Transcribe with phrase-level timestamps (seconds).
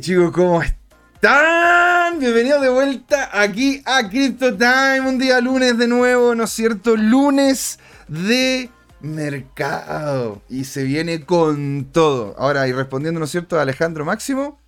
[0.00, 2.20] Chicos, ¿cómo están?
[2.20, 6.94] Bienvenidos de vuelta aquí a Crypto Time, un día lunes de nuevo, ¿no es cierto?
[6.96, 10.40] Lunes de mercado.
[10.48, 12.36] Y se viene con todo.
[12.38, 14.60] Ahora, y respondiendo, ¿no es cierto?, a Alejandro Máximo.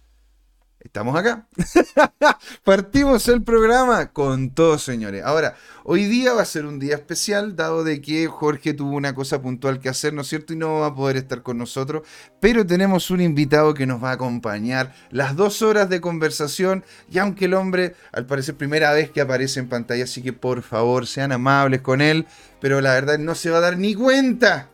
[0.83, 1.47] Estamos acá.
[2.65, 5.23] Partimos el programa con todo, señores.
[5.23, 5.55] Ahora,
[5.85, 9.43] hoy día va a ser un día especial, dado de que Jorge tuvo una cosa
[9.43, 10.55] puntual que hacer, ¿no es cierto?
[10.55, 12.09] Y no va a poder estar con nosotros.
[12.41, 16.83] Pero tenemos un invitado que nos va a acompañar las dos horas de conversación.
[17.11, 20.63] Y aunque el hombre, al parecer, primera vez que aparece en pantalla, así que por
[20.63, 22.27] favor sean amables con él.
[22.59, 24.71] Pero la verdad no se va a dar ni cuenta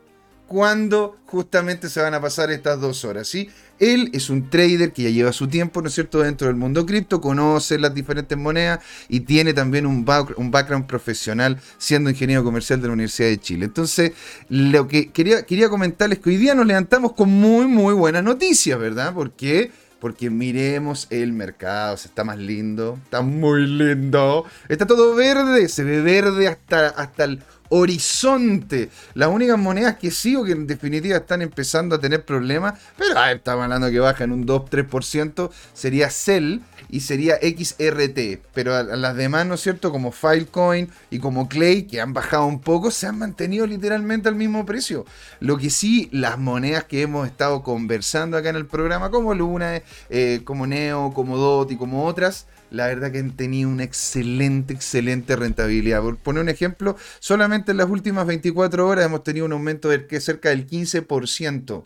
[0.47, 3.51] cuándo justamente se van a pasar estas dos horas, ¿sí?
[3.79, 6.87] Él es un trader que ya lleva su tiempo, ¿no es cierto?, dentro del mundo
[6.87, 12.81] cripto, conoce las diferentes monedas y tiene también un, un background profesional siendo ingeniero comercial
[12.81, 13.67] de la Universidad de Chile.
[13.67, 14.13] Entonces,
[14.49, 18.79] lo que quería, quería comentarles que hoy día nos levantamos con muy, muy buenas noticias,
[18.79, 19.13] ¿verdad?
[19.15, 19.71] Porque
[20.01, 25.85] porque miremos el mercado, se está más lindo, está muy lindo, está todo verde, se
[25.85, 28.91] ve verde hasta, hasta el horizonte.
[29.15, 33.23] Las únicas monedas que sí o que en definitiva están empezando a tener problemas, pero
[33.27, 38.41] estamos hablando que bajan un 2-3%, sería Cell y sería XRT.
[38.55, 39.91] Pero a, las demás, ¿no es cierto?
[39.91, 44.35] Como Filecoin y como Clay, que han bajado un poco, se han mantenido literalmente al
[44.35, 45.05] mismo precio.
[45.41, 49.83] Lo que sí, las monedas que hemos estado conversando acá en el programa, como Luna,
[50.11, 54.75] eh, como Neo, como DOT y como otras, la verdad que han tenido una excelente,
[54.75, 56.03] excelente rentabilidad.
[56.03, 60.07] Por poner un ejemplo, solamente en las últimas 24 horas hemos tenido un aumento de
[60.07, 61.85] que cerca del 15%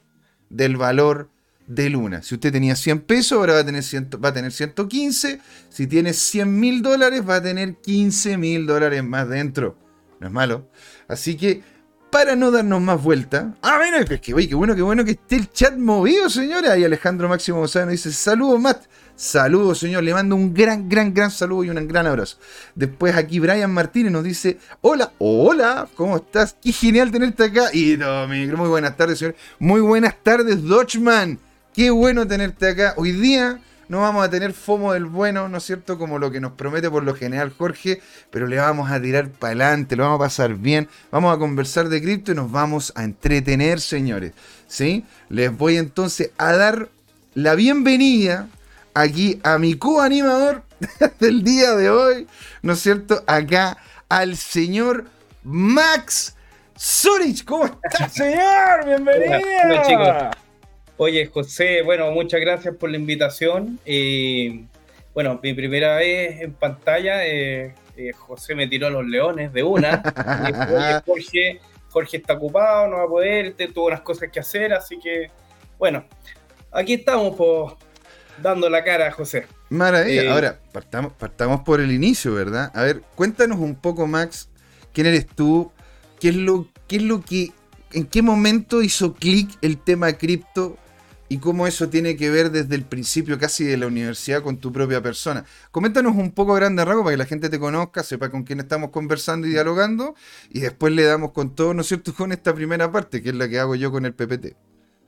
[0.48, 1.28] del valor
[1.66, 2.22] de Luna.
[2.22, 3.84] Si usted tenía 100 pesos, ahora va a tener,
[4.22, 5.40] va a tener 115.
[5.68, 9.78] Si tiene 100 mil dólares, va a tener 15 mil dólares más dentro.
[10.18, 10.68] No es malo.
[11.06, 11.62] Así que,
[12.10, 13.54] para no darnos más vuelta.
[13.62, 16.76] Ah, bueno, que, qué bueno, qué bueno que esté el chat movido, señora.
[16.76, 18.86] Y Alejandro Máximo González nos dice: Saludos, Matt.
[19.20, 20.02] Saludos, señor.
[20.02, 22.38] Le mando un gran, gran, gran saludo y un gran abrazo.
[22.74, 26.56] Después aquí Brian Martínez nos dice: Hola, hola, ¿cómo estás?
[26.58, 27.68] Qué genial tenerte acá.
[27.74, 29.36] Y no, muy buenas tardes, señor.
[29.58, 31.38] Muy buenas tardes, Dodgeman.
[31.74, 32.94] Qué bueno tenerte acá.
[32.96, 33.60] Hoy día
[33.90, 35.98] no vamos a tener FOMO del bueno, ¿no es cierto?
[35.98, 39.50] Como lo que nos promete por lo general Jorge, pero le vamos a tirar para
[39.50, 43.04] adelante, lo vamos a pasar bien, vamos a conversar de cripto y nos vamos a
[43.04, 44.32] entretener, señores.
[44.66, 45.04] ¿Sí?
[45.28, 46.88] Les voy entonces a dar
[47.34, 48.48] la bienvenida
[48.94, 50.62] aquí a mi co-animador
[51.20, 52.26] del día de hoy,
[52.62, 53.22] ¿no es cierto?
[53.26, 53.78] Acá
[54.08, 55.06] al señor
[55.42, 56.36] Max
[56.78, 57.44] Zurich.
[57.44, 58.84] ¿Cómo está, señor?
[58.86, 59.40] Bienvenido.
[59.86, 60.30] Hola.
[60.96, 63.78] Oye, José, bueno, muchas gracias por la invitación.
[63.86, 64.64] Eh,
[65.14, 70.02] bueno, mi primera vez en pantalla, eh, eh, José me tiró los leones de una.
[71.06, 75.30] Jorge, Jorge está ocupado, no va a poder, tuvo unas cosas que hacer, así que,
[75.78, 76.04] bueno,
[76.70, 77.72] aquí estamos, pues
[78.42, 79.46] dando la cara a José.
[79.68, 80.22] Maravilla.
[80.22, 82.70] Eh, Ahora, partamos, partamos por el inicio, ¿verdad?
[82.74, 84.48] A ver, cuéntanos un poco, Max,
[84.92, 85.72] quién eres tú,
[86.18, 87.52] qué es lo, qué es lo que,
[87.92, 90.76] en qué momento hizo clic el tema cripto
[91.28, 94.72] y cómo eso tiene que ver desde el principio casi de la universidad con tu
[94.72, 95.44] propia persona.
[95.70, 98.90] Coméntanos un poco grande rago para que la gente te conozca, sepa con quién estamos
[98.90, 100.16] conversando y dialogando,
[100.50, 103.34] y después le damos con todo, ¿no es cierto?, con esta primera parte, que es
[103.36, 104.56] la que hago yo con el PPT.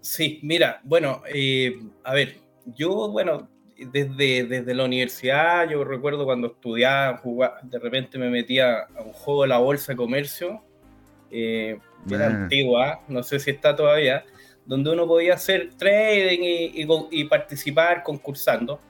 [0.00, 6.49] Sí, mira, bueno, eh, a ver, yo, bueno, desde, desde la universidad, yo recuerdo cuando
[6.49, 10.62] estudiaba, jugaba, de repente me metía a un juego de la bolsa de comercio,
[11.31, 11.78] eh,
[12.11, 14.25] era antigua, no sé si está todavía,
[14.67, 18.81] donde uno podía hacer trading y, y, participar concursando.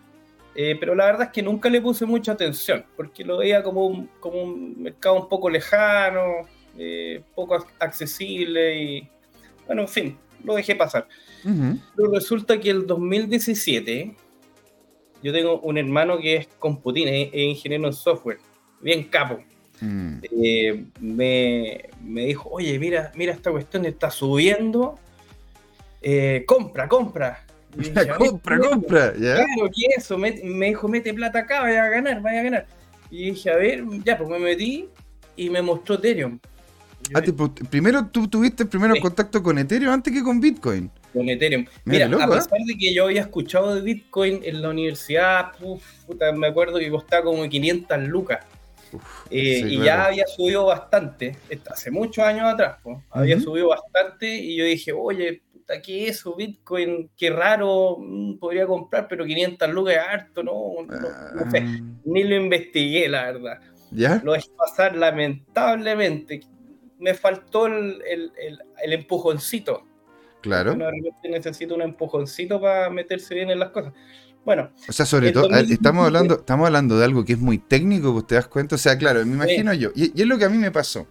[0.54, 3.86] Eh, pero la verdad es que nunca le puse mucha atención, porque lo veía como
[3.86, 6.46] un, como un mercado un poco lejano,
[6.76, 9.08] eh, poco accesible y,
[9.66, 11.08] bueno, en fin, lo dejé pasar.
[11.42, 14.16] Pero resulta que el 2017
[15.22, 18.38] yo tengo un hermano que es computín, es, ingeniero en software,
[18.80, 19.38] bien capo.
[19.80, 20.18] Mm.
[20.22, 24.98] Eh, me, me, dijo, oye, mira, mira esta cuestión está subiendo.
[26.00, 27.44] Eh, compra, compra.
[28.18, 29.12] compra, compra.
[29.12, 30.18] Claro, que eso.
[30.18, 32.66] Me, me, dijo, mete plata acá, vaya a ganar, vaya a ganar.
[33.10, 34.88] Y dije, a ver, ya, pues me metí
[35.36, 36.38] y me mostró Ethereum.
[37.14, 37.22] Ah,
[37.70, 41.66] primero tú tuviste primero contacto con Ethereum antes que con Bitcoin con Ethereum.
[41.84, 42.28] Mira, a ¿eh?
[42.28, 45.52] pesar de que yo había escuchado de Bitcoin en la universidad,
[46.34, 48.44] me acuerdo que costaba como 500 lucas.
[49.30, 51.36] Eh, y ya había subido bastante,
[51.70, 52.78] hace muchos años atrás,
[53.10, 56.36] había subido bastante y yo dije, oye, puta, ¿qué es eso?
[56.36, 61.80] Bitcoin, qué raro, mm, podría comprar, pero 500 lucas es harto, no, no, sé, ah.
[62.04, 63.60] ni lo investigué, la verdad.
[63.92, 64.20] ¿Ya?
[64.22, 66.42] Lo es pasar lamentablemente.
[67.02, 68.32] Me faltó el, el,
[68.82, 69.84] el empujoncito
[70.42, 70.74] Claro.
[70.74, 70.86] Uno
[71.22, 73.94] necesita un empujoncito para meterse bien en las cosas.
[74.44, 74.70] Bueno.
[74.88, 78.26] O sea, sobre todo, estamos hablando, estamos hablando de algo que es muy técnico, pues
[78.26, 78.74] te das cuenta.
[78.74, 79.90] O sea, claro, me imagino yo.
[79.94, 81.06] Y, y, es lo que a mí me pasó.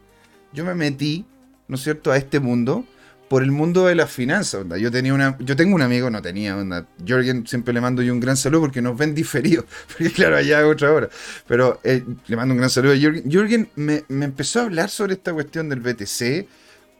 [0.51, 1.25] Yo me metí,
[1.69, 2.83] ¿no es cierto?, a este mundo
[3.31, 4.59] por el mundo de las finanzas.
[4.63, 4.77] Onda.
[4.77, 6.85] Yo tenía una, yo tengo un amigo, no tenía, onda.
[7.07, 10.59] Jorgen siempre le mando yo un gran saludo porque nos ven diferidos, porque claro, allá
[10.59, 11.07] es otra hora.
[11.47, 13.31] Pero eh, le mando un gran saludo a Jorgen.
[13.31, 16.45] Jorgen me, empezó a hablar sobre esta cuestión del BTC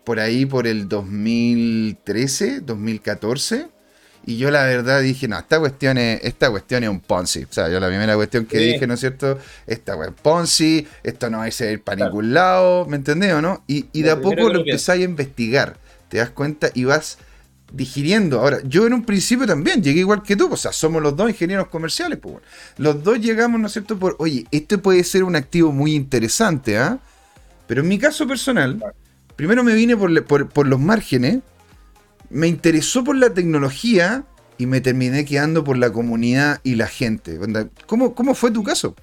[0.06, 3.68] por ahí por el 2013, 2014.
[4.26, 7.44] Y yo la verdad dije, no, esta cuestión es, esta cuestión es un Ponzi.
[7.44, 9.38] O sea, yo la primera cuestión que dije, ¿no es cierto?
[9.68, 13.66] Esta es Ponzi, esto no va a ir para ningún lado, ¿me entendés o no?
[13.68, 15.81] Y, y de a poco lo empezáis a investigar
[16.12, 17.18] te das cuenta y vas
[17.72, 18.42] digiriendo.
[18.42, 21.30] Ahora, yo en un principio también llegué igual que tú, o sea, somos los dos
[21.30, 22.48] ingenieros comerciales, pues bueno.
[22.78, 26.78] Los dos llegamos, ¿no es cierto?, por, oye, este puede ser un activo muy interesante,
[26.78, 27.00] ¿ah?
[27.66, 28.84] Pero en mi caso personal,
[29.38, 31.40] primero me vine por, los márgenes,
[32.30, 34.26] me interesó por la tecnología
[34.58, 37.40] y me terminé quedando por la comunidad y la gente.
[37.86, 38.96] ¿Cómo, cómo fue tu caso?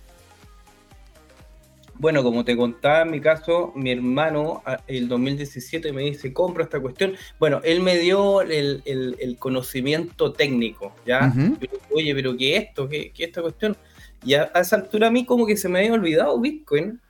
[1.99, 6.79] Bueno, como te contaba en mi caso, mi hermano el 2017 me dice, compra esta
[6.79, 7.15] cuestión.
[7.41, 11.33] Bueno, él me dio el, conocimiento técnico, ¿ya?
[11.93, 12.89] Oye, pero ¿qué es esto?
[12.89, 13.77] ¿Qué, es esta cuestión?
[14.25, 17.01] Y a, esa altura a mí como que se me había olvidado Bitcoin.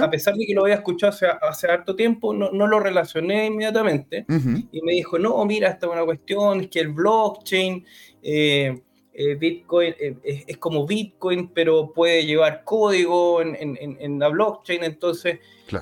[0.00, 4.26] A pesar de que lo había escuchado hace, hace harto tiempo, no, lo relacioné inmediatamente.
[4.70, 7.84] Y me dijo, no, mira, esta es una cuestión, es que el blockchain...
[8.22, 8.82] Eh,
[9.14, 14.84] eh, Bitcoin eh, es, como Bitcoin, pero puede llevar código en, la blockchain.
[14.84, 15.40] Entonces,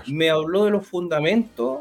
[0.09, 1.81] me habló de los fundamentos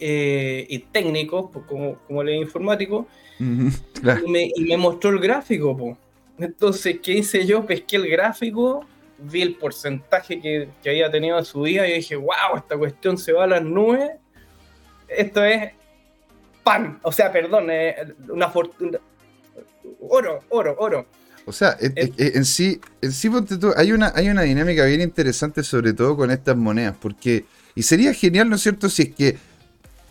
[0.00, 3.06] eh, y técnicos, pues, como, como le informático,
[3.38, 5.98] y, me, mostró el gráfico.
[6.38, 7.66] Entonces, ¿qué hice yo?
[7.66, 8.84] Pesqué el gráfico,
[9.18, 13.32] vi el porcentaje que, había tenido en su día y dije, wow, esta cuestión se
[13.32, 14.12] va a las nubes.
[15.08, 15.72] Esto es
[16.64, 17.68] pan, o sea, perdón,
[18.28, 18.98] una fortuna
[20.00, 21.06] oro, oro, oro.
[21.46, 23.30] O sea, en, sí, en sí
[23.76, 27.44] hay, una, hay una dinámica bien interesante, sobre todo con estas monedas, porque,
[27.76, 29.36] y sería genial, ¿no es cierto?, si es que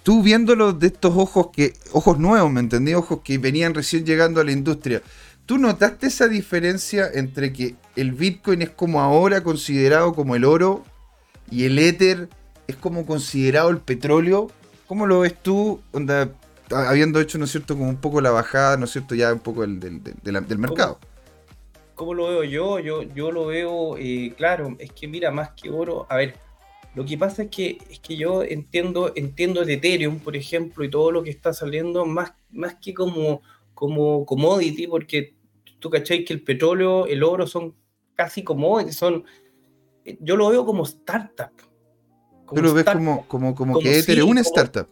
[0.03, 2.93] tú viéndolo de estos ojos que, ojos nuevos, ¿me entendí?
[2.93, 5.01] Ojos que venían recién llegando a la industria,
[5.45, 10.85] ¿tú notaste esa diferencia entre que el Bitcoin es como ahora considerado como el oro
[11.51, 12.29] y el Ether
[12.67, 14.51] es como considerado el petróleo?
[14.87, 15.81] ¿Cómo lo ves tú?
[15.91, 16.29] Onda,
[16.71, 19.39] habiendo hecho, ¿no es cierto?, como un poco la bajada, ¿no es cierto?, ya un
[19.39, 20.99] poco el, del, del, mercado.
[21.95, 22.79] ¿Cómo, lo veo yo?
[22.79, 26.35] Yo, yo lo veo, eh, claro, es que mira, más que oro, a ver,
[26.95, 30.89] lo que pasa es que, es que yo entiendo, entiendo de Ethereum, por ejemplo, y
[30.89, 33.41] todo lo que está saliendo, más, más que como,
[33.73, 35.35] como commodity, porque
[35.79, 37.75] tú cacháis que el petróleo, el oro son
[38.15, 39.25] casi commodities, son,
[40.21, 41.51] yo lo veo como startup.
[42.53, 44.87] Tú lo ves como, como, como, que Ethereum es una startup.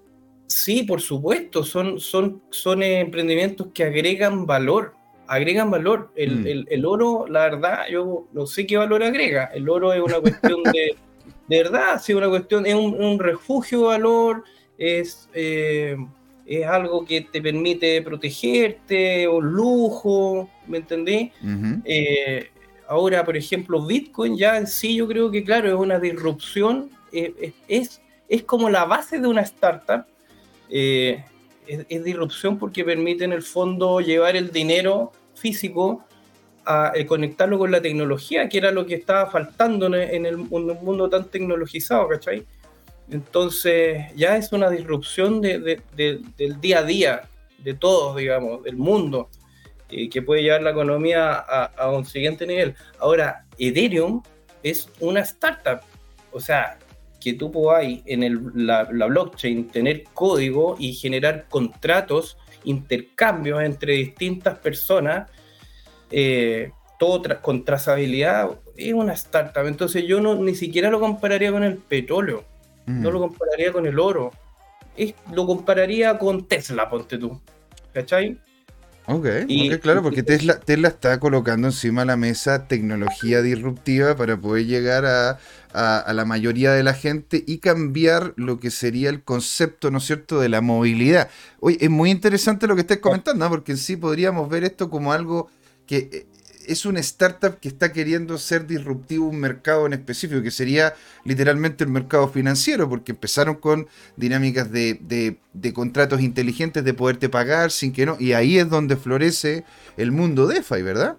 [0.47, 4.93] Sí, por supuesto, son, son, son emprendimientos que agregan valor,
[5.27, 6.11] agregan valor.
[6.15, 6.65] Mm.
[6.69, 9.45] El, oro, la verdad, yo no sé qué valor agrega.
[9.45, 10.95] El oro es una cuestión de,
[11.47, 14.43] de verdad, sí, una cuestión, es un, refugio de valor,
[14.77, 15.97] es, eh,
[16.45, 21.31] es algo que te permite protegerte, un lujo, ¿me entendí?
[21.85, 22.49] Eh,
[22.87, 27.53] ahora, por ejemplo, Bitcoin ya en sí yo creo que, claro, es una disrupción, eh,
[27.67, 30.05] es, es como la base de una startup
[30.69, 31.23] eh,
[31.67, 36.05] es, disrupción porque permite en el fondo llevar el dinero físico
[36.65, 41.09] a eh, conectarlo con la tecnología, que era lo que estaba faltando en, el, mundo
[41.09, 42.45] tan tecnologizado, ¿cachai?
[43.09, 45.81] Entonces ya es una disrupción del
[46.61, 47.21] día a día,
[47.57, 49.29] de todos, digamos, del mundo,
[49.89, 52.75] eh, que puede llevar la economía a, a, un siguiente nivel.
[52.99, 54.23] Ahora, Ethereum
[54.63, 55.81] es una startup,
[56.31, 56.77] o sea,
[57.23, 64.59] que tú podáis en el, la, blockchain tener código y generar contratos, intercambios entre distintas
[64.59, 65.31] personas,
[66.11, 69.65] eh, todo con trazabilidad, es una startup.
[69.65, 72.43] Entonces yo no, ni siquiera lo compararía con el petróleo,
[72.85, 74.31] no lo compararía con el oro,
[74.97, 77.39] es, lo compararía con Tesla, ponte tú.
[77.93, 78.37] ¿Cachai?
[79.05, 79.27] Ok,
[79.81, 85.05] claro, porque Tesla, Tesla está colocando encima de la mesa tecnología disruptiva para poder llegar
[85.05, 85.39] a,
[85.73, 90.39] la mayoría de la gente y cambiar lo que sería el concepto, ¿no es cierto?,
[90.39, 91.29] de la movilidad.
[91.59, 93.49] Oye, es muy interesante lo que estás comentando, ¿no?
[93.49, 95.49] porque en sí podríamos ver esto como algo
[95.87, 96.25] que eh,
[96.67, 100.93] es una startup que está queriendo ser disruptivo un mercado en específico, que sería
[101.23, 105.37] literalmente el mercado financiero, porque empezaron con dinámicas de,
[105.73, 109.63] contratos inteligentes de poderte pagar sin que no, y ahí es donde florece
[109.97, 111.17] el mundo DeFi, ¿verdad?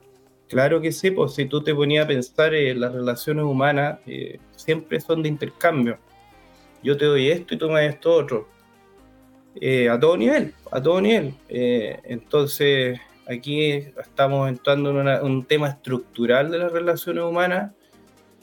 [0.49, 4.39] Claro que sí, pues si tú te ponías a pensar en las relaciones humanas, eh,
[4.55, 5.99] siempre son de intercambio.
[6.83, 8.49] Yo te doy esto y tú me das esto otro.
[9.61, 11.35] Eh, a todo nivel, a todo nivel.
[11.49, 17.73] Eh, entonces, aquí estamos entrando en un tema estructural de las relaciones humanas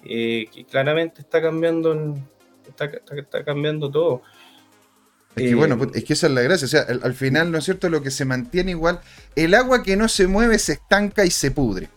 [0.04, 2.16] eh, que claramente está cambiando,
[2.68, 4.22] está, está, cambiando todo.
[5.36, 6.66] Es que bueno, es que esa es la gracia.
[6.66, 7.90] O sea, al, final, ¿no es cierto?
[7.90, 9.00] Lo que se mantiene igual,
[9.36, 11.90] el agua que no se mueve se estanca y se pudre.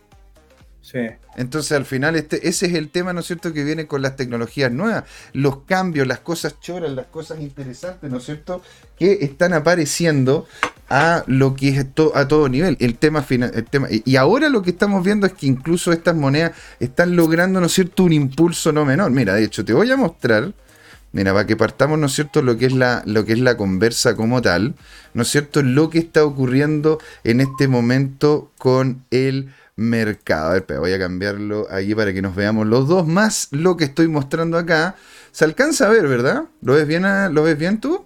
[1.35, 4.15] Entonces, al final, este, ese es el tema, ¿no es cierto?, que viene con las
[4.15, 8.61] tecnologías nuevas, los cambios, las cosas choras, las cosas interesantes, ¿no es cierto?,
[8.97, 10.47] que están apareciendo
[10.89, 12.77] a lo que es a todo nivel.
[12.79, 16.15] El tema final, el tema, y ahora lo que estamos viendo es que incluso estas
[16.15, 19.11] monedas están logrando, ¿no es cierto?, un impulso no menor.
[19.11, 20.53] Mira, de hecho, te voy a mostrar.
[21.11, 23.57] Mira, para que partamos, ¿no es cierto?, lo que es la, lo que es la
[23.57, 24.75] conversa como tal,
[25.13, 30.49] ¿no es cierto?, lo que está ocurriendo en este momento con el mercado.
[30.49, 33.85] A ver, voy a cambiarlo ahí para que nos veamos los dos, más lo que
[33.85, 34.95] estoy mostrando acá.
[35.31, 36.45] Se alcanza a ver, ¿verdad?
[36.61, 37.03] ¿Lo ves bien,
[37.33, 38.05] ¿lo ves bien tú?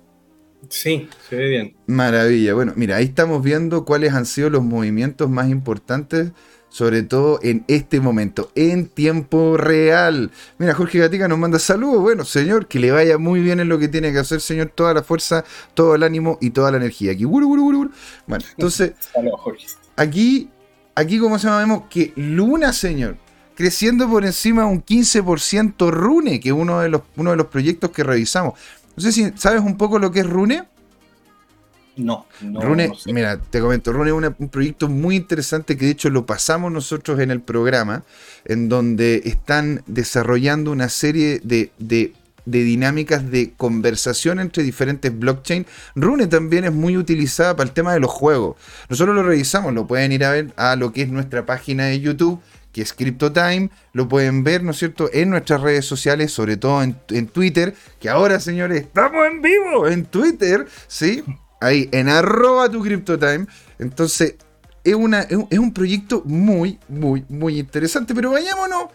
[0.70, 1.76] Sí, se ve bien.
[1.88, 2.54] Maravilla.
[2.54, 6.32] Bueno, mira, ahí estamos viendo cuáles han sido los movimientos más importantes,
[6.70, 10.32] sobre todo en este momento, en tiempo real.
[10.58, 12.02] Mira, Jorge Gatica nos manda saludos.
[12.02, 14.72] Bueno, señor, que le vaya muy bien en lo que tiene que hacer, señor.
[14.76, 17.14] Toda la fuerza, todo el ánimo y toda la energía.
[17.14, 17.92] Aquí, Bueno,
[18.28, 18.94] entonces,
[19.96, 20.50] aquí,
[21.00, 23.18] aquí, como se llama, vemos que Luna, señor,
[23.56, 27.48] creciendo por encima de un 15% Rune, que es uno de los, uno de los
[27.48, 28.54] proyectos que revisamos.
[28.96, 30.64] No sé si sabes un poco lo que es Rune.
[31.96, 36.10] No, no Rune, mira, te comento, Rune es un proyecto muy interesante que de hecho
[36.10, 38.04] lo pasamos nosotros en el programa,
[38.46, 42.14] en donde están desarrollando una serie de, de,
[42.50, 45.68] dinámicas de conversación entre diferentes blockchains.
[45.96, 48.58] Rune también es muy utilizada para el tema de los juegos.
[48.90, 52.00] Nosotros lo revisamos, lo pueden ir a ver a lo que es nuestra página de
[52.00, 52.42] YouTube
[52.72, 53.70] que es CryptoTime.
[53.94, 58.10] Lo pueden ver, ¿no es cierto?, en nuestras redes sociales, sobre todo en, Twitter, que
[58.10, 61.24] ahora, señores, estamos en vivo en Twitter, ¿sí?
[61.62, 63.48] Ahí, en arroba CryptoTime.
[63.80, 64.36] Entonces,
[64.84, 68.14] es, una, es un proyecto muy, muy, muy interesante.
[68.14, 68.86] Pero vayámonos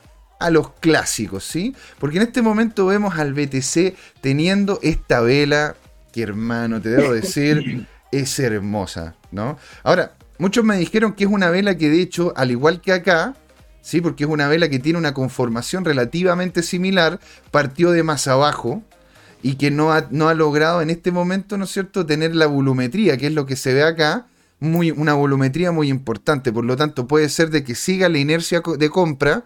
[0.44, 1.74] a los clásicos, ¿sí?
[1.98, 5.74] Porque en este momento vemos al BTC teniendo esta vela
[6.12, 9.56] que, hermano, te debo decir, es hermosa, ¿no?
[9.82, 13.34] Ahora, muchos me dijeron que es una vela que de hecho, al igual que acá,
[13.80, 14.02] ¿sí?
[14.02, 17.20] porque es una vela que tiene una conformación relativamente similar,
[17.50, 18.82] partió de más abajo
[19.42, 22.46] y que no ha, no ha logrado en este momento, ¿no es cierto?, tener la
[22.46, 24.26] volumetría, que es lo que se ve acá,
[24.60, 26.52] muy, una volumetría muy importante.
[26.52, 29.44] Por lo tanto, puede ser de que siga la inercia de compra,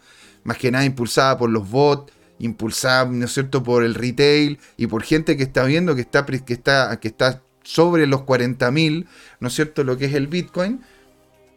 [0.48, 4.86] más que nada impulsada por los bots, impulsada, ¿no es cierto?, por el retail y
[4.86, 9.06] por gente que está viendo que está, que está, que está sobre los 40.000,
[9.40, 10.80] ¿no es cierto?, lo que es el Bitcoin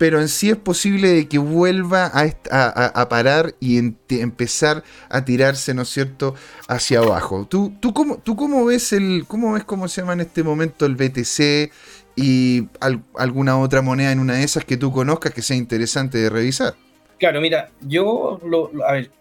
[0.01, 3.77] pero en sí es posible de que vuelva a, parar y
[4.09, 6.33] empezar a tirarse, ¿no es cierto?,
[6.67, 7.45] hacia abajo.
[7.47, 10.87] ¿Tú, tú, cómo, ¿Tú cómo ves el, cómo ves cómo se llama en este momento
[10.87, 11.71] el BTC
[12.15, 12.67] y
[13.15, 16.73] alguna otra moneda en una de esas que tú conozcas que sea interesante de revisar?
[17.21, 19.11] Claro, mira, yo, lo, a ver,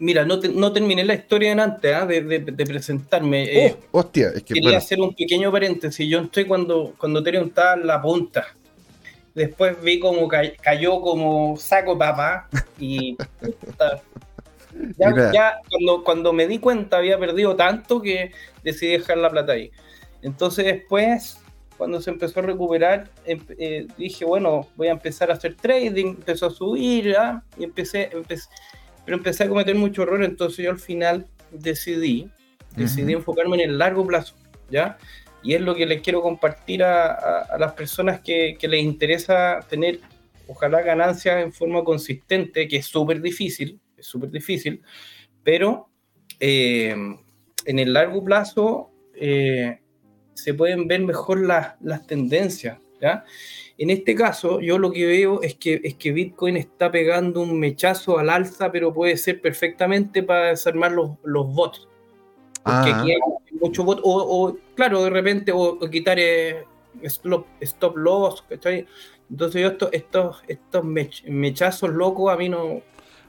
[0.00, 2.04] mira, no, no, terminé la historia en antes ¿ah?
[2.04, 3.44] de, presentarme.
[3.44, 6.08] Eh, oh, hostia, es que, quería hacer un pequeño paréntesis.
[6.08, 8.48] Yo estoy cuando, cuando Ethereum estaba en la punta
[9.32, 12.48] Después vi como cayó como saco papá
[12.80, 13.16] y
[14.98, 18.32] ya, cuando, cuando me di cuenta había perdido tanto que
[18.64, 19.70] decidí dejar la plata ahí.
[20.22, 21.38] Entonces después,
[21.80, 26.48] cuando se empezó a recuperar, eh, dije, bueno, voy a empezar a hacer trading, empezó
[26.48, 27.42] a subir, ¿ah?
[27.56, 28.10] y empecé,
[29.06, 32.28] pero empecé a cometer mucho error, entonces yo al final decidí,
[32.76, 34.34] decidí enfocarme en el largo plazo,
[34.70, 34.98] ¿ya?
[35.42, 40.00] Y es lo que les quiero compartir a, las personas que, les interesa tener,
[40.48, 44.82] ojalá, ganancias en forma consistente, que es súper difícil, es súper difícil,
[45.42, 45.88] pero
[46.40, 46.94] eh,
[47.64, 49.79] en el largo plazo eh,
[50.42, 52.78] se pueden ver mejor las tendencias.
[53.00, 53.24] ¿ya?
[53.78, 57.58] En este caso, yo lo que veo es que, es que Bitcoin está pegando un
[57.58, 61.88] mechazo al alza, pero puede ser perfectamente para desarmar los, los bots.
[62.62, 63.00] Porque ah.
[63.00, 63.18] aquí hay
[63.58, 66.66] mucho bot, o, claro, de repente, o, quitar eh,
[67.02, 68.86] stop, stop, loss, ¿cachai?
[69.30, 72.82] Entonces yo estos, estos, estos mechazos locos a mí no...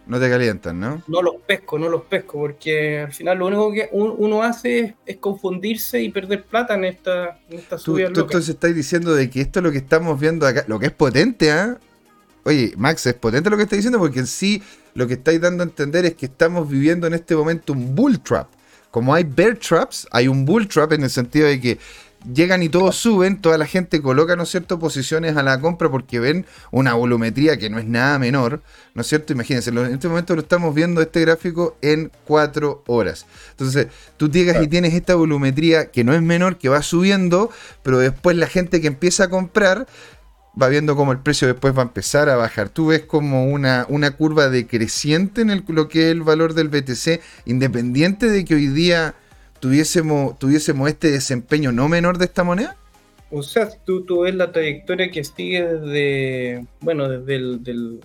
[0.08, 1.03] No te calientan, ¿no?
[1.08, 5.17] No los pesco, no los pesco, porque al final lo único que uno hace es,
[5.17, 8.12] confundirse y perder plata en esta, en esta subida.
[8.12, 10.88] Tú, entonces estás diciendo de que esto es lo que estamos viendo acá, lo que
[10.88, 11.77] es potente, ¿ah?
[12.43, 14.63] Oye, Max, es potente lo que está diciendo porque en sí
[14.96, 18.20] lo que estáis dando a entender es que estamos viviendo en este momento un bull
[18.20, 18.48] trap
[18.91, 21.79] como hay bear traps, hay un bull trap en el sentido de que
[22.33, 25.89] llegan y todos suben, toda la gente coloca, ¿no es cierto?, posiciones a la compra
[25.89, 28.61] porque ven una volumetría que no es nada menor,
[28.93, 29.33] ¿no es cierto?
[29.33, 33.25] Imagínense, en este momento lo estamos viendo este gráfico en cuatro horas.
[33.51, 33.87] Entonces,
[34.17, 37.49] tú llegas y tienes esta volumetría que no es menor, que va subiendo,
[37.83, 39.87] pero después la gente que empieza a comprar
[40.61, 42.69] va viendo cómo el precio después va a empezar a bajar.
[42.69, 47.21] Tú ves como una, una curva decreciente en lo que es el valor del BTC,
[47.45, 49.15] independiente de que hoy día
[49.61, 52.75] tuviésemos, tuviésemos este desempeño no menor de esta moneda.
[53.29, 58.01] O sea, tú, tú ves la trayectoria que sigue desde, bueno, desde el del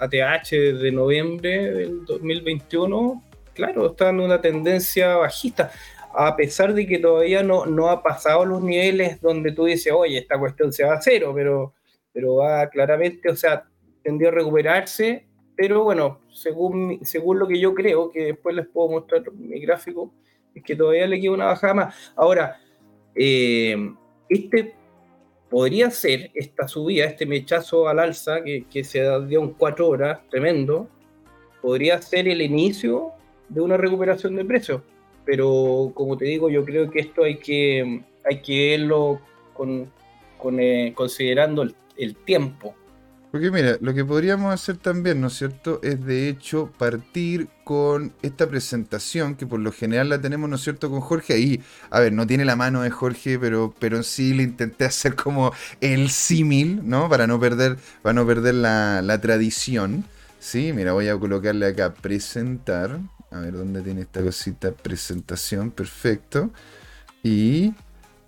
[0.00, 5.70] ATH de noviembre del 2021, claro, está en una tendencia bajista,
[6.12, 10.18] a pesar de que todavía no, no ha pasado los niveles donde tú dices, oye,
[10.18, 11.74] esta cuestión se va a cero, pero,
[12.12, 13.64] pero va claramente, o sea,
[14.02, 15.24] tendió a recuperarse,
[15.56, 20.12] pero bueno, según, según lo que yo creo, que después les puedo mostrar mi gráfico,
[20.62, 22.12] que todavía le queda una bajada más.
[22.16, 22.60] Ahora,
[23.14, 23.76] eh,
[24.28, 24.74] este
[25.50, 30.88] podría ser esta subida, este mechazo al alza que, se dio en cuatro horas, tremendo,
[31.62, 33.12] podría ser el inicio
[33.48, 34.82] de una recuperación de precios.
[35.24, 39.20] Pero como te digo, yo creo que esto hay que, hay que verlo
[39.54, 39.90] con,
[40.58, 41.62] eh, considerando
[41.96, 42.74] el tiempo
[43.34, 48.14] porque mira, lo que podríamos hacer también, ¿no es cierto?, es de hecho partir con
[48.22, 51.32] esta presentación, que por lo general la tenemos, ¿no es cierto?, con Jorge.
[51.32, 51.60] Ahí,
[51.90, 55.52] a ver, no tiene la mano de Jorge, pero, pero sí le intenté hacer como
[55.80, 57.08] el símil, ¿no?
[57.08, 60.04] Para no perder, para no perder la, la tradición.
[60.38, 63.00] Sí, mira, voy a colocarle acá presentar.
[63.32, 64.70] A ver, ¿dónde tiene esta cosita?
[64.70, 66.52] Presentación, perfecto.
[67.24, 67.74] Y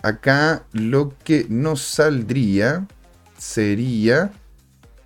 [0.03, 2.89] acá lo que nos saldría
[3.39, 4.33] sería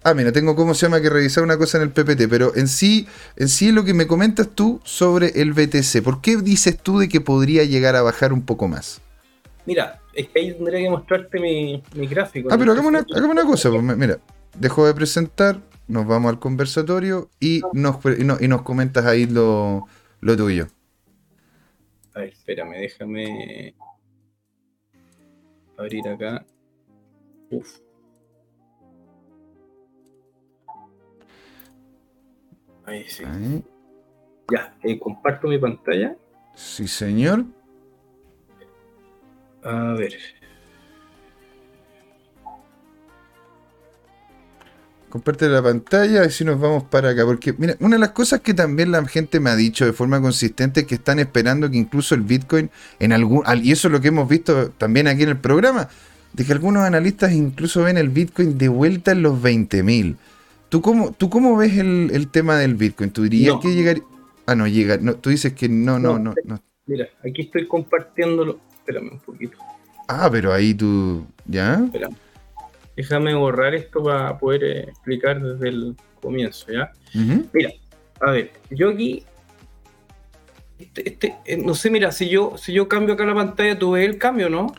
[0.02, 2.68] Ah, mira, tengo cómo se llama que revisar una cosa en el PPT, pero en
[2.68, 6.98] sí, en sí lo que me comentas tú sobre el BTC, ¿por qué dices tú
[6.98, 9.02] de que podría llegar a bajar un poco más?
[9.66, 12.48] Mira, es que ahí tendría que mostrarte mi, gráfico.
[12.50, 14.18] Ah, pero hagamos una, cosa, pues, mira,
[14.58, 19.86] dejo de presentar, nos vamos al conversatorio y, nos, y, nos comentas ahí lo,
[20.20, 20.68] lo tuyo.
[22.14, 23.74] A ver, espérame, déjame
[25.76, 26.46] abrir acá.
[27.50, 27.80] Uf.
[32.90, 33.22] Ahí sí.
[34.52, 36.16] Ya, eh, comparto mi pantalla.
[36.56, 37.44] Sí, señor.
[39.62, 40.14] A ver.
[45.08, 47.24] Comparte la pantalla y si nos vamos para acá.
[47.24, 50.20] Porque, mira, una de las cosas que también la gente me ha dicho de forma
[50.20, 53.44] consistente es que están esperando que incluso el Bitcoin en algún.
[53.62, 55.88] Y eso es lo que hemos visto también aquí en el programa.
[56.32, 60.16] De que algunos analistas incluso ven el Bitcoin de vuelta en los 20.000.
[60.70, 63.10] ¿Tú cómo, ¿Tú cómo ves el, tema del Bitcoin?
[63.10, 63.98] ¿Tú dirías que llegar
[64.50, 64.98] Ah, no, llega.
[64.98, 66.34] No, tú dices que no, no, no,
[66.86, 68.58] Mira, aquí estoy compartiéndolo.
[68.78, 69.56] Espérame un poquito.
[70.08, 71.24] Ah, pero ahí tú.
[71.46, 71.74] ¿Ya?
[71.84, 72.16] Espérame.
[72.96, 76.90] Déjame borrar esto para poder eh, explicar desde el comienzo, ¿ya?
[77.52, 77.70] Mira,
[78.20, 79.24] a ver, yo aquí.
[80.80, 83.92] Este, este, eh, no sé, mira, si yo, si yo cambio acá la pantalla, tú
[83.92, 84.74] ves el cambio, ¿no?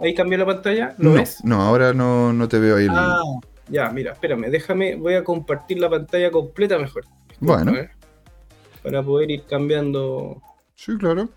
[0.00, 1.44] Ahí cambió la pantalla, ¿lo no, ves?
[1.44, 2.86] No, ahora no, no te veo ahí.
[2.88, 3.20] Ah,
[3.72, 7.04] ya, mira, espérame, déjame, voy a compartir la pantalla completa mejor.
[7.40, 7.72] bueno.
[8.82, 10.42] para poder ir cambiando.
[10.74, 11.30] Sí, claro.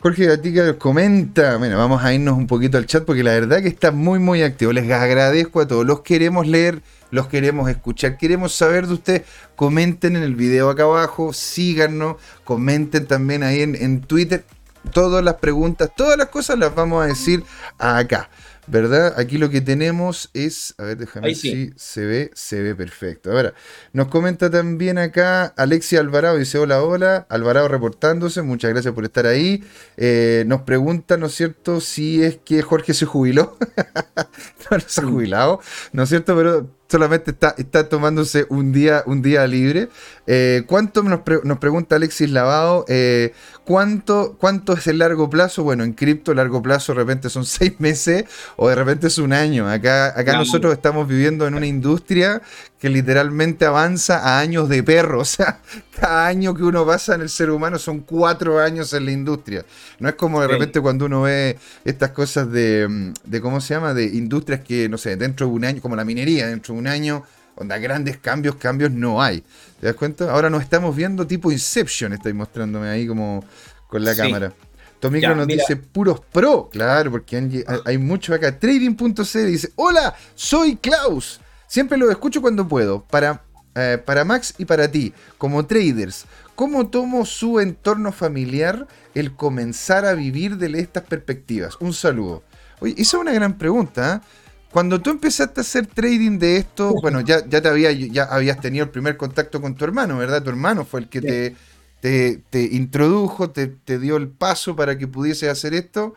[0.00, 3.68] Jorge Gatica comenta, bueno, vamos a irnos un poquito al chat porque la verdad que
[3.68, 4.72] está muy muy activo.
[4.72, 9.22] Les agradezco a todos, los queremos leer, los queremos escuchar, queremos saber de ustedes.
[9.56, 14.44] Comenten en el video acá abajo, síganos, comenten también ahí en, en Twitter.
[14.92, 17.42] Todas las preguntas, todas las cosas las vamos a decir
[17.78, 18.30] acá.
[18.66, 19.14] ¿Verdad?
[19.18, 23.32] Aquí lo que tenemos es, a ver, déjame ver si se ve, se ve perfecto.
[23.32, 23.54] Ahora,
[23.92, 29.26] nos comenta también acá Alexia Alvarado, dice hola, hola, Alvarado reportándose, muchas gracias por estar
[29.26, 29.64] ahí.
[29.96, 33.56] Eh, nos pregunta, ¿no es cierto?, si es que Jorge se jubiló.
[34.70, 35.60] no, no se ha jubilado,
[35.92, 36.36] ¿no es cierto?
[36.36, 39.88] Pero solamente está, está tomándose un día, un día libre.
[40.26, 42.84] Eh, ¿Cuánto nos, pregunta Alexis Lavado?
[42.88, 43.32] Eh,
[43.64, 45.62] ¿cuánto, ¿Cuánto es el largo plazo?
[45.62, 48.24] Bueno, en cripto largo plazo de repente son seis meses
[48.56, 49.68] o de repente es un año.
[49.68, 52.42] Acá, acá nosotros estamos viviendo en una industria
[52.80, 55.20] que literalmente avanza a años de perro.
[55.20, 55.60] O sea,
[55.94, 59.64] cada año que uno pasa en el ser humano son cuatro años en la industria.
[59.98, 63.92] No es como de repente cuando uno ve estas cosas de, de, ¿cómo se llama?
[63.92, 66.86] De industrias que, no sé, dentro de un año, como la minería, dentro de un
[66.86, 67.22] año,
[67.54, 69.44] donde grandes cambios, cambios no hay.
[69.78, 70.32] ¿Te das cuenta?
[70.32, 73.44] Ahora nos estamos viendo tipo Inception, estáis mostrándome ahí como
[73.88, 74.52] con la cámara.
[75.00, 78.58] Tomicro nos dice puros pro, claro, porque hay, hay mucho acá.
[78.58, 81.40] Trading.c dice, hola, soy Klaus.
[81.70, 83.04] Siempre lo escucho cuando puedo.
[83.04, 83.44] Para,
[83.76, 90.04] eh, para Max y para ti, como traders, ¿cómo tomo su entorno familiar el comenzar
[90.04, 91.76] a vivir de estas perspectivas?
[91.78, 92.42] Un saludo.
[92.80, 94.16] Oye, esa es una gran pregunta.
[94.16, 94.26] ¿eh?
[94.72, 98.60] Cuando tú empezaste a hacer trading de esto, bueno, ya, ya, te había, ya habías
[98.60, 100.42] tenido el primer contacto con tu hermano, ¿verdad?
[100.42, 101.56] Tu hermano fue el que te,
[102.00, 106.14] te, te, introdujo, te, te, dio el paso para que pudiese hacer esto.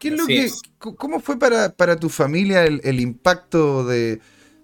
[0.00, 4.20] ¿Qué es lo que, ¿Cómo fue para, para tu familia el, impacto de,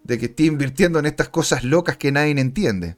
[0.09, 2.97] de que esté invirtiendo en estas cosas locas que nadie entiende?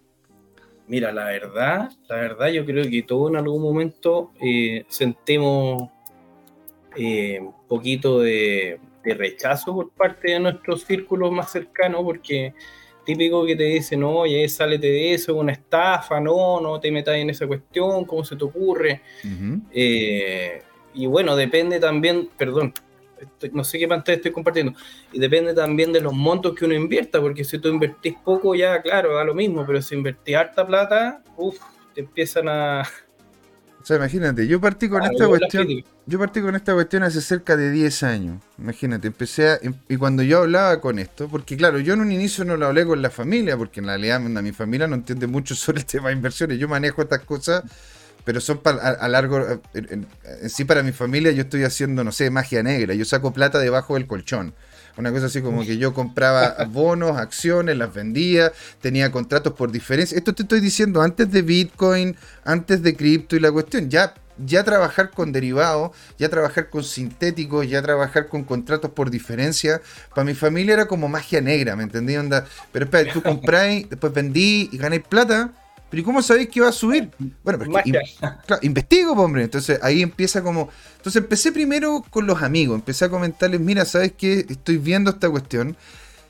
[0.87, 5.91] Mira, la verdad, la verdad yo creo que todos en algún momento eh, sentemos
[6.97, 12.55] eh, un poquito de, rechazo por parte de nuestros círculos más cercanos, porque
[13.05, 17.17] típico que te dicen, oye, sálete de eso, es una estafa, no, no te metas
[17.17, 19.01] en esa cuestión, ¿cómo se te ocurre?
[19.73, 20.63] Eh,
[20.95, 22.73] y bueno, depende también, perdón,
[23.53, 24.75] no sé qué pantalla estoy compartiendo,
[25.13, 28.81] y depende también de los montos que uno invierta, porque si tú invertís poco, ya
[28.83, 31.59] claro, da lo mismo, pero si invertís harta plata, uff,
[31.95, 32.83] te empiezan a...
[33.83, 35.67] O sea, imagínate, yo partí con esta cuestión,
[36.05, 39.97] yo partí con esta cuestión hace cerca de 10 años, imagínate, empecé a, em, y
[39.97, 43.01] cuando yo hablaba con esto, porque claro, yo en un inicio no lo hablé con
[43.01, 46.59] la familia, porque en realidad mi familia no entiende mucho sobre el tema de inversiones,
[46.59, 47.65] yo manejo estas cosas
[48.25, 50.07] pero son para, a, largo, eh, en,
[50.49, 53.95] sí para mi familia yo estoy haciendo, no sé, magia negra, yo saco plata debajo
[53.95, 54.55] del colchón.
[54.97, 60.19] Una cosa así como que yo compraba bonos, acciones, las vendía, tenía contratos por diferencia.
[60.19, 63.89] Esto te estoy diciendo antes de Bitcoin, antes de cripto y la cuestión.
[63.89, 69.81] Ya, ya trabajar con derivados, ya trabajar con sintéticos, ya trabajar con contratos por diferencia,
[70.15, 72.17] para mi familia era como magia negra, ¿me entendí?
[72.17, 75.53] Onda, pero espera, tú compráis, después vendí y ganáis plata
[75.91, 77.11] pero ¿y cómo sabéis que va a subir?
[77.43, 77.93] Bueno, porque
[78.63, 79.43] investigo, hombre.
[79.43, 80.71] Entonces ahí empieza como.
[80.97, 82.77] Entonces empecé primero con los amigos.
[82.77, 84.47] Empecé a comentarles: mira, ¿sabes qué?
[84.49, 85.77] Estoy viendo esta cuestión.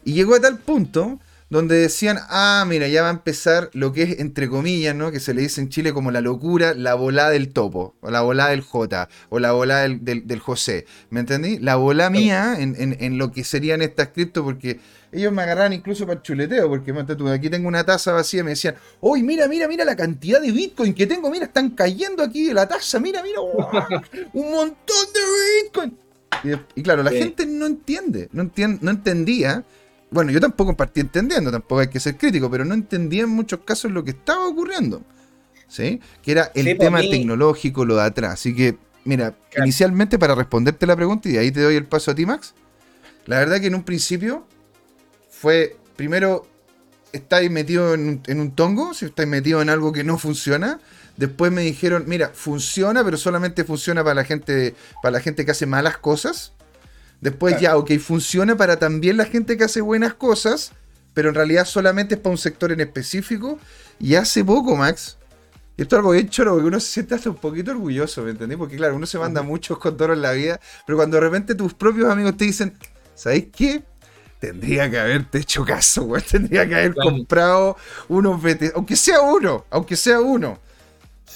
[0.04, 1.20] Y llegó a tal punto
[1.50, 5.10] donde decían, ah, mira, ya va a empezar lo que es, entre comillas, ¿no?
[5.10, 8.20] Que se le dice en Chile como la locura, la volada del topo, o la
[8.20, 10.86] volada del J, o la volada del, José.
[11.10, 11.58] ¿Me entendí?
[11.58, 14.78] La bola mía en, lo que serían estas cripto, porque
[15.10, 18.50] ellos me agarraban incluso para el chuleteo, porque tú, aquí tengo una taza vacía, me
[18.50, 22.44] decían, uy, mira, mira, mira la cantidad de Bitcoin que tengo, mira, están cayendo aquí
[22.44, 23.40] de la taza, mira, mira,
[24.34, 25.98] un montón de Bitcoin.
[26.76, 29.64] Y, claro, la gente no entiende, no, entiende, no entendía
[30.10, 33.60] bueno, yo tampoco partí entendiendo, tampoco hay que ser crítico, pero no entendía en muchos
[33.60, 35.02] casos lo que estaba ocurriendo.
[35.68, 36.00] ¿Sí?
[36.20, 38.32] Que era el tema tecnológico, lo de atrás.
[38.32, 42.14] Así que, mira, inicialmente para responderte la pregunta, y ahí te doy el paso a
[42.14, 42.54] ti, Max.
[43.26, 44.48] La verdad que en un principio
[45.30, 46.48] fue, primero,
[47.12, 50.80] estáis metido en, en un tongo, si estáis metido en algo que no funciona.
[51.16, 55.52] Después me dijeron, mira, funciona, pero solamente funciona para la gente, para la gente que
[55.52, 56.52] hace malas cosas.
[57.20, 60.72] Después ya, ok, funciona para también la gente que hace buenas cosas,
[61.12, 63.58] pero en realidad solamente es para un sector en específico.
[63.98, 65.18] Y hace poco, Max,
[65.76, 68.30] y esto es algo bien choro, porque uno se siente hasta un poquito orgulloso, ¿me
[68.30, 68.58] entendés?
[68.58, 71.74] Porque claro, uno se manda muchos condoros en la vida, pero cuando de repente tus
[71.74, 72.74] propios amigos te dicen,
[73.14, 73.82] ¿sabéis qué?
[74.38, 76.22] Tendría que haberte hecho caso, güey.
[76.22, 77.76] Tendría que haber comprado
[78.08, 80.58] unos BTC, aunque sea uno, aunque sea uno.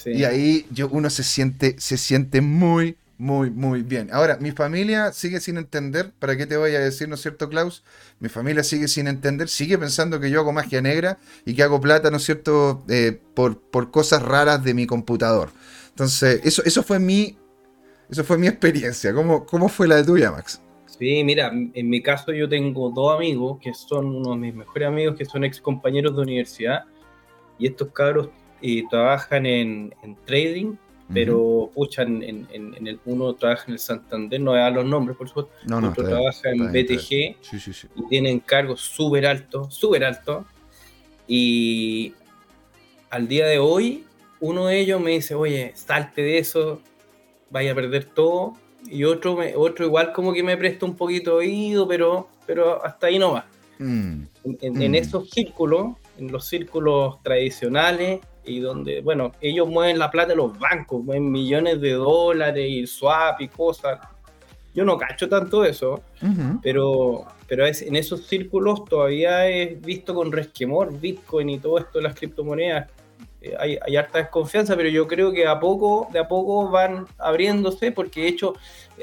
[0.07, 4.09] Y ahí yo, uno se siente, se siente muy, muy, muy bien.
[4.13, 7.49] Ahora, mi familia sigue sin entender, ¿para qué te voy a decir, no es cierto,
[7.49, 7.85] Klaus?
[8.21, 11.81] Mi familia sigue sin entender, sigue pensando que yo hago magia negra y que hago
[11.81, 15.51] plata, ¿no es cierto?, eh, por, por cosas raras de mi computador.
[15.91, 17.39] Entonces, eso, eso fue mi.
[18.11, 19.15] Eso fue mi experiencia.
[19.15, 20.61] ¿Cómo, ¿Cómo fue la de tuya, Max?
[20.87, 24.89] Sí, mira, en mi caso yo tengo dos amigos que son unos de mis mejores
[24.89, 26.85] amigos, que son ex compañeros de universidad,
[27.59, 28.29] y estos cabros
[28.61, 30.77] eh, trabajan en, en trading
[31.13, 35.53] pero pucha, en, el, uno trabaja en el Santander, no da los nombres, por supuesto,
[35.67, 40.47] no, otro trabaja en BTG y tienen cargos súper altos, súper altos.
[41.27, 42.15] Y
[43.11, 44.05] al día de hoy,
[44.41, 46.81] uno de ellos me dice, oye, salte de eso,
[47.51, 48.55] vaya a perder todo.
[48.87, 53.19] Y otro, otro igual como que me presta un poquito oído, pero, pero hasta ahí
[53.19, 53.47] no va.
[53.79, 54.23] Mm.
[54.61, 54.95] En, mm.
[54.95, 60.59] esos círculos, en los círculos tradicionales, y donde, bueno, ellos mueven la plata de los
[60.59, 64.01] bancos, mueven millones de dólares y swap y cosas.
[64.75, 66.03] Yo no cacho tanto eso,
[66.63, 71.99] pero, pero es, en esos círculos todavía he visto con resquemor Bitcoin y todo esto
[71.99, 72.91] de las criptomonedas.
[73.41, 77.07] Eh, hay, hay, harta desconfianza, pero yo creo que a poco, de a poco van
[77.19, 78.55] abriéndose, porque de hecho,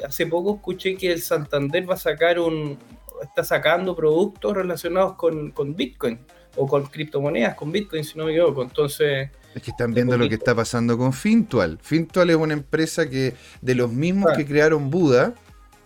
[0.05, 2.77] hace poco escuché que el Santander va a sacar un,
[3.21, 6.19] está sacando productos relacionados con, con Bitcoin
[6.55, 8.63] o con criptomonedas, con Bitcoin, si no me equivoco.
[8.63, 9.29] Entonces.
[9.53, 11.77] Es que están viendo lo que está pasando con Fintual.
[11.81, 15.35] Fintual es una empresa que, de los mismos que crearon Buda,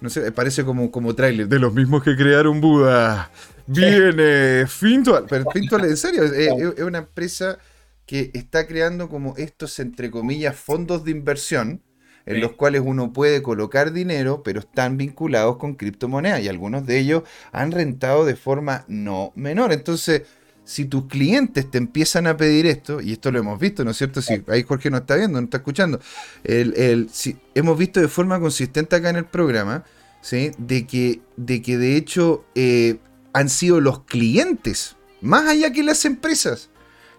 [0.01, 3.31] no sé, parece como, como tráiler, de los mismos que crearon Buda,
[3.65, 5.25] viene Fintual.
[5.27, 7.57] Pero Fintual, en serio, es, una empresa
[8.05, 11.81] que está creando como estos, entre comillas, fondos de inversión,
[12.27, 16.97] en los cuales uno puede colocar dinero, pero están vinculados con criptomonedas y algunos de
[16.97, 19.71] ellos han rentado de forma no menor.
[19.71, 20.23] Entonces,
[20.65, 23.97] si tus clientes te empiezan a pedir esto, y esto lo hemos visto, ¿no es
[23.97, 24.21] cierto?
[24.21, 25.99] Si ahí Jorge no está viendo, no está escuchando,
[26.43, 29.83] el, si, hemos visto de forma consistente acá en el programa,
[30.21, 30.51] ¿sí?
[30.57, 32.97] De que de, que de hecho eh,
[33.31, 36.71] han sido los clientes, más allá que las empresas,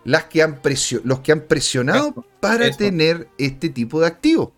[0.05, 0.61] las que han
[1.05, 4.51] los que han presionado para tener este tipo de activos.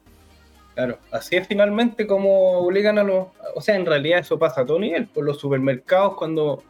[0.74, 3.26] Claro, así es finalmente como obligan a los...
[3.56, 5.08] O sea, en realidad eso pasa a todo nivel.
[5.08, 6.62] Por los supermercados cuando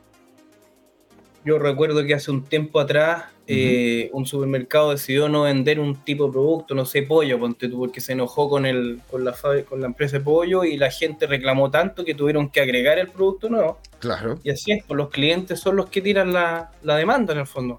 [1.44, 6.26] yo recuerdo que hace un tiempo atrás eh, un supermercado decidió no vender un tipo
[6.26, 9.34] de producto, no sé, pollo, ponte tú, porque se enojó con, el, con, la,
[9.66, 13.08] con la empresa de pollo y la gente reclamó tanto que tuvieron que agregar el
[13.08, 13.78] producto nuevo.
[14.00, 14.38] Claro.
[14.44, 17.78] Y así es, pues los clientes son los que tiran la, demanda en el fondo.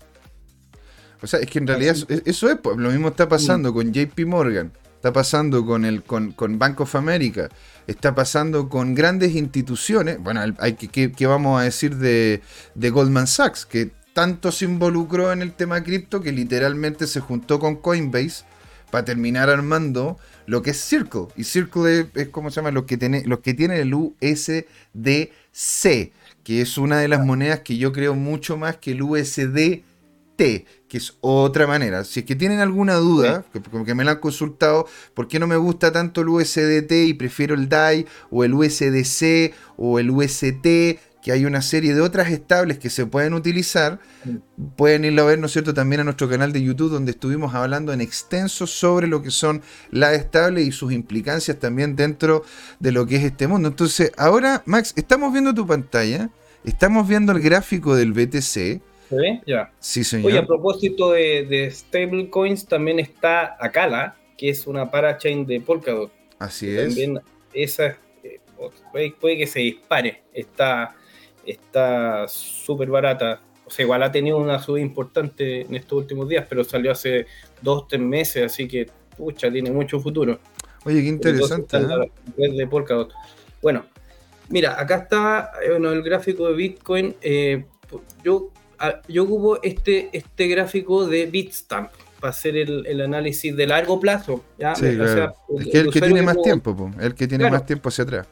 [1.22, 1.96] O sea, es que en realidad
[2.26, 3.74] eso, es, pues, lo mismo está pasando mm.
[3.74, 7.48] con JP Morgan, está pasando con, el, con, con Bank of America,
[7.88, 10.20] está pasando con grandes instituciones.
[10.20, 12.42] Bueno, hay que, que, vamos a decir de,
[12.76, 17.60] de, Goldman Sachs, que tanto se involucró en el tema cripto que literalmente se juntó
[17.60, 18.44] con Coinbase
[18.92, 21.28] para terminar armando lo que es Circle.
[21.38, 24.66] Y Circle es, como se llama, los que, tiene, los que tienen el USDC,
[26.44, 29.02] que es una de las monedas que yo creo mucho más que el
[30.40, 32.04] Que es otra manera.
[32.04, 35.48] Si es que tienen alguna duda, que, que, me la han consultado, ¿por qué no
[35.48, 40.64] me gusta tanto el USDT y prefiero el DAI o el USDC o el UST?
[41.22, 44.00] Que hay una serie de otras estables que se pueden utilizar.
[44.78, 47.54] Pueden irlo a ver, ¿no es cierto?, también a nuestro canal de YouTube, donde estuvimos
[47.54, 52.46] hablando en extenso sobre lo que son las estables y sus implicancias también dentro
[52.80, 53.68] de lo que es este mundo.
[53.68, 56.30] Entonces, ahora, Max, estamos viendo tu pantalla,
[56.64, 59.42] estamos viendo el gráfico del BTC ¿Se ve?
[59.48, 59.72] Ya.
[59.80, 60.28] Sí, señor.
[60.28, 66.12] Oye, a propósito de, de stablecoins, también está Akala, que es una parachain de Polkadot.
[66.38, 66.90] Así es.
[66.90, 67.20] También
[67.54, 68.40] esa eh,
[69.20, 70.22] puede, que se dispare.
[70.32, 70.96] Está
[71.46, 73.42] está súper barata.
[73.66, 77.26] O sea, igual ha tenido una subida importante en estos últimos días, pero salió hace
[77.62, 80.40] dos, tres meses, así que, pucha, tiene mucho futuro.
[80.86, 81.78] Oye, qué interesante.
[81.78, 82.50] ¿eh?
[82.54, 83.12] De Polkadot.
[83.62, 83.86] Bueno,
[84.50, 87.16] mira, acá está eh, bueno, el gráfico de Bitcoin.
[88.24, 88.52] yo
[89.08, 94.44] yo ocupo este, este gráfico de Bitstamp para hacer el, análisis de largo plazo.
[94.58, 94.74] ¿ya?
[94.74, 98.28] es que el, que tiene más tiempo, el que tiene más tiempo hacia atrás.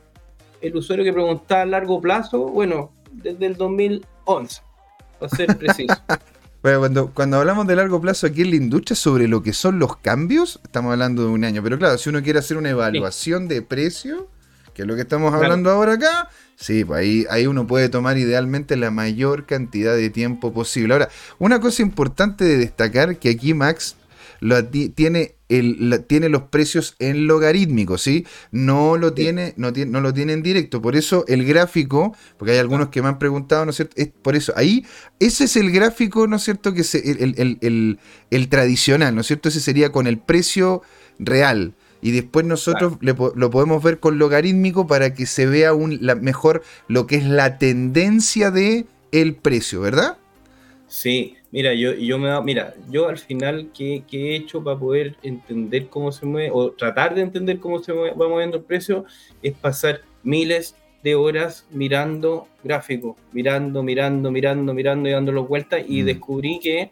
[0.61, 4.61] El usuario que preguntaba a largo plazo, bueno, desde el 2011,
[5.19, 5.95] para ser preciso.
[6.59, 9.77] Bueno, cuando, cuando hablamos de largo plazo aquí en la industria sobre lo que son
[9.77, 11.61] los cambios, estamos hablando de un año.
[11.61, 14.27] Pero claro, si uno quiere hacer una evaluación de precio,
[14.77, 18.17] que es lo que estamos hablando ahora acá, Sí, pues ahí, ahí uno puede tomar
[18.17, 20.93] idealmente la mayor cantidad de tiempo posible.
[20.93, 23.95] Ahora, una cosa importante de destacar que aquí Max
[24.39, 28.25] lo, tiene, el, tiene los precios en logarítmico, ¿sí?
[28.51, 30.81] No lo, Tiene, no, tiene, no lo tiene en directo.
[30.81, 33.95] Por eso el gráfico, porque hay algunos que me han preguntado, ¿no es cierto?
[33.97, 34.85] Es por eso, ahí,
[35.19, 36.73] ese es el gráfico, ¿no es cierto?
[36.73, 39.49] Que es el, el, el tradicional, ¿no es cierto?
[39.49, 40.83] Ese sería con el precio
[41.19, 46.15] real y después nosotros lo podemos ver con logarítmico para que se vea un, la,
[46.15, 50.17] mejor lo que es la tendencia de el precio, ¿verdad?
[50.87, 55.87] Sí, mira, yo, yo me mira, yo al final ¿qué, he hecho para poder entender
[55.87, 59.05] cómo se mueve o tratar de entender cómo se va moviendo el precio
[59.41, 66.03] es pasar miles de horas mirando gráficos, mirando, mirando, mirando, mirando y dándolo vueltas y
[66.03, 66.05] mm.
[66.05, 66.91] descubrí que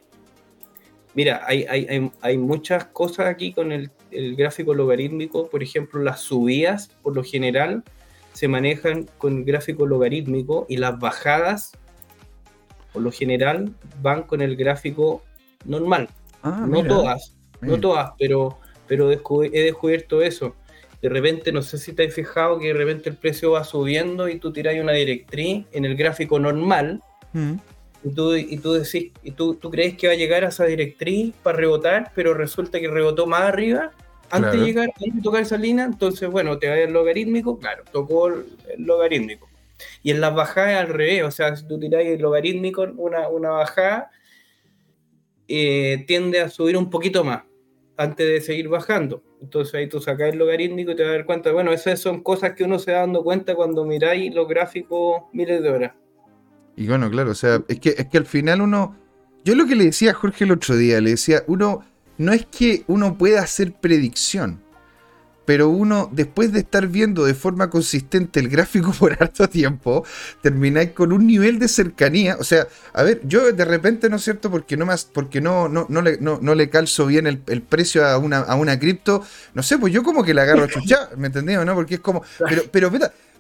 [1.16, 3.90] Mira, hay, hay, hay, muchas cosas aquí con el,
[4.36, 5.50] gráfico logarítmico.
[5.50, 7.84] Por ejemplo, las subidas, por lo general,
[8.34, 11.72] se manejan con el gráfico logarítmico y las bajadas,
[12.94, 15.24] por lo general, van con el gráfico
[15.66, 16.10] normal.
[16.44, 20.56] Ah, no todas, no todas, pero, pero he descubierto eso.
[21.02, 24.28] De repente, no sé si te has fijado que de repente el precio va subiendo
[24.28, 27.02] y tú tiras una directriz en el gráfico normal.
[27.34, 27.56] Mm
[28.06, 30.66] y tú, y tú decís, y tú, tú crees que va a llegar a esa
[30.66, 33.92] directriz para rebotar, pero resulta que rebotó más arriba
[34.30, 37.60] antes de llegar, antes de tocar esa línea, entonces bueno, te va a ir logarítmico,
[37.60, 38.46] claro, tocó el,
[38.78, 39.48] logarítmico.
[40.04, 43.50] Y en las bajadas al revés, o sea, si tú tiráis el logarítmico, una, una
[43.50, 44.12] bajada
[45.48, 47.44] eh, tiende a subir un poquito más
[47.98, 49.24] antes de seguir bajando.
[49.42, 52.24] Entonces ahí tú sacas el logarítmico y te vas a dar cuenta, bueno, esas son
[52.24, 55.94] cosas que uno se va dando cuenta cuando miráis los gráficos miles de horas.
[56.76, 58.98] Y bueno, claro, o sea, es que, es que al final uno.
[59.44, 61.84] Yo lo que le decía a Jorge el otro día, le decía, uno.
[62.18, 64.62] No es que uno pueda hacer predicción,
[65.46, 70.04] pero uno, después de estar viendo de forma consistente el gráfico por harto tiempo,
[70.42, 72.38] termináis con un nivel de cercanía.
[72.40, 74.50] O sea, a ver, yo de repente, ¿no es cierto?
[74.50, 78.18] Porque no más, porque no, no, no, le, no, le calzo bien el, precio a
[78.18, 79.24] una, a una cripto,
[79.54, 81.64] no sé, pues yo como que le agarro chucha, ¿me entendés?
[81.64, 81.76] ¿no?
[81.76, 82.24] Porque es como.
[82.50, 82.92] Pero, pero,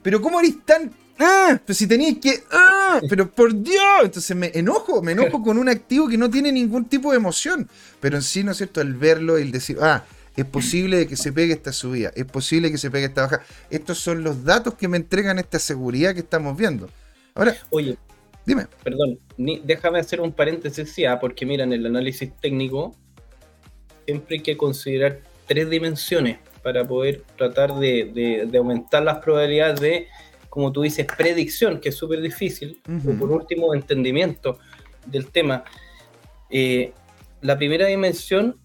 [0.01, 1.59] pero, ¿cómo eres tan ¡Ah!
[1.65, 2.43] Pero si tenéis que.
[2.51, 2.99] ¡Ah!
[3.09, 4.03] Pero por Dios.
[4.03, 7.69] Entonces me enojo, me enojo con un activo que no tiene ningún tipo de emoción.
[7.99, 8.81] Pero en sí, ¿no es cierto?
[8.81, 10.03] El verlo y el decir, ah,
[10.35, 13.41] es posible que se pegue esta subida, es posible que se pegue esta baja.
[13.69, 16.89] Estos son los datos que me entregan esta seguridad que estamos viendo.
[17.33, 17.97] Ahora, oye,
[18.45, 18.67] dime.
[18.83, 22.95] Perdón, déjame hacer un paréntesis, sí, ah, porque mira, en el análisis técnico
[24.05, 30.07] siempre hay que considerar tres dimensiones para poder tratar de, aumentar las probabilidades de,
[30.55, 34.57] como tú dices, predicción, que es súper difícil, o por último, entendimiento
[35.05, 35.65] del tema.
[36.49, 36.93] Eh,
[37.41, 38.57] la primera dimensión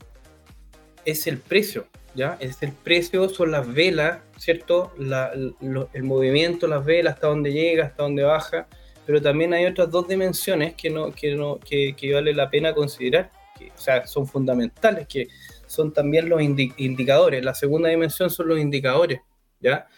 [1.05, 2.37] es el precio, ¿ya?
[2.39, 4.93] Es el precio, son las velas, ¿cierto?
[5.01, 8.69] el movimiento, las velas, hasta dónde llega, hasta dónde baja,
[9.05, 13.33] pero también hay otras dos dimensiones que, no, que, no, que, vale la pena considerar,
[13.59, 15.27] que, o sea, son fundamentales, que
[15.67, 17.45] son también los indicadores.
[17.45, 19.23] La segunda dimensión son los indicadores,
[19.59, 19.89] ¿ya?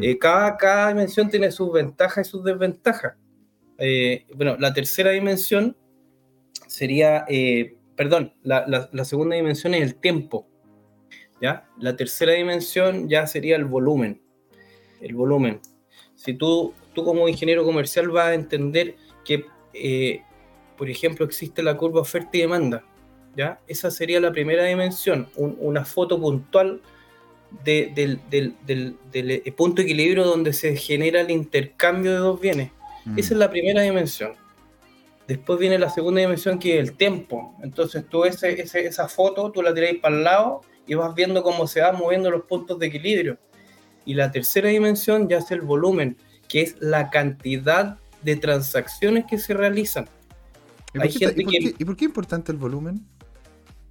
[0.00, 3.14] Eh, cada, cada dimensión tiene sus ventajas y sus desventajas.
[3.78, 5.76] Eh, bueno, la tercera dimensión
[6.68, 10.46] sería eh, perdón, la, segunda dimensión es el tiempo.
[11.40, 11.68] ¿ya?
[11.78, 14.20] La tercera dimensión ya sería el volumen.
[15.00, 15.60] El volumen.
[16.14, 20.22] Si tú, tú como ingeniero comercial vas a entender que, eh,
[20.76, 22.84] por ejemplo, existe la curva oferta y demanda.
[23.36, 23.60] ¿ya?
[23.66, 26.80] Esa sería la primera dimensión, una foto puntual
[27.62, 32.70] del, eh, punto de equilibrio donde se genera el intercambio de dos bienes.
[33.04, 33.18] Mm.
[33.18, 34.32] Esa es la primera dimensión.
[35.26, 37.54] Después viene la segunda dimensión que es el tiempo.
[37.62, 41.66] Entonces tú ese, esa foto, tú la tiráis para el lado y vas viendo cómo
[41.66, 43.38] se van moviendo los puntos de equilibrio.
[44.04, 49.38] Y la tercera dimensión ya es el volumen, que es la cantidad de transacciones que
[49.38, 50.08] se realizan.
[50.92, 53.04] ¿Y por, qué, es importante el volumen?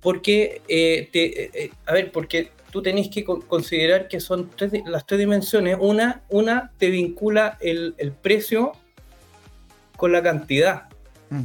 [0.01, 4.49] Porque, eh, eh, eh, a ver, porque tú tenés que considerar que son
[4.87, 5.77] las tres dimensiones.
[5.79, 8.71] Una, una te vincula el, el precio
[9.95, 10.89] con la cantidad.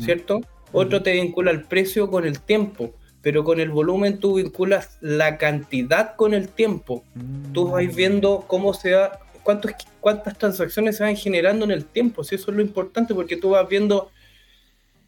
[0.01, 0.41] ¿cierto?
[0.73, 5.37] Otro te vincula el precio con el tiempo, pero con el volumen tú vinculas la
[5.37, 7.05] cantidad con el tiempo.
[7.53, 7.95] Tú vas mm.
[7.95, 12.51] viendo cómo se da, cuántos, cuántas transacciones se van generando en el tiempo, si eso
[12.51, 14.11] es lo importante, porque tú vas viendo,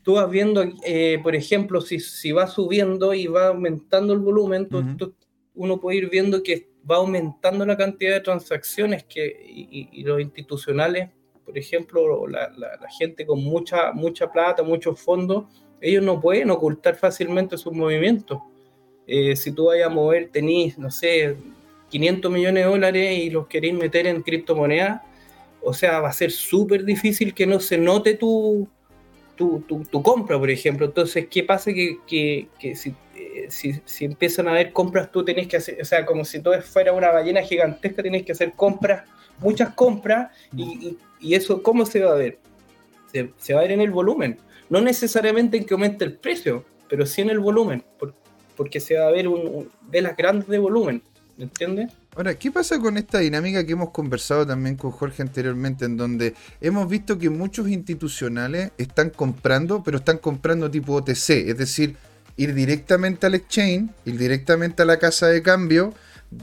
[0.02, 4.68] tú vas viendo, eh, por ejemplo, si, si va subiendo y va aumentando el volumen,
[5.61, 11.11] uno puede ir viendo que va aumentando la cantidad de transacciones que, y los institucionales
[11.51, 15.46] por ejemplo, la, gente con mucha, mucha plata, muchos fondos,
[15.81, 18.38] ellos no pueden ocultar fácilmente sus movimientos.
[19.05, 21.37] Eh, si tú vayas a mover, tenés, no sé,
[21.88, 25.03] 500 millones de dólares y los queréis meter en criptomonedas,
[25.61, 28.68] o sea, va a ser súper difícil que no se note tu,
[29.40, 30.85] tu, tu, compra, por ejemplo.
[30.85, 31.72] Entonces, ¿qué pasa?
[31.72, 36.05] Que, que, eh, si, si, empiezan a haber compras, tú tenés que hacer, o sea,
[36.05, 41.35] como si todo fuera una ballena gigantesca, tienes que hacer compras, muchas compras, y, y
[41.35, 42.38] eso, ¿cómo se va a ver?
[43.11, 44.38] Se, va a ver en el volumen.
[44.68, 47.83] No necesariamente en que aumente el precio, pero sí en el volumen,
[48.57, 51.03] porque se va a ver un, velas grandes de volumen.
[51.38, 51.90] ¿Me entiendes?
[52.16, 56.35] Ahora, ¿qué pasa con esta dinámica que hemos conversado también con Jorge anteriormente, en donde
[56.61, 61.96] hemos visto que muchos institucionales están comprando, pero están comprando tipo OTC, es decir,
[62.37, 65.94] ir directamente al exchange, ir directamente a la casa de cambio,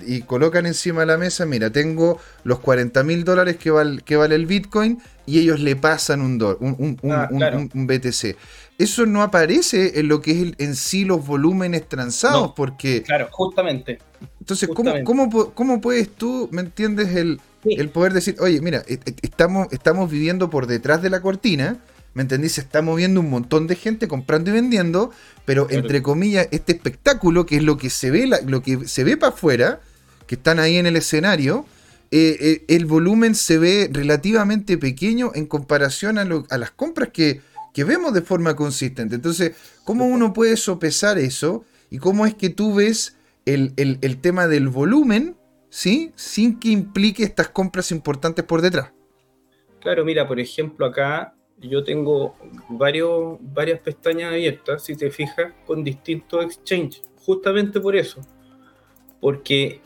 [0.05, 3.71] y colocan encima de la mesa, mira, tengo los 40 mil dólares que,
[4.03, 8.35] que vale el Bitcoin y ellos le pasan un, un, ah, un, BTC.
[8.77, 13.01] Eso no aparece en lo que es en sí los volúmenes transados, porque...
[13.03, 13.99] Claro, justamente.
[14.47, 19.67] Entonces, ¿cómo, puedes tú, me entiendes, el, el poder decir, oye, mira, e, e, estamos,
[19.71, 21.79] estamos viviendo por detrás de la cortina,
[22.13, 22.53] ¿me entendís?
[22.53, 25.11] Se está moviendo un montón de gente comprando y vendiendo,
[25.43, 29.17] pero entre comillas, este espectáculo, que es lo que se ve, lo que se ve
[29.17, 29.81] para afuera,
[30.27, 31.65] que están ahí en el escenario,
[32.11, 37.41] eh, eh, el volumen se ve relativamente pequeño en comparación a, las compras que,
[37.75, 39.15] vemos de forma consistente.
[39.15, 39.51] Entonces,
[39.83, 41.65] ¿cómo uno puede sopesar eso?
[41.91, 43.16] ¿Y cómo es que tú ves
[43.53, 45.37] el, el tema del volumen,
[45.69, 46.11] ¿sí?
[46.15, 48.93] Sin que implique estas compras importantes por detrás.
[49.79, 52.35] Claro, mira, por ejemplo, acá yo tengo
[52.69, 58.21] varios, varias pestañas abiertas, si te fijas, con distintos exchanges, justamente por eso,
[59.19, 59.81] porque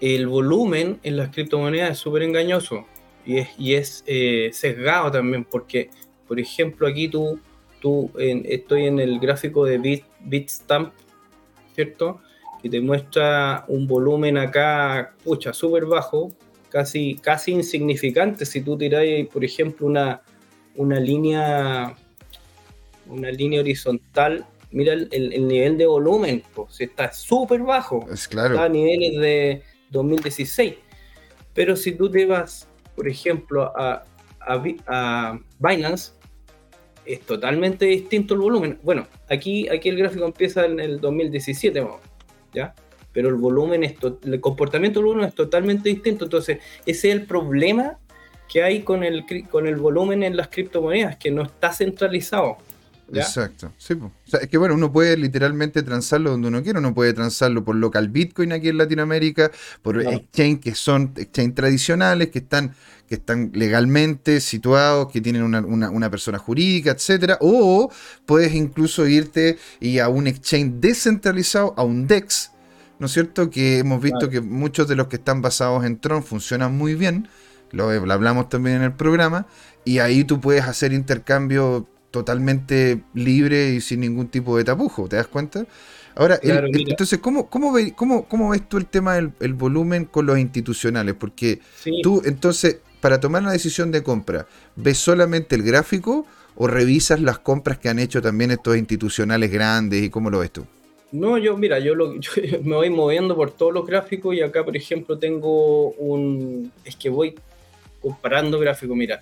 [0.00, 2.86] el volumen en las criptomonedas es súper engañoso
[3.26, 5.90] y es, y es eh, sesgado también, porque,
[6.26, 7.38] por ejemplo, aquí tú,
[7.80, 10.92] tú estoy en el gráfico de Bit, Bitstamp,
[11.74, 12.20] ¿cierto?
[12.62, 16.32] Que te muestra un volumen acá, pucha, súper bajo,
[16.68, 18.44] casi, casi insignificante.
[18.44, 20.22] Si tú tiras, por ejemplo, una,
[20.76, 21.94] una línea,
[23.06, 28.06] una línea horizontal, mira el, nivel de volumen, pues, está súper bajo.
[28.10, 28.54] Es claro.
[28.54, 30.74] Está a niveles de 2016.
[31.54, 34.04] Pero si tú te vas, por ejemplo, a,
[34.86, 36.12] a, Binance,
[37.04, 38.78] es totalmente distinto el volumen.
[38.82, 41.80] Bueno, aquí, aquí el gráfico empieza en el 2017,
[42.52, 42.74] ¿ya?
[43.12, 43.94] Pero el volumen, es
[44.24, 46.24] el comportamiento del volumen es totalmente distinto.
[46.24, 47.98] Entonces, ese es el problema
[48.48, 52.58] que hay con el, con el volumen en las criptomonedas, que no está centralizado.
[53.18, 53.72] Exacto.
[53.78, 53.94] Sí,
[54.40, 56.78] es que bueno, uno puede literalmente transarlo donde uno quiera.
[56.78, 59.50] Uno puede transarlo por local Bitcoin aquí en Latinoamérica,
[59.82, 62.74] por exchange que son exchange tradicionales, que están,
[63.08, 67.38] que están legalmente situados, que tienen una, persona jurídica, etcétera.
[67.40, 67.90] O
[68.26, 72.52] puedes incluso irte y a un exchange descentralizado, a un DEX,
[72.98, 73.50] ¿no es cierto?
[73.50, 77.28] Que hemos visto que muchos de los que están basados en Tron funcionan muy bien.
[77.72, 79.46] Lo, lo hablamos también en el programa.
[79.84, 85.16] Y ahí tú puedes hacer intercambio totalmente libre y sin ningún tipo de tapujo, ¿te
[85.16, 85.66] das cuenta?
[86.14, 87.72] Ahora, entonces, ¿cómo, cómo,
[88.28, 91.14] cómo, ves tú el tema del volumen con los institucionales?
[91.14, 91.60] Porque
[92.02, 94.46] tú, entonces, para tomar la decisión de compra,
[94.76, 100.02] ¿ves solamente el gráfico o revisas las compras que han hecho también estos institucionales grandes
[100.02, 100.66] y cómo lo ves tú?
[101.12, 102.14] No, yo, mira, yo, lo,
[102.62, 106.72] me voy moviendo por todos los gráficos y acá, por ejemplo, tengo un...
[106.84, 107.34] Es que voy
[108.00, 109.20] comparando gráficos, mira,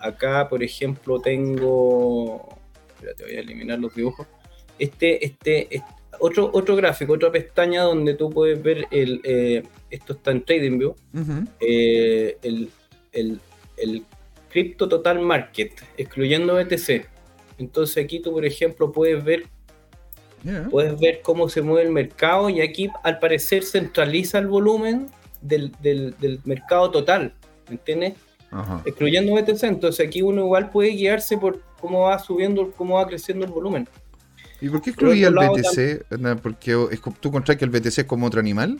[0.00, 2.48] acá, por ejemplo, tengo.
[2.94, 4.26] Espérate, voy a eliminar los dibujos.
[4.78, 5.82] Este, este,
[6.18, 9.20] otro, otro gráfico, otra pestaña donde tú puedes ver el.
[9.24, 10.94] Eh, esto está en TradingView.
[11.60, 12.70] Eh, el,
[13.12, 13.40] el,
[13.76, 14.04] el
[14.50, 17.06] Crypto Total Market, excluyendo BTC.
[17.58, 19.44] Entonces aquí tú, por ejemplo, puedes ver
[20.70, 25.08] Puedes ver cómo se mueve el mercado y aquí al parecer centraliza el volumen
[25.42, 27.34] del, del, del mercado total.
[27.68, 28.14] ¿Me entiendes?
[28.84, 29.64] Excluyendo BTC.
[29.64, 33.88] Entonces aquí uno igual puede guiarse por cómo va subiendo, cómo va creciendo el volumen.
[34.60, 36.40] ¿Y por qué excluía el BTC?
[36.42, 36.76] Porque
[37.20, 38.78] tú contras que el BTC es como otro animal.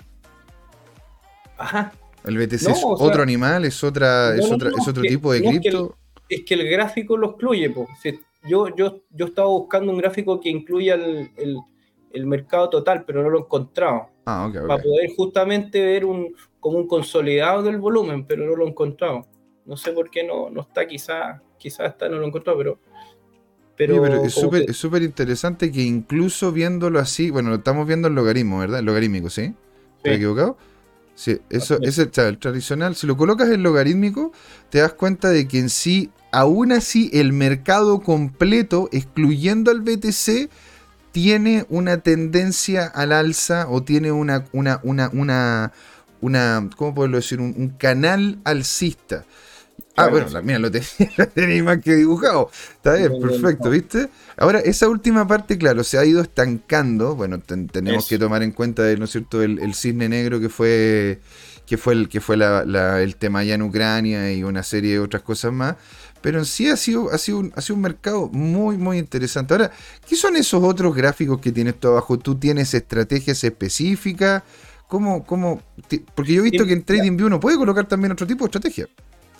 [1.56, 1.92] Ajá.
[2.24, 5.96] El BTC es otro animal, es otra, es, otra, es otro tipo de cripto.
[6.28, 7.74] Es, que el gráfico lo excluye,
[8.48, 13.38] yo, yo, yo estaba buscando un gráfico que incluya el, mercado total, pero no lo
[13.38, 14.08] he encontrado.
[14.26, 18.66] Ah, okay, Para poder justamente ver un, como un consolidado del volumen, pero no lo
[18.66, 19.26] he encontrado.
[19.70, 22.80] No sé por qué no, no está, quizá, quizá está, no lo encontró, pero.
[23.76, 28.80] Pero, es súper interesante que incluso viéndolo así, bueno, lo estamos viendo en logaritmo, ¿verdad?
[28.80, 29.54] El logarítmico, ¿sí?
[29.98, 30.58] ¿Estoy equivocado?
[31.14, 32.96] Sí, eso es el, el, tradicional.
[32.96, 34.32] Si lo colocas en logarítmico,
[34.70, 40.50] te das cuenta de que en sí, aún así, el mercado completo, excluyendo al BTC,
[41.12, 45.72] tiene una tendencia al alza o tiene una, una, una, una,
[46.20, 47.40] una ¿cómo puedo decir?
[47.40, 49.24] Un, canal alcista.
[49.96, 50.70] Ah, bueno, mira, lo
[51.34, 52.50] tenía, más que dibujado.
[52.72, 54.08] Está bien, perfecto, ¿viste?
[54.36, 57.14] Ahora, esa última parte, claro, se ha ido estancando.
[57.14, 61.20] Bueno, tenemos que tomar en cuenta, ¿no es cierto?, el, cisne negro que fue
[61.66, 65.22] que fue el que fue el tema allá en Ucrania y una serie de otras
[65.22, 65.76] cosas más.
[66.20, 69.54] Pero en sí ha sido, ha sido, un, ha sido un mercado muy, muy interesante.
[69.54, 69.70] Ahora,
[70.06, 72.18] ¿qué son esos otros gráficos que tienes tú abajo?
[72.18, 74.42] ¿Tú tienes estrategias específicas?
[74.88, 75.62] ¿Cómo, cómo?
[76.14, 78.88] Porque yo he visto que en TradingView uno puede colocar también otro tipo de estrategia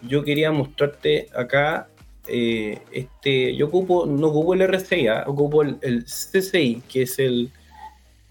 [0.02, 1.88] yo quería mostrarte acá,
[2.26, 5.24] eh, este, yo ocupo, no ocupo el RSI, ¿ah?
[5.26, 7.50] ocupo el, CCI, que es el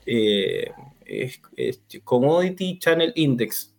[0.05, 0.71] eh,
[2.03, 3.73] Commodity Channel Index,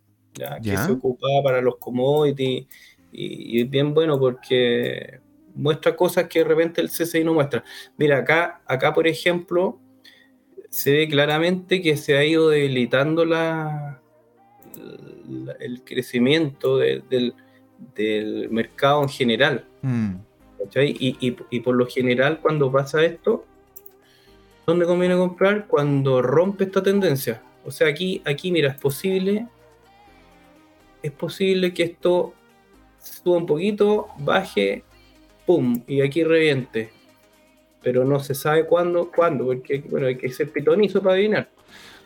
[0.63, 2.67] que se ocupa para los commodities
[3.11, 5.19] y, es bien bueno porque
[5.53, 7.63] muestra cosas que de repente el CCI no muestra.
[7.97, 9.79] Mira, acá, acá por ejemplo,
[10.69, 14.01] se ve claramente que se ha ido debilitando la,
[15.59, 17.33] el crecimiento del
[17.95, 19.65] del mercado en general.
[19.81, 20.15] Mm.
[20.75, 23.45] Y, por lo general, cuando pasa esto,
[24.65, 25.67] ¿dónde conviene comprar?
[25.67, 27.41] Cuando rompe esta tendencia.
[27.65, 29.47] O sea, aquí, aquí mira, es posible,
[31.01, 32.33] es posible que esto
[32.99, 34.83] suba un poquito, baje,
[35.45, 36.91] pum, y aquí reviente.
[37.81, 41.49] Pero no se sabe cuándo, cuándo, porque bueno, hay que ser pitonizo para adivinar.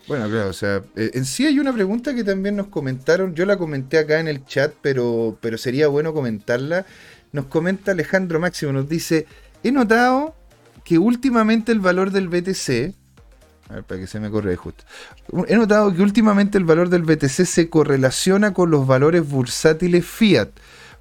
[0.08, 3.45] Bueno, claro, o sea, eh, en sí hay una pregunta que también nos comentaron, yo
[3.45, 6.86] la comenté acá en el chat, pero, pero sería bueno comentarla.
[7.32, 9.26] Nos comenta Alejandro Máximo, nos dice,
[9.64, 10.36] he notado
[10.84, 12.93] que últimamente el valor del BTC,
[13.70, 14.84] a ver, para que se me corre justo,
[15.47, 20.49] he notado que últimamente el valor del BTC se correlaciona con los valores bursátiles fiat,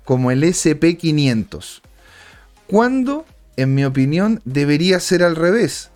[0.05, 1.83] como el SP500.
[2.67, 3.27] ¿Cuándo,
[3.57, 5.91] en mi opinión, debería ser al revés?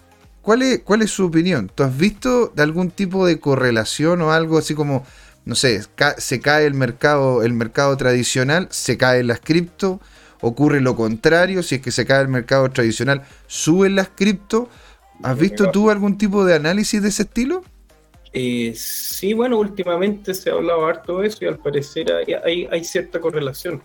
[0.49, 1.70] ¿Cuál es, ¿Cuál es su opinión?
[1.74, 5.05] ¿Tú has visto algún tipo de correlación o algo así como,
[5.44, 5.82] no sé,
[6.16, 10.01] se cae el mercado, el mercado tradicional, se caen las cripto,
[10.40, 14.70] ocurre lo contrario, si es que se cae el mercado tradicional, suben las cripto?
[15.22, 17.62] ¿Has visto tú algún tipo de análisis de ese estilo?
[18.32, 22.07] Eh, sí, bueno, últimamente se ha hablado harto de eso y al parecer
[22.44, 23.82] hay, hay, cierta correlación.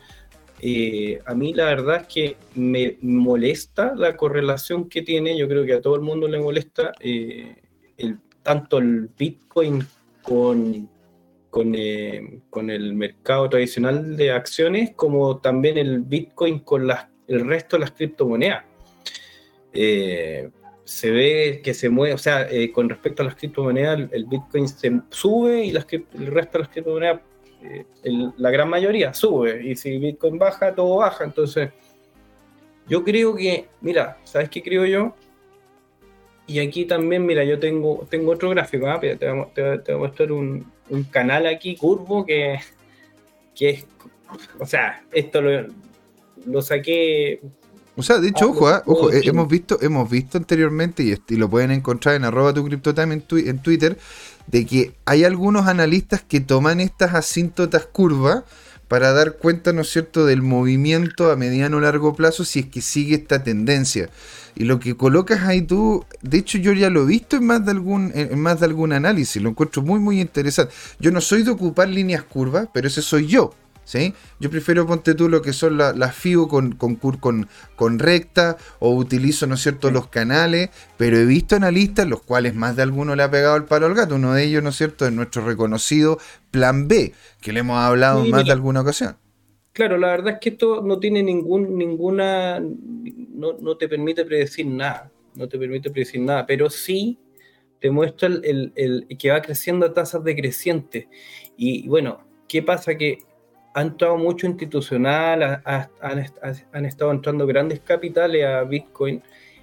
[0.66, 5.66] Eh, a mí la verdad es que me molesta la correlación que tiene, yo creo
[5.66, 7.58] que a todo el mundo le molesta, eh,
[8.44, 9.86] tanto el Bitcoin eh,
[11.50, 11.76] con,
[12.70, 16.90] el mercado tradicional de acciones como también el Bitcoin con
[17.28, 18.64] el resto de las criptomonedas.
[19.74, 25.02] se ve que se mueve, o sea, con respecto a las criptomonedas, el, Bitcoin se
[25.10, 27.20] sube y el resto de las criptomonedas
[27.64, 27.86] eh,
[28.38, 31.24] la gran mayoría sube y si Bitcoin baja, todo baja.
[31.24, 31.70] Entonces,
[32.88, 35.16] yo creo que, mira, ¿sabes qué creo yo?
[36.46, 39.00] Y aquí también, mira, yo tengo, tengo otro gráfico, ¿ah?
[39.00, 40.66] te, voy, a mostrar un,
[41.10, 42.60] canal aquí, curvo, que,
[43.56, 43.88] que es,
[44.60, 47.40] o sea, esto lo, saqué
[47.96, 48.82] o sea, de hecho, ojo, ¿ah?
[48.88, 52.68] ojo, eh, hemos visto, hemos visto anteriormente, y, y, lo pueden encontrar en arroba tu
[52.68, 53.98] en, en Twitter,
[54.48, 58.44] de que hay algunos analistas que toman estas asíntotas curvas
[58.88, 62.66] para dar cuenta, ¿no es cierto?, del movimiento a mediano o largo plazo si es
[62.68, 64.10] que sigue esta tendencia.
[64.56, 67.66] Y lo que colocas ahí tú, de hecho yo ya lo he visto en más
[67.66, 70.74] de algún, más de algún análisis, lo encuentro muy muy interesante.
[71.00, 73.56] Yo no soy de ocupar líneas curvas, pero ese soy yo.
[73.84, 74.14] ¿Sí?
[74.40, 78.58] Yo prefiero ponte tú lo que son las la FIO con, con, con, con, recta
[78.80, 82.84] o utilizo, ¿no es cierto?, los canales, pero he visto analistas los cuales más de
[82.84, 84.16] alguno le ha pegado el palo al gato.
[84.16, 86.20] Uno de ellos, ¿no es cierto?, es nuestro reconocido
[86.52, 89.18] Plan B, que le hemos hablado en más de alguna ocasión.
[89.74, 94.68] Claro, la verdad es que esto no tiene ningún, ninguna, no, no te permite predecir
[94.68, 97.18] nada, no te permite predecir nada, pero sí
[97.84, 101.08] te muestra el, el, que va creciendo a tasas decrecientes.
[101.58, 102.96] Y bueno, ¿qué pasa?
[102.96, 103.18] Que
[103.74, 109.22] han entrado mucho institucional, han, estado entrando grandes capitales a Bitcoin,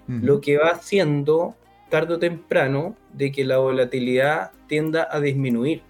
[0.08, 1.54] lo que va haciendo
[1.88, 5.82] tarde o temprano de que la volatilidad tienda a disminuir.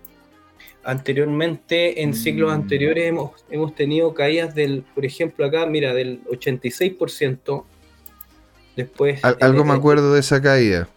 [0.83, 2.55] Anteriormente, en ciclos mm.
[2.55, 7.65] anteriores, hemos, hemos tenido caídas del, por ejemplo, acá, mira, del 86%,
[8.85, 10.89] Después, algo me acuerdo de esa caída.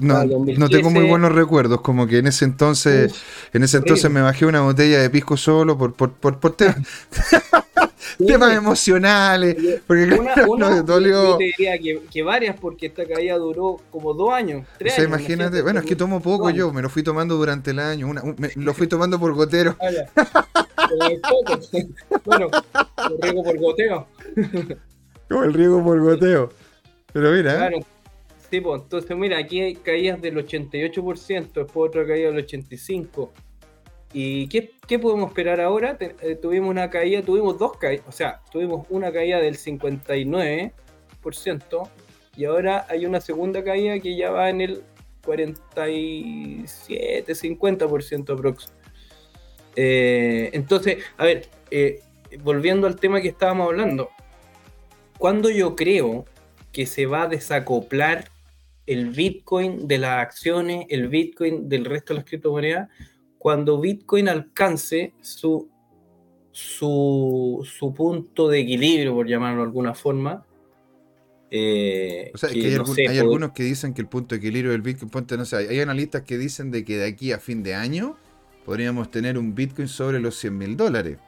[0.00, 3.14] No, no, tengo muy buenos recuerdos, como que en ese entonces,
[3.52, 6.54] en ese entonces me bajé una botella de pisco solo por, por, por, por
[8.18, 9.80] temas, emocionales.
[9.86, 10.04] Porque
[10.48, 11.36] una, dolió.
[11.36, 14.66] te diría que, varias, porque esta caída duró como dos años.
[14.78, 17.72] Tres o sea, imagínate, bueno, es que tomo poco yo, me lo fui tomando durante
[17.72, 18.22] el año, una,
[18.56, 19.76] lo fui tomando por gotero.
[20.76, 21.08] Ah,
[22.24, 22.48] bueno,
[23.10, 24.06] el riego por goteo.
[25.28, 26.52] Como el riego por goteo.
[27.14, 27.54] Pero mira.
[27.54, 27.56] ¿eh?
[27.56, 27.78] Claro.
[28.50, 33.30] Sí, pues, entonces mira, aquí hay caídas del 88%, después otra caída del 85%.
[34.12, 35.96] ¿Y qué, podemos esperar ahora?
[35.98, 41.90] Eh, tuvimos una caída, tuvimos dos caídas, o sea, tuvimos una caída del 59%
[42.36, 44.84] y ahora hay una segunda caída que ya va en el
[45.24, 48.72] 47, 50% aprox.
[49.74, 52.00] Eh, entonces, a ver, eh,
[52.40, 54.10] volviendo al tema que estábamos hablando,
[55.18, 56.24] cuando yo creo
[56.74, 58.28] que se va a desacoplar
[58.86, 62.90] el Bitcoin de las acciones, el Bitcoin del resto de las criptomonedas,
[63.38, 65.70] cuando Bitcoin alcance su,
[66.50, 70.44] su, punto de equilibrio, por llamarlo de alguna forma.
[71.50, 75.44] Eh, o sea, hay, algunos que dicen que el punto de equilibrio del Bitcoin, no
[75.44, 78.16] sé, hay analistas que dicen de que de aquí a fin de año
[78.64, 81.18] podríamos tener un Bitcoin sobre los 100 mil dólares.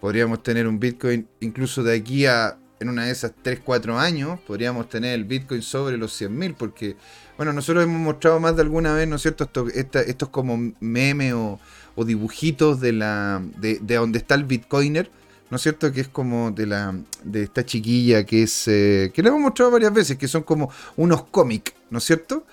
[0.00, 4.38] Podríamos tener un Bitcoin incluso de aquí a en una de esas 3, 4 años
[4.46, 6.96] podríamos tener el Bitcoin sobre los 100.000 porque,
[7.36, 11.34] bueno, nosotros hemos mostrado más de alguna vez, ¿no es cierto?, estos, estos como memes
[11.34, 11.58] o,
[12.04, 15.10] dibujitos de, la, de, donde está el Bitcoiner,
[15.50, 19.22] ¿no es cierto?, que es como de, la, de esta chiquilla que es, eh, que
[19.22, 22.44] le hemos mostrado varias veces, que son como unos cómics, ¿no es cierto?,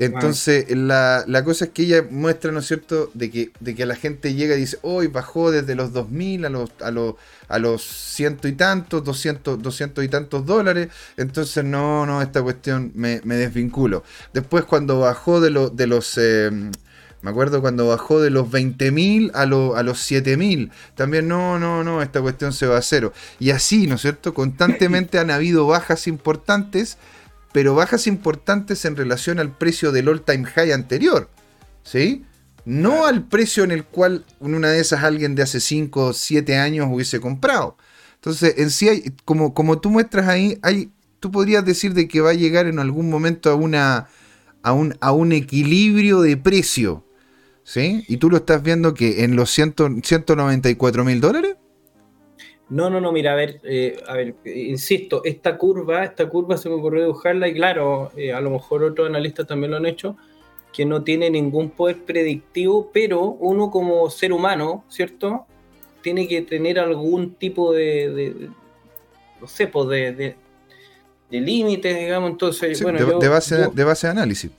[0.00, 3.94] entonces, la, cosa es que ella muestra, ¿no es cierto?, de que, de que la
[3.94, 7.16] gente llega y dice, hoy bajó desde los 2.000 a los, a los,
[7.48, 10.88] a los ciento y tantos, 200, 200 y tantos dólares.
[11.18, 14.02] Entonces, no, no, esta cuestión me, desvinculo.
[14.32, 16.16] Después, cuando bajó de, de los...
[16.16, 16.72] Em,
[17.20, 19.46] me acuerdo cuando bajó de los 20.000 a, a
[19.82, 20.70] los 7.000.
[20.94, 23.12] También no, no, no, esta cuestión se va a cero.
[23.38, 24.32] Y así, ¿no es cierto?
[24.32, 26.96] Constantemente han habido bajas importantes
[27.52, 31.28] pero bajas importantes en relación al precio del all-time high anterior.
[31.82, 32.24] ¿Sí?
[32.64, 36.56] No al precio en el cual una de esas alguien de hace 5 o 7
[36.58, 37.76] años hubiese comprado.
[38.16, 40.90] Entonces, en sí, hay, como, como tú muestras ahí, hay,
[41.20, 44.08] tú podrías decir de que va a llegar en algún momento a, una,
[44.62, 47.04] a, un, a un equilibrio de precio.
[47.64, 48.04] ¿Sí?
[48.08, 51.56] Y tú lo estás viendo que en los 194 mil dólares.
[52.70, 56.68] No, no, no, mira, a ver, eh, a ver, insisto, esta curva, esta curva se
[56.68, 60.16] me ocurrió dibujarla y claro, eh, a lo mejor otros analistas también lo han hecho,
[60.72, 65.46] que no tiene ningún poder predictivo, pero uno como ser humano, ¿cierto?
[66.00, 68.50] Tiene que tener algún tipo de,
[69.40, 70.36] no sé, pues de,
[71.28, 72.30] de, límites, digamos.
[72.30, 74.50] Entonces, bueno, de, base, de base de análisis.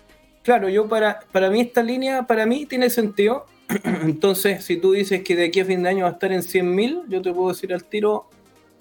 [0.43, 3.45] Claro, yo para, para mí esta línea, para mí tiene sentido.
[4.03, 6.41] Entonces, si tú dices que de aquí a fin de año va a estar en
[6.41, 8.29] 100.000, yo te puedo decir al tiro,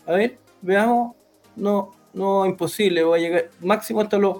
[0.06, 1.16] a ver, veamos,
[1.56, 4.38] no, no, imposible, voy a llegar máximo hasta los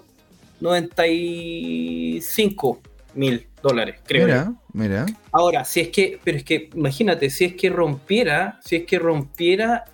[0.61, 2.81] 95
[3.15, 4.27] mil dólares, creo.
[4.27, 5.07] Mira, mira.
[5.33, 8.99] Ahora, si es que, pero es que, imagínate, si es que rompiera, si es que
[8.99, 9.85] rompiera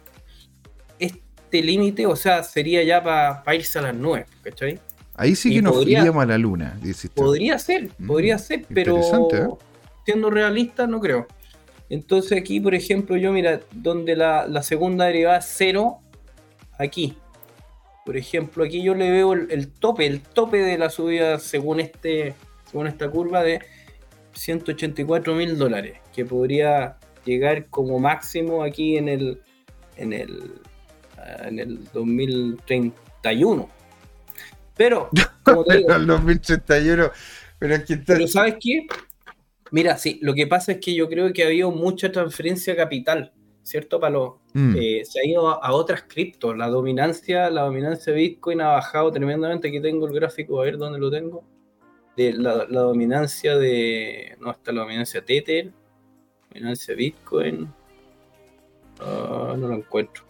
[0.98, 4.80] este límite, o sea, sería ya para irse a las nubes, ¿cachai?
[5.14, 6.78] Ahí sí que nos iríamos a la luna,
[7.14, 9.48] Podría ser, mm, podría ser, pero ¿eh?
[10.06, 11.26] Siendo realista, no creo.
[11.90, 15.98] Entonces aquí, por ejemplo, yo mira, donde la, la segunda derivada es cero,
[16.78, 17.18] aquí,
[18.06, 22.34] por ejemplo, aquí yo le veo el, tope, el tope de la subida según este,
[22.70, 23.60] según esta curva de
[24.32, 29.40] 184 mil dólares, que podría llegar como máximo aquí en el
[29.96, 30.52] en el
[31.18, 33.68] ah, en el 2031.
[34.76, 35.10] Pero,
[35.42, 37.10] como te digo, el 2031,
[37.58, 38.86] pero es que Pero ¿sabes qué?
[39.70, 43.32] Mira, sí, lo que pasa es que yo creo que ha habido mucha transferencia capital
[43.66, 43.98] ¿cierto?
[43.98, 44.16] Para
[44.54, 44.76] mm.
[44.76, 46.56] eh, se ha ido a, otras criptos.
[46.56, 49.68] La dominancia, la dominancia de Bitcoin ha bajado tremendamente.
[49.68, 51.44] Aquí tengo el gráfico, a ver dónde lo tengo.
[52.16, 54.36] De la, dominancia de.
[54.40, 55.72] No, está la dominancia Tether.
[56.48, 57.68] Dominancia Bitcoin.
[59.00, 60.22] Ah, no lo encuentro.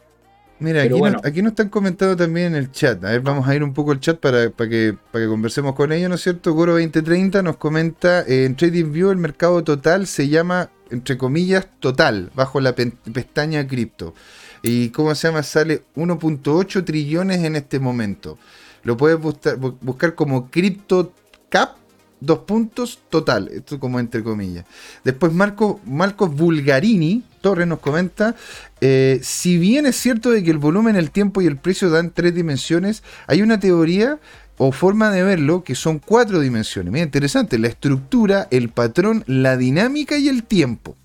[0.59, 3.05] Mira, aquí, aquí, nos están comentando también en el chat.
[3.05, 5.75] A ver, vamos a ir un poco al chat para, para, que, para que conversemos
[5.75, 6.55] con ellos, ¿no es cierto?
[6.55, 12.31] Goro 2030 nos comenta, eh, en TradingView el mercado total se llama entre comillas, total,
[12.35, 14.15] bajo la pestaña cripto.
[14.63, 15.43] ¿Y cómo se llama?
[15.43, 18.39] Sale 1.8 trillones en este momento.
[18.83, 21.77] Lo puedes buscar, buscar como CryptoCap,
[22.21, 23.49] dos puntos, total.
[23.53, 24.65] Esto como entre comillas.
[25.05, 28.35] Después Marco, Marcos Bulgarini, Torres nos comenta,
[28.81, 32.11] eh, si bien es cierto de que el volumen, el tiempo y el precio dan
[32.11, 34.19] tres dimensiones, hay una teoría
[34.59, 36.93] o forma de verlo que son cuatro dimensiones.
[36.93, 40.97] Mira, interesante, la estructura, el patrón, la dinámica y el tiempo.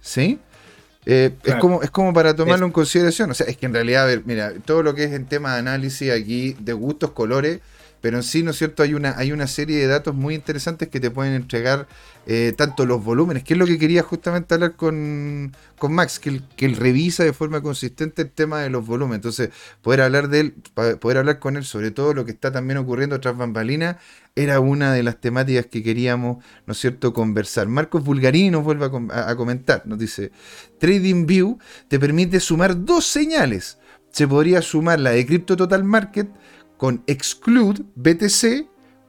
[0.00, 0.38] ¿Sí?
[1.10, 3.30] Eh, es, como, es como para tomarlo en consideración.
[3.30, 5.54] O sea, es que en realidad, a ver, mira, todo lo que es en tema
[5.54, 7.60] de análisis aquí, de gustos, colores,
[8.00, 8.82] pero en sí, ¿no es cierto?
[8.82, 11.88] Hay una, hay una serie de datos muy interesantes que te pueden entregar
[12.26, 15.52] eh, tanto los volúmenes, que es lo que quería justamente hablar con,
[15.88, 19.16] Max, que él, que él, revisa de forma consistente el tema de los volúmenes.
[19.16, 19.50] Entonces,
[19.82, 20.54] poder hablar de él,
[21.00, 23.96] poder hablar con él sobre todo lo que está también ocurriendo tras bambalinas,
[24.36, 27.66] era una de las temáticas que queríamos, ¿no es cierto?, conversar.
[27.66, 30.30] Marcos Bulgarini nos vuelve a, a comentar, nos dice,
[30.78, 33.78] TradingView te permite sumar dos señales.
[34.10, 36.28] Se podría sumar la de Crypto Total Market,
[36.78, 38.66] con exclude BTC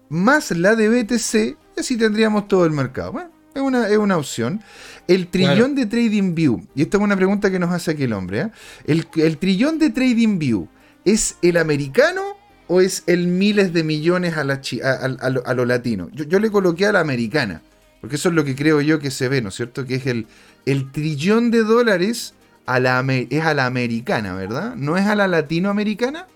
[0.10, 3.14] más la de BTC y así tendríamos todo el mercado.
[3.14, 4.62] Bueno, es una, es una opción.
[5.08, 8.14] El trillón de Trading View, y esta es una pregunta que nos hace aquí el
[8.14, 8.52] hombre, ¿eh?
[8.86, 10.68] el, trillón de Trading View,
[11.06, 12.22] ¿es el americano
[12.68, 16.10] o es el miles de millones a, la, a, lo, latino?
[16.12, 17.62] Yo, le coloqué a la americana,
[18.02, 19.86] porque eso es lo que creo yo que se ve, ¿no es cierto?
[19.86, 20.28] Que es el,
[20.66, 22.34] el trillón de dólares
[22.66, 24.76] a la, es a la americana, ¿verdad?
[24.76, 26.28] ¿No es a la latinoamericana?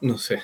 [0.00, 0.40] No sé.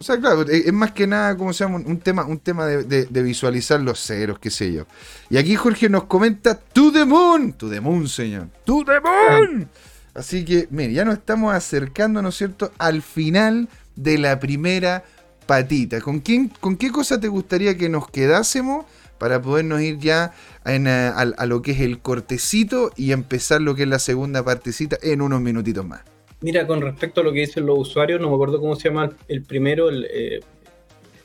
[0.00, 3.22] O sea, claro, es más que nada, como se llama, un tema, un tema de,
[3.22, 4.86] visualizar los ceros, qué sé yo.
[5.28, 9.68] Y aquí Jorge nos comenta, To the moon, to the moon, señor, to the moon.
[10.14, 15.04] Así que, mire, ya nos estamos acercando, ¿no es cierto?, al final de la primera
[15.44, 16.00] patita.
[16.00, 18.86] ¿Con, quién, ¿Con qué cosa te gustaría que nos quedásemos
[19.18, 20.32] para podernos ir ya
[20.64, 24.96] a, a lo que es el cortecito y empezar lo que es la segunda partecita
[25.02, 26.00] en unos minutitos más?
[26.42, 29.10] Mira, con respecto a lo que dicen los usuarios, no me acuerdo cómo se llama
[29.28, 30.40] el primero, el eh,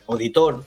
[0.07, 0.63] auditor.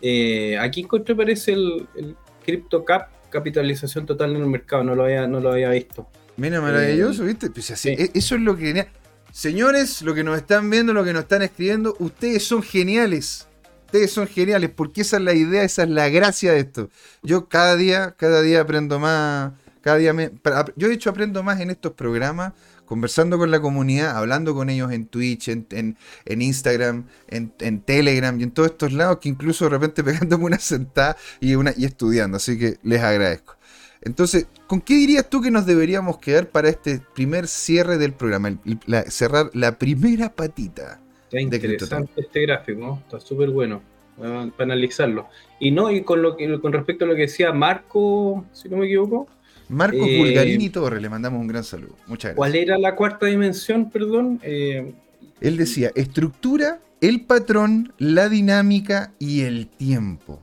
[0.00, 5.26] Eh, aquí encontré parece el, el CryptoCap, capitalización total en el mercado, no lo había,
[5.26, 6.06] no lo había visto.
[6.36, 7.50] Mira, maravilloso, eh, ¿viste?
[7.50, 8.86] Pues e, Eso es lo que
[9.32, 13.46] Señores, lo que nos están viendo, lo que nos están escribiendo, ustedes son geniales.
[13.86, 16.90] Ustedes son geniales, porque esa es la idea, esa es la gracia de esto.
[17.22, 20.30] Yo cada día, cada día aprendo más, cada día me,
[20.76, 22.52] yo de hecho aprendo más en estos programas
[22.90, 28.50] conversando con la comunidad, hablando con ellos en Twitch, en, Instagram, en, Telegram y en
[28.50, 32.38] todos estos lados, que incluso de repente pegándome una sentada y, una, y estudiando.
[32.38, 33.54] Así que les agradezco.
[34.02, 38.58] Entonces, ¿con qué dirías tú que nos deberíamos quedar para este primer cierre del programa?
[39.06, 41.00] cerrar la primera patita.
[41.26, 43.82] Está interesante este gráfico, está súper bueno
[44.18, 45.28] para analizarlo.
[45.60, 48.78] Y no, y con lo que con respecto a lo que decía Marco, si no
[48.78, 49.28] me equivoco,
[49.70, 51.96] Marcos eh, Bulgarini Torres, le mandamos un gran saludo.
[52.08, 52.36] Muchas gracias.
[52.36, 54.40] ¿Cuál era la cuarta dimensión, perdón?
[54.42, 54.92] Eh,
[55.40, 60.42] Él decía, estructura, el patrón, la dinámica y el tiempo.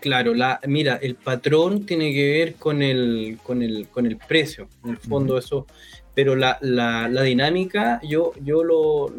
[0.00, 4.68] Claro, la, mira, el patrón tiene que ver con el, con el, con el precio,
[4.84, 5.66] en el fondo eso,
[6.14, 9.12] pero la, la, la, dinámica, yo, yo lo,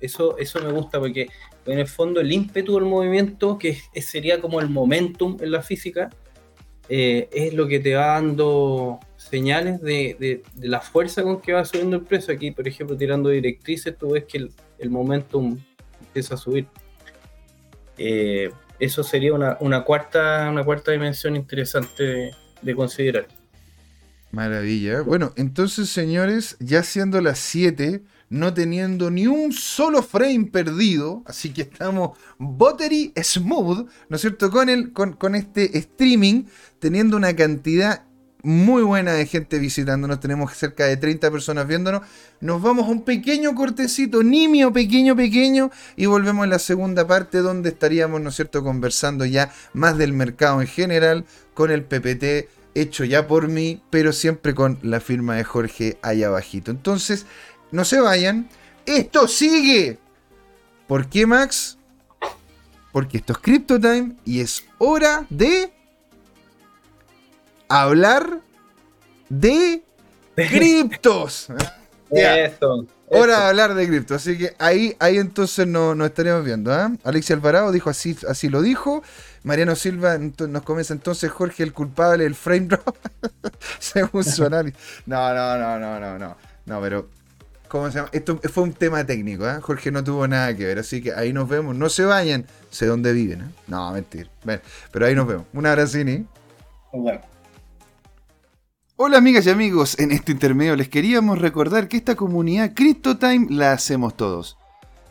[0.00, 1.28] eso, eso me gusta porque
[1.66, 6.10] en el fondo el ímpetu del movimiento, que sería como el momentum en la física,
[6.94, 11.96] eh, es lo que te va dando señales de, la fuerza con que va subiendo
[11.96, 12.34] el precio.
[12.34, 15.58] Aquí, por ejemplo, tirando directrices, tú ves que el, momentum
[16.02, 16.66] empieza a subir.
[17.96, 23.26] Eh, eso sería una, cuarta, una cuarta dimensión interesante de, considerar.
[24.30, 25.00] Maravilla.
[25.00, 28.02] Bueno, entonces, señores, ya siendo las 7,
[28.32, 34.50] no teniendo ni un solo frame perdido, así que estamos buttery smooth, ¿no es cierto?
[34.50, 36.44] Con, el, con, con este streaming,
[36.78, 38.04] teniendo una cantidad
[38.42, 42.00] muy buena de gente visitándonos, tenemos cerca de 30 personas viéndonos.
[42.40, 47.38] Nos vamos a un pequeño cortecito, nimio, pequeño, pequeño, y volvemos a la segunda parte
[47.38, 52.48] donde estaríamos, ¿no es cierto?, conversando ya más del mercado en general, con el PPT
[52.74, 56.70] hecho ya por mí, pero siempre con la firma de Jorge allá abajito.
[56.70, 57.26] Entonces,
[57.72, 58.48] no se vayan,
[58.86, 59.98] esto sigue.
[60.86, 61.78] ¿Por qué, Max?
[62.92, 65.72] Porque esto es Crypto Time y es hora de
[67.68, 68.40] hablar
[69.28, 69.82] de
[70.36, 71.48] criptos.
[73.14, 74.22] Hora de hablar de criptos.
[74.22, 76.72] Así que ahí, ahí entonces nos no estaríamos viendo.
[76.74, 76.88] ¿eh?
[77.04, 79.02] Alexia Alvarado dijo así, así lo dijo.
[79.42, 82.96] Mariano Silva nos comienza entonces Jorge el culpable del frame drop.
[83.78, 84.78] Según su análisis.
[85.04, 86.36] No, no, no, no, no, no.
[86.64, 87.08] No, pero.
[87.72, 88.10] ¿Cómo se llama?
[88.12, 89.58] Esto fue un tema técnico, ¿eh?
[89.62, 91.74] Jorge no tuvo nada que ver, así que ahí nos vemos.
[91.74, 93.48] No se vayan, sé dónde viven, ¿eh?
[93.66, 94.28] No, mentir.
[94.92, 95.46] pero ahí nos vemos.
[95.54, 96.26] Un abracini.
[96.92, 97.22] Bueno.
[98.96, 103.72] Hola amigas y amigos, en este intermedio les queríamos recordar que esta comunidad CryptoTime la
[103.72, 104.58] hacemos todos.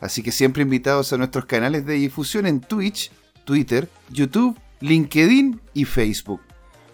[0.00, 3.10] Así que siempre invitados a nuestros canales de difusión en Twitch,
[3.44, 6.42] Twitter, YouTube, LinkedIn y Facebook.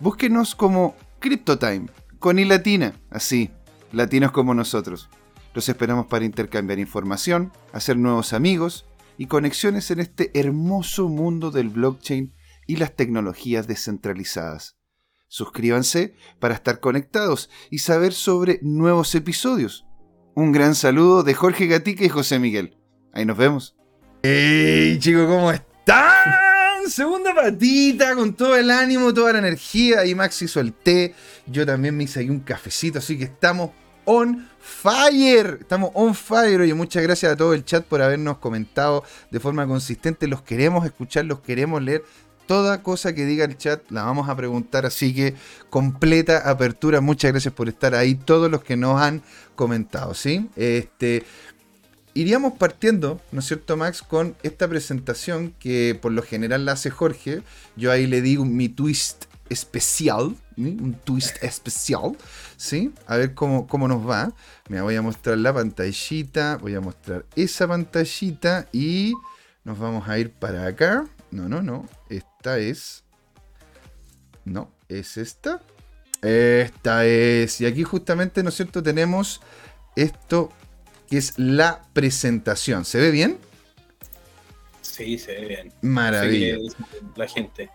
[0.00, 3.50] Búsquenos como CryptoTime, con i latina, así,
[3.92, 5.10] latinos como nosotros.
[5.54, 8.86] Los esperamos para intercambiar información, hacer nuevos amigos
[9.16, 12.34] y conexiones en este hermoso mundo del blockchain
[12.66, 14.76] y las tecnologías descentralizadas.
[15.26, 19.84] Suscríbanse para estar conectados y saber sobre nuevos episodios.
[20.34, 22.78] Un gran saludo de Jorge Gatica y José Miguel.
[23.12, 23.76] Ahí nos vemos.
[24.22, 25.26] ¡Hey chicos!
[25.26, 26.88] ¿Cómo están?
[26.88, 30.00] Segunda patita con todo el ánimo, toda la energía.
[30.00, 31.14] Ahí Max hizo el té.
[31.46, 33.70] Yo también me hice ahí un cafecito, así que estamos
[34.08, 35.58] on fire.
[35.60, 36.66] Estamos on fire.
[36.66, 40.26] Y muchas gracias a todo el chat por habernos comentado de forma consistente.
[40.26, 42.02] Los queremos escuchar, los queremos leer
[42.46, 45.34] toda cosa que diga el chat la vamos a preguntar, así que
[45.68, 47.02] completa apertura.
[47.02, 49.22] Muchas gracias por estar ahí, todos los que nos han
[49.54, 50.48] comentado, ¿sí?
[50.56, 51.24] Este,
[52.14, 56.90] iríamos partiendo, ¿no es cierto, Max, con esta presentación que por lo general la hace
[56.90, 57.42] Jorge.
[57.76, 62.16] Yo ahí le digo mi twist especial, un twist especial,
[62.56, 62.92] ¿sí?
[63.06, 64.32] A ver cómo, cómo nos va.
[64.68, 69.14] Me voy a mostrar la pantallita, voy a mostrar esa pantallita y
[69.64, 71.06] nos vamos a ir para acá.
[71.30, 71.86] No, no, no.
[72.08, 73.04] Esta es.
[74.44, 75.60] No, es esta.
[76.22, 77.60] Esta es.
[77.60, 78.82] Y aquí justamente, ¿no es cierto?
[78.82, 79.40] Tenemos
[79.94, 80.50] esto
[81.08, 82.84] que es la presentación.
[82.84, 83.38] ¿Se ve bien?
[84.80, 85.72] Sí, se ve bien.
[85.82, 86.56] Maravilla.
[87.16, 87.70] La gente.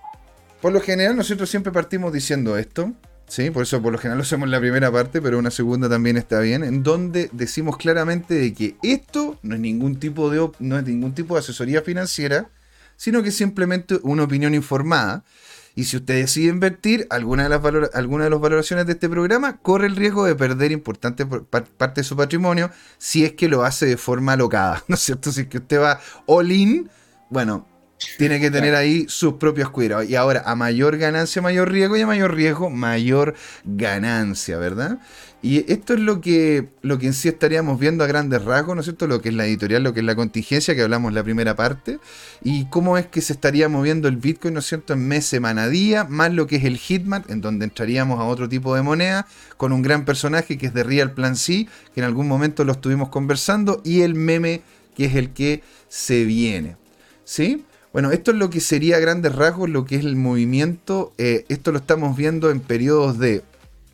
[0.63, 2.93] Por lo general, nosotros siempre partimos diciendo esto.
[3.27, 5.89] Sí, por eso por lo general lo hacemos en la primera parte, pero una segunda
[5.89, 10.49] también está bien, en donde decimos claramente de que esto no es ningún tipo de
[10.59, 12.49] no es ningún tipo de asesoría financiera,
[12.95, 15.25] sino que es simplemente una opinión informada.
[15.75, 19.57] Y si usted decide invertir alguna de las alguna de las valoraciones de este programa,
[19.57, 23.85] corre el riesgo de perder importante parte de su patrimonio si es que lo hace
[23.85, 25.29] de forma alocada, ¿no es cierto?
[25.29, 26.89] Si es que usted va all in,
[27.29, 27.67] bueno,
[28.17, 30.09] tiene que tener ahí sus propios cuidados.
[30.09, 33.35] Y ahora, a mayor ganancia, mayor riesgo, y a mayor riesgo, mayor
[33.65, 34.99] ganancia, ¿verdad?
[35.41, 38.79] Y esto es lo que, lo que en sí estaríamos viendo a grandes rasgos, ¿no
[38.79, 39.07] es cierto?
[39.07, 41.53] Lo que es la editorial, lo que es la contingencia, que hablamos en la primera
[41.53, 41.99] parte,
[42.41, 45.67] y cómo es que se estaría moviendo el Bitcoin, ¿no es cierto?, en mes, semana,
[45.67, 49.27] día, más lo que es el Hitmap, en donde entraríamos a otro tipo de moneda,
[49.57, 52.71] con un gran personaje que es de Real Plan C, que en algún momento lo
[52.71, 54.61] estuvimos conversando, y el meme,
[54.95, 56.77] que es el que se viene.
[57.25, 57.65] ¿Sí?
[57.93, 61.13] Bueno, esto es lo que sería a grandes rasgos lo que es el movimiento.
[61.17, 63.43] Eh, esto lo estamos viendo en periodos de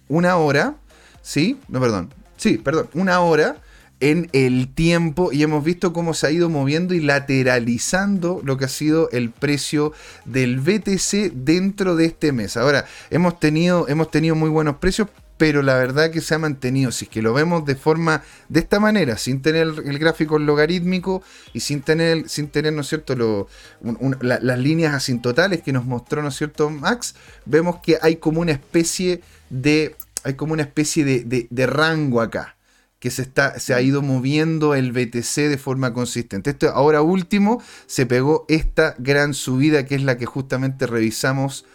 [0.07, 0.75] una hora
[1.21, 1.59] ¿sí?
[1.67, 2.13] No, perdón.
[2.37, 3.57] Sí, perdón, una hora
[3.99, 8.65] en el tiempo y hemos visto cómo se ha ido moviendo y lateralizando lo que
[8.65, 9.91] ha sido el precio
[10.23, 12.55] del BTC dentro de este mes.
[12.55, 15.09] Ahora, hemos tenido, hemos tenido muy buenos precios
[15.39, 16.91] pero la verdad que se ha mantenido.
[16.91, 21.23] Si es que lo vemos de forma, de esta manera, sin tener el gráfico logarítmico
[21.53, 23.47] y sin tener, sin tener ¿no es cierto?,
[24.19, 27.15] las líneas asintotales que nos mostró, ¿no es cierto?, Max,
[27.45, 32.57] vemos que hay como una especie de, hay como una especie de, de, rango acá
[32.99, 36.49] que se, está, se ha ido moviendo el BTC de forma consistente.
[36.49, 41.65] Esto ahora último se pegó esta gran subida que es la que justamente revisamos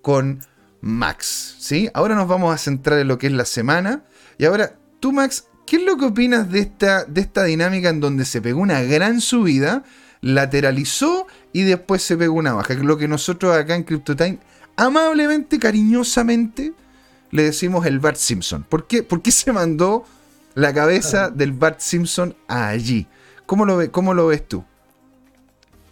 [0.00, 0.40] con
[0.80, 1.56] Max.
[1.58, 1.90] ¿sí?
[1.94, 4.04] Ahora nos vamos a centrar en lo que es la semana.
[4.38, 8.00] Y ahora, tú Max, ¿qué es lo que opinas de esta, de esta dinámica en
[8.00, 9.84] donde se pegó una gran subida,
[10.20, 12.74] lateralizó y después se pegó una baja?
[12.74, 14.38] Lo que nosotros acá en CryptoTime
[14.76, 16.72] amablemente, cariñosamente,
[17.30, 18.64] le decimos el Bart Simpson.
[18.64, 20.04] ¿Por qué, ¿Por qué se mandó
[20.54, 23.06] la cabeza del Bart Simpson allí?
[23.46, 24.64] ¿Cómo lo, ve, cómo lo ves tú?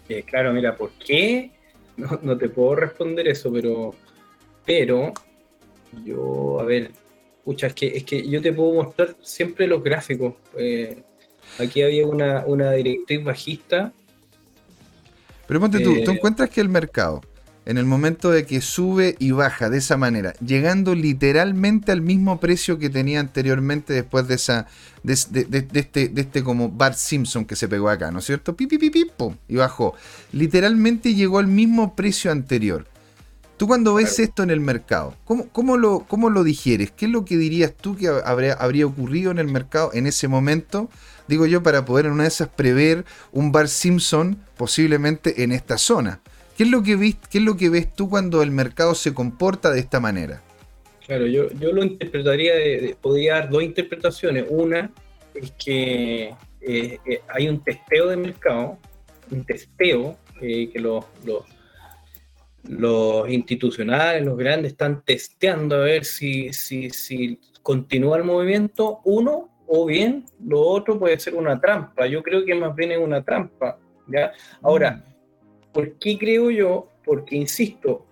[0.08, 1.50] Eh, claro, mira, ¿por qué?
[1.98, 3.94] No, no te puedo responder eso, pero
[4.68, 5.14] pero
[6.04, 6.90] yo, a ver,
[7.42, 10.34] pucha, es que, es que yo te puedo mostrar siempre los gráficos.
[10.58, 11.02] Eh,
[11.58, 13.94] aquí había una, una directriz bajista.
[15.46, 17.22] Pero ponte tú, tú eh, encuentras que el mercado,
[17.64, 22.38] en el momento de que sube y baja de esa manera, llegando literalmente al mismo
[22.38, 24.66] precio que tenía anteriormente después de esa
[25.02, 28.54] de, este, de este como Bart Simpson que se pegó acá, ¿no es cierto?
[28.54, 29.10] Pi, pi, pi,
[29.48, 29.94] y bajó.
[30.32, 32.84] Literalmente llegó al mismo precio anterior.
[33.58, 36.92] Tú cuando ves esto en el mercado, ¿cómo, cómo, lo, ¿cómo lo digieres?
[36.92, 40.28] ¿Qué es lo que dirías tú que habría, habría ocurrido en el mercado en ese
[40.28, 40.88] momento?
[41.26, 45.76] Digo yo, para poder en una de esas prever un Bar Simpson posiblemente en esta
[45.76, 46.20] zona.
[46.56, 49.12] ¿Qué es lo que, ves, qué es lo que ves tú cuando el mercado se
[49.12, 50.40] comporta de esta manera?
[51.04, 54.44] Claro, yo, yo lo interpretaría, de, podría dar dos interpretaciones.
[54.50, 54.88] Una
[55.34, 58.78] es que eh, eh, hay un testeo de mercado,
[59.32, 61.42] un testeo eh, que los los
[63.28, 69.86] institucionales, los grandes, están testeando a ver si, si, si continúa el movimiento, uno, o
[69.86, 72.06] bien lo otro puede ser una trampa.
[72.06, 73.78] Yo creo que más bien es una trampa.
[74.06, 74.32] ¿ya?
[74.62, 75.72] Ahora, mm.
[75.72, 76.88] ¿por qué creo yo?
[77.04, 78.06] Porque, insisto,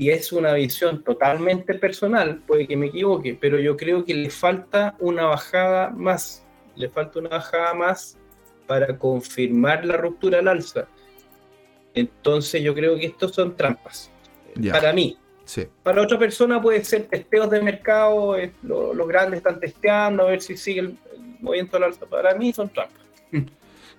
[0.00, 4.30] y es una visión totalmente personal, puede que me equivoque, pero yo creo que le
[4.30, 6.42] falta una bajada más,
[6.74, 8.18] le falta una bajada más
[8.66, 10.88] para confirmar la ruptura al alza.
[11.94, 14.10] Entonces yo creo que estos son trampas.
[14.70, 15.16] Para mí.
[15.82, 20.56] Para otra persona puede ser testeos de mercado, los grandes están testeando a ver si
[20.56, 20.98] sigue el,
[21.40, 22.06] movimiento al alza.
[22.06, 23.00] Para mí son trampas.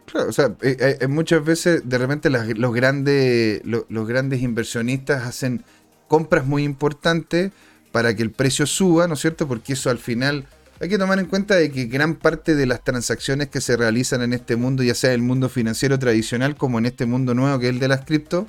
[0.06, 5.64] Claro, o sea, eh, eh, muchas veces de repente los, grandes, los grandes inversionistas hacen
[6.08, 7.52] compras muy importantes
[7.92, 9.48] para que el precio suba, ¿no es cierto?
[9.48, 10.46] Porque eso al final
[10.82, 14.24] hay que tomar en cuenta de que gran parte de las transacciones que se realizan
[14.24, 17.68] en este mundo, ya sea el mundo financiero tradicional como en este mundo nuevo que
[17.68, 18.48] es el de las cripto,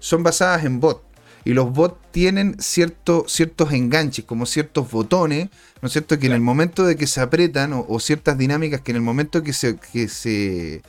[0.00, 1.02] son basadas en bots.
[1.44, 5.50] Y los bots tienen cierto, ciertos enganches, como ciertos botones,
[5.80, 6.18] ¿no es cierto?
[6.18, 9.44] Que en el momento de que se apretan, o, ciertas dinámicas que en el momento
[9.44, 10.82] que se, que se,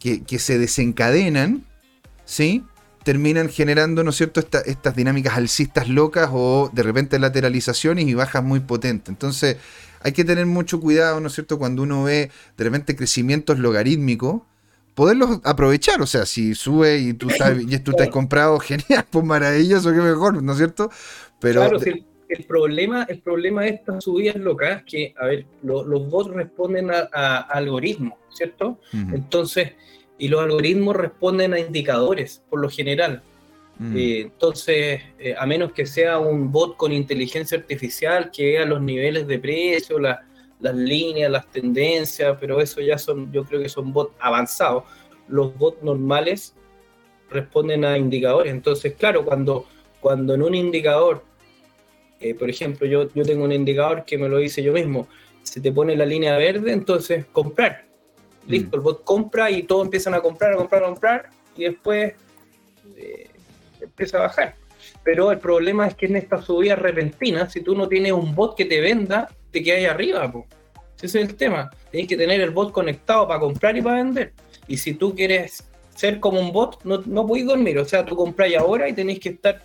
[0.00, 1.66] que, se desencadenan,
[2.24, 2.64] ¿sí?
[3.04, 8.42] terminan generando, ¿no es cierto?, estas dinámicas alcistas locas o de repente lateralizaciones y bajas
[8.42, 9.10] muy potentes.
[9.10, 9.58] Entonces,
[10.04, 14.42] hay que tener mucho cuidado, ¿no es cierto?, cuando uno ve de repente crecimientos logarítmicos,
[14.94, 16.00] poderlos aprovechar.
[16.00, 20.00] O sea, si sube y tú estás, y tú estás comprado, genial, pues maravilloso, qué
[20.00, 20.90] mejor, ¿no es cierto?
[21.40, 21.60] Pero.
[21.60, 21.78] Claro,
[22.28, 26.90] el, problema, el problema de estas subidas locas es que, a ver, los bots responden
[26.90, 28.78] a, algoritmos, ¿cierto?
[28.92, 29.72] Entonces,
[30.18, 33.22] y los algoritmos responden a indicadores, por lo general.
[33.78, 33.96] Mm.
[33.96, 38.80] Eh, entonces, eh, a menos que sea un bot con inteligencia artificial que vea los
[38.80, 40.20] niveles de precio, las
[40.60, 44.84] líneas, las tendencias, pero eso ya son, yo creo que son bots avanzados.
[45.28, 46.54] Los bots normales
[47.30, 48.52] responden a indicadores.
[48.52, 49.66] Entonces, claro, cuando,
[50.00, 51.24] cuando en un indicador,
[52.20, 55.08] eh, por ejemplo, yo, yo tengo un indicador que me lo hice yo mismo,
[55.42, 57.86] se te pone la línea verde, entonces comprar.
[58.46, 58.78] Listo, mm.
[58.78, 62.14] el bot compra y todos empiezan a comprar, a comprar, a comprar, y después
[63.82, 64.56] empieza a bajar.
[65.04, 68.56] Pero el problema es que en esta subida repentina, si tú no tienes un bot
[68.56, 70.32] que te venda, te quedas ahí arriba.
[70.96, 71.70] Ese es el tema.
[71.90, 74.32] Tienes que tener el bot conectado para comprar y para vender.
[74.66, 75.64] Y si tú quieres
[75.94, 77.78] ser como un bot, no, no podéis dormir.
[77.78, 79.60] O sea, tú compráis ahora y tenéis que estar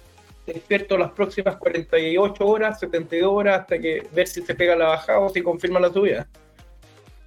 [0.46, 5.20] despierto las próximas 48 horas, 72 horas, hasta que ver si se pega la bajada
[5.20, 6.28] o si confirma la subida.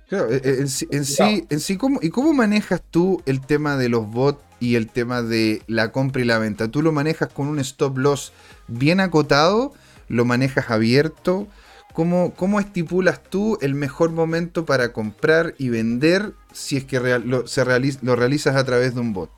[0.09, 3.89] Claro, eh, eh, en, sí, en sí, ¿cómo, ¿y cómo manejas tú el tema de
[3.89, 6.69] los bots y el tema de la compra y la venta?
[6.69, 8.33] ¿Tú lo manejas con un stop loss
[8.69, 9.73] bien acotado?
[10.09, 11.49] ¿Lo manejas abierto?
[11.93, 17.47] ¿Cómo, cómo estipulas tú el mejor momento para comprar y vender si es que lo,
[17.47, 17.65] se
[18.03, 19.31] lo realizas a través de un bot?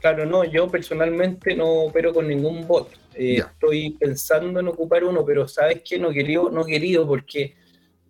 [0.00, 2.90] Claro, no, yo personalmente no opero con ningún bot.
[3.14, 5.98] Eh, estoy pensando en ocupar uno, pero ¿sabes qué?
[5.98, 7.54] No querido, no querido porque,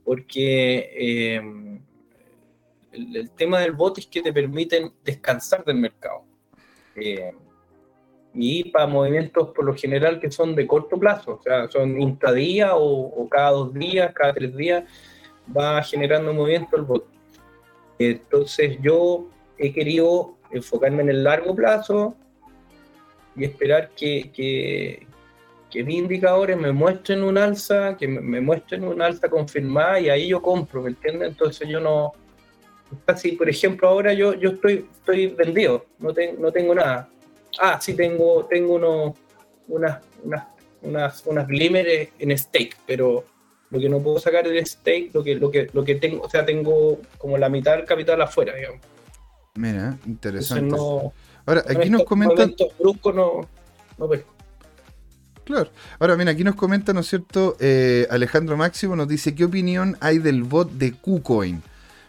[0.04, 1.40] porque eh,
[2.94, 6.22] el, tema del bot es que te permiten descansar del mercado.
[6.96, 7.32] Eh,
[8.34, 12.74] y para movimientos por lo general que son de corto plazo, o sea, son intradía
[12.74, 14.84] o, o cada dos días, cada tres días,
[15.56, 17.06] va generando movimiento el bot.
[17.98, 19.28] Entonces yo
[19.58, 22.16] he querido enfocarme en el largo plazo
[23.36, 25.06] y esperar que, que,
[25.70, 30.28] que mis indicadores me muestren un alza, que me, muestren un alza confirmada y ahí
[30.28, 31.30] yo compro, ¿me entiendes?
[31.30, 32.12] Entonces yo no,
[33.06, 37.08] así, por ejemplo, ahora yo, yo estoy, estoy vendido, no, no tengo nada.
[37.60, 39.14] Ah, sí, tengo, tengo unos,
[39.68, 40.44] unas, unas,
[40.82, 43.24] unas, unas glimmers en stake, pero
[43.70, 46.30] lo que no puedo sacar del stake, lo que, lo que, lo que tengo, o
[46.30, 48.80] sea, tengo como la mitad del capital afuera, digamos.
[49.54, 50.76] Mira, interesante.
[51.46, 52.54] Ahora, aquí nos comentan.
[53.14, 53.48] no,
[53.98, 54.10] no
[55.44, 55.70] Claro.
[55.98, 57.56] Ahora, mira, aquí nos comenta, ¿no es cierto?
[57.60, 61.62] Eh, Alejandro Máximo nos dice: ¿Qué opinión hay del bot de KuCoin?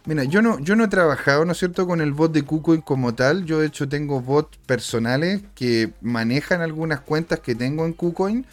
[0.05, 2.81] Mira, yo no, yo no he trabajado, ¿no es cierto?, con el bot de KuCoin
[2.81, 3.45] como tal.
[3.45, 8.45] Yo, de hecho, tengo bots personales que manejan algunas cuentas que tengo en KuCoin.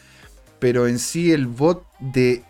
[0.59, 2.45] Pero en sí, el bot de,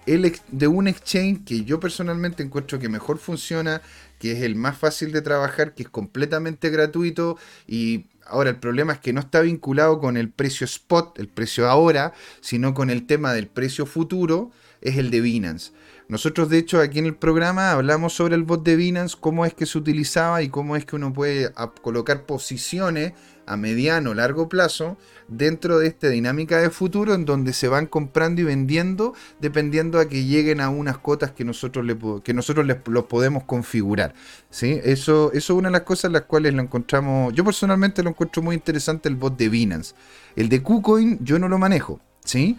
[0.68, 3.80] un exchange que yo personalmente encuentro que mejor funciona,
[4.20, 8.92] que es el más fácil de trabajar, que es completamente gratuito y Ahora, el problema
[8.92, 13.04] es que no está vinculado con el precio spot, el precio ahora, sino con el
[13.04, 15.72] tema del precio futuro, es el de Binance.
[16.12, 19.54] Nosotros, de hecho, aquí en el programa hablamos sobre el bot de Binance, cómo es
[19.54, 21.50] que se utilizaba y cómo es que uno puede
[21.80, 23.14] colocar posiciones
[23.46, 27.86] a mediano o largo plazo dentro de esta dinámica de futuro en donde se van
[27.86, 32.66] comprando y vendiendo dependiendo a que lleguen a unas cotas que nosotros, le, que nosotros
[32.66, 34.12] les, los podemos configurar.
[34.50, 34.78] ¿sí?
[34.84, 38.42] Eso, eso es una de las cosas las cuales lo encontramos, yo personalmente lo encuentro
[38.42, 39.94] muy interesante el bot de Binance.
[40.36, 42.00] El de KuCoin yo no lo manejo.
[42.22, 42.58] ¿sí?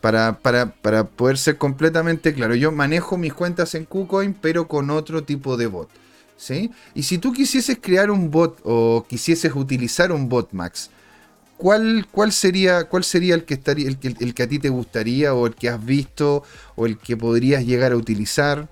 [0.00, 5.24] Para, para, poder ser completamente claro, yo manejo mis cuentas en KuCoin, pero con otro
[5.24, 5.90] tipo de bot.
[6.36, 6.70] ¿sí?
[6.94, 10.90] Y si tú quisieses crear un bot o quisieses utilizar un bot, Max,
[11.58, 15.34] ¿cuál, cuál, sería, cuál sería el que, estaría, el, el, que a ti te gustaría
[15.34, 16.44] o el que has visto
[16.76, 18.68] o el que podrías llegar a utilizar?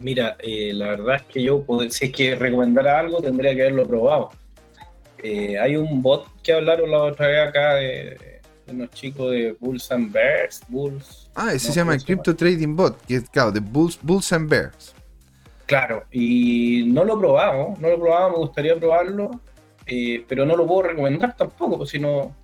[0.00, 3.86] Mira, eh, la verdad es que yo, si es que recomendara algo, tendría que haberlo
[3.86, 4.30] probado.
[5.22, 7.80] Eh, hay un bot que hablaron la otra vez acá
[8.68, 10.60] unos chicos de Bulls and Bears.
[10.68, 11.30] Bulls.
[11.34, 14.48] Ah, ese se llama el Crypto Trading Bot, que es, claro, de Bulls, Bulls and
[14.48, 14.94] Bears.
[15.66, 19.40] Claro, y no lo he probado, no lo he probado, me gustaría probarlo,
[19.86, 22.34] eh, pero no lo puedo recomendar tampoco, pues si no,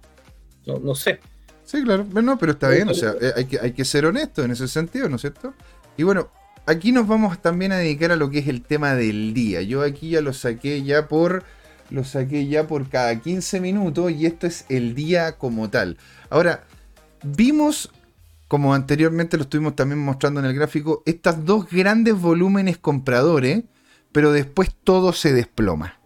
[0.67, 1.21] no, sé.
[1.65, 4.43] Sí, claro, bueno, pero está bien, o sea, eh, hay que, hay que ser honesto
[4.43, 5.55] en ese sentido, ¿no es cierto?
[5.97, 6.31] Y bueno,
[6.67, 9.63] aquí nos vamos también a dedicar a lo que es el tema del día.
[9.63, 11.45] Yo aquí ya lo saqué ya por
[11.93, 15.99] lo saqué ya por cada 15 minutos y esto es el día como tal.
[16.31, 16.65] Ahora,
[17.23, 17.91] vimos,
[18.49, 23.65] como anteriormente lo estuvimos también mostrando en el gráfico, estas dos grandes volúmenes compradores,
[24.11, 25.99] pero después todo se desploma.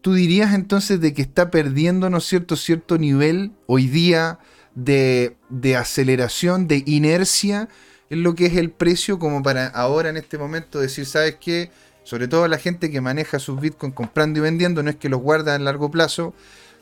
[0.00, 4.38] ¿Tú dirías entonces de que está perdiendo, ¿no es cierto?, cierto nivel hoy día
[4.76, 7.68] de, de aceleración, de inercia
[8.10, 11.70] en lo que es el precio, como para ahora en este momento decir, ¿sabes qué?
[12.08, 15.20] Sobre todo la gente que maneja sus bitcoins comprando y vendiendo, no es que los
[15.20, 16.32] guarda en largo plazo,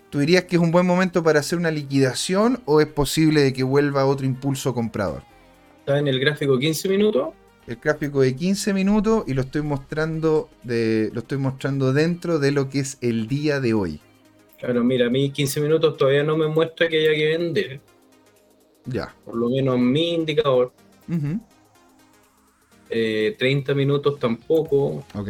[0.08, 3.52] ¿tú dirías que es un buen momento para hacer una liquidación o es posible de
[3.52, 5.24] que vuelva otro impulso comprador?
[5.80, 7.30] Está en el gráfico 15 minutos.
[7.66, 12.52] El gráfico de 15 minutos y lo estoy mostrando de, lo estoy mostrando dentro de
[12.52, 14.00] lo que es el día de hoy.
[14.60, 17.80] Claro, mira, a mí 15 minutos todavía no me muestra que haya que vender.
[18.84, 19.12] Ya.
[19.24, 20.72] Por lo menos mi indicador.
[21.08, 21.55] 30
[22.90, 25.04] eh, minutos tampoco.
[25.14, 25.28] Ok.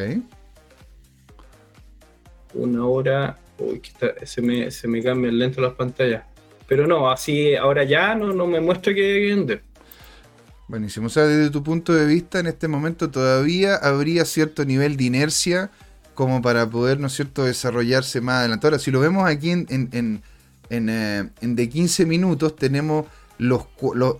[2.54, 3.38] Una hora.
[3.58, 6.24] Uy, que se, me, se me cambian lento las pantallas.
[6.66, 9.62] Pero no, así ahora ya no, no me muestra que vender.
[10.68, 11.06] Buenísimo.
[11.06, 15.04] O sea, desde tu punto de vista, en este momento todavía habría cierto nivel de
[15.04, 15.70] inercia
[16.14, 18.66] como para poder, ¿no es cierto?, desarrollarse más adelante.
[18.66, 20.22] Ahora, si lo vemos aquí en, en,
[20.70, 23.06] en, eh, en de 15 minutos, tenemos
[23.38, 23.66] los,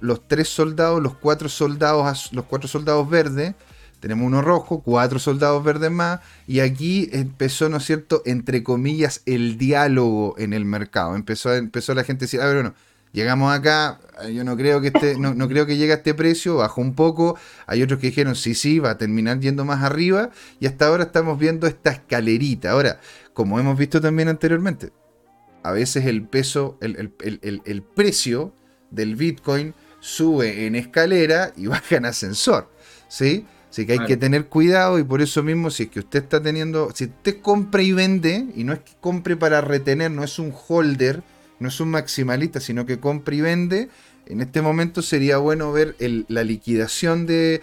[0.00, 3.54] los, tres soldados, los cuatro soldados, los cuatro soldados verdes,
[4.00, 9.22] tenemos uno rojo, cuatro soldados verdes más, y aquí empezó, ¿no es cierto?, entre comillas,
[9.26, 11.16] el diálogo en el mercado.
[11.16, 12.74] Empezó, empezó la gente a decir, a ver, bueno,
[13.12, 13.98] llegamos acá,
[14.32, 16.94] yo no creo que este, no, no, creo que llegue a este precio, bajó un
[16.94, 20.86] poco, hay otros que dijeron, sí, sí, va a terminar yendo más arriba, y hasta
[20.86, 22.72] ahora estamos viendo esta escalerita.
[22.72, 23.00] Ahora,
[23.32, 24.92] como hemos visto también anteriormente,
[25.62, 28.52] a veces el peso, el, el, el precio
[28.90, 32.70] del Bitcoin sube en escalera y baja en ascensor.
[33.08, 33.46] ¿Sí?
[33.70, 36.42] Así que hay que tener cuidado y por eso mismo, si es que usted está
[36.42, 40.38] teniendo, si usted compra y vende, y no es que compre para retener, no es
[40.38, 41.22] un holder,
[41.58, 43.90] no es un maximalista, sino que compra y vende,
[44.26, 47.62] en este momento sería bueno ver la liquidación de,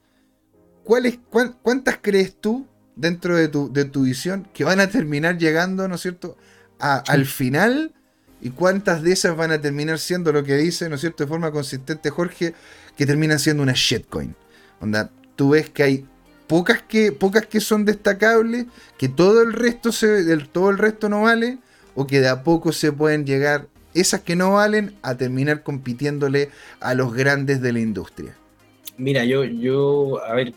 [0.84, 2.66] ¿Cuántas crees tú
[2.96, 6.36] dentro de tu, de tu visión que van a terminar llegando, ¿no es cierto?,
[6.78, 7.92] al final
[8.40, 11.28] y cuántas de esas van a terminar siendo lo que dice, ¿no es cierto?, de
[11.28, 12.54] forma consistente Jorge,
[12.96, 14.34] que terminan siendo una shitcoin.
[14.80, 16.06] Onda, tú ves que hay
[16.46, 18.66] pocas que, pocas que son destacables,
[18.98, 21.58] que todo el resto se, todo el resto no vale,
[21.94, 26.50] o que de a poco se pueden llegar esas que no valen a terminar compitiéndole
[26.80, 28.36] a los grandes de la industria.
[28.96, 30.54] Mira, yo, yo, a ver,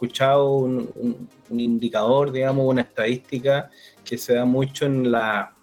[0.00, 3.70] escuchado un, indicador, digamos, una estadística
[4.02, 5.54] que se da mucho en, la,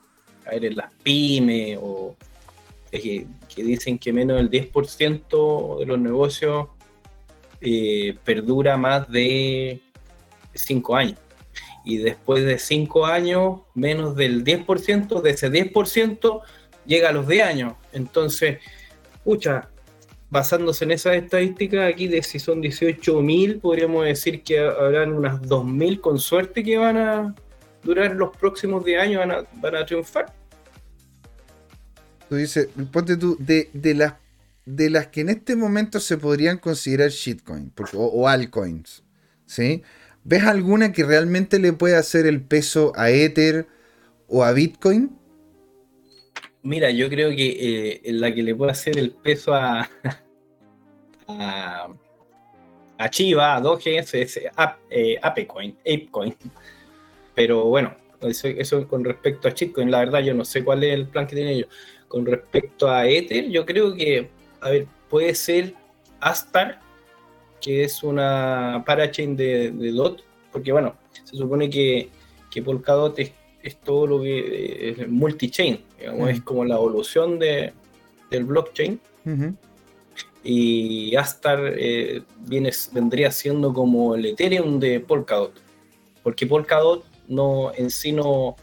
[0.52, 2.16] en las pymes o
[2.92, 3.26] que,
[3.56, 6.68] dicen que menos del 10% de los negocios
[7.62, 9.82] eh, perdura más de
[10.54, 11.20] 5 años.
[11.84, 16.42] Y después de 5 años, menos del 10%, de ese 10%
[16.86, 17.74] llega a los 10 años.
[17.92, 18.60] Entonces,
[19.24, 19.70] pucha,
[20.30, 26.02] basándose en esas estadísticas, aquí de si son 18.000, podríamos decir que habrán unas 2.000
[26.02, 27.36] con suerte que van a
[27.84, 30.34] durar los próximos 10 años, van a, van a triunfar.
[32.30, 34.16] Tú dices, ponte tú, de, de, las,
[34.66, 39.04] de las que en este momento se podrían considerar shitcoins o, o altcoins,
[39.46, 39.84] ¿sí?
[40.26, 43.66] ¿Ves alguna que realmente le pueda hacer el peso a Ether
[44.28, 45.17] o a Bitcoin?
[46.68, 49.90] Mira, yo creo que eh, la que le puede hacer el peso a,
[51.30, 51.88] a,
[52.98, 54.14] a Chiva, a Doge, es,
[54.90, 56.36] eh, Apecoin, Apecoin.
[57.34, 61.08] Pero bueno, eso, con respecto a Chitcoin, la verdad yo no sé cuál es el
[61.08, 61.70] plan que tienen ellos.
[62.10, 65.74] Con respecto a Ether, yo creo que, a ver, puede ser
[66.20, 66.82] Astar,
[67.62, 72.10] que es una parachain de, DOT, porque bueno, se supone que,
[72.52, 73.32] que Polkadot es
[73.68, 77.74] es todo lo que es multi-chain, es como la evolución de,
[78.30, 79.00] del blockchain.
[80.44, 85.54] Y Astar eh, viene, vendría siendo como el Ethereum de Polkadot,
[86.24, 88.56] porque Polkadot no, en sí no,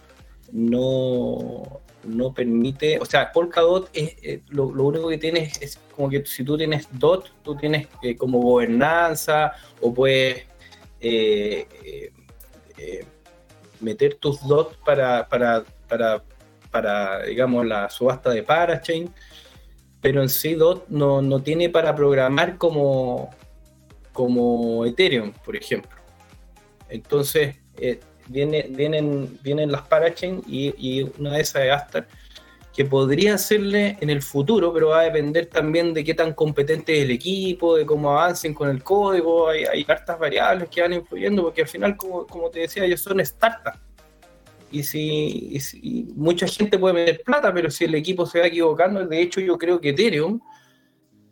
[0.51, 6.25] no, no permite, o sea, Polkadot es, eh, lo, único que tienes es como que
[6.25, 10.47] si tú tienes DOT, tú tienes eh, como gobernanza o puedes
[13.81, 16.25] meter tus DOT para, para, para,
[17.27, 19.13] digamos, la subasta de Parachain,
[20.01, 23.31] pero en sí DOT no, tiene para programar como,
[24.13, 25.99] como Ethereum, por ejemplo.
[26.89, 32.07] Entonces, eh, viene, vienen, vienen las Parachain y, una de esas es Astar
[32.75, 36.99] que podría hacerle en el futuro, pero va a depender también de qué tan competente
[36.99, 40.93] es el equipo, de cómo avancen con el código, hay, hay hartas variables que van
[40.93, 43.79] influyendo, porque al final, como, como te decía, ellos son startups.
[44.75, 49.23] Y si, mucha gente puede meter plata, pero si el equipo se va equivocando, de
[49.23, 50.41] hecho yo creo que Ethereum,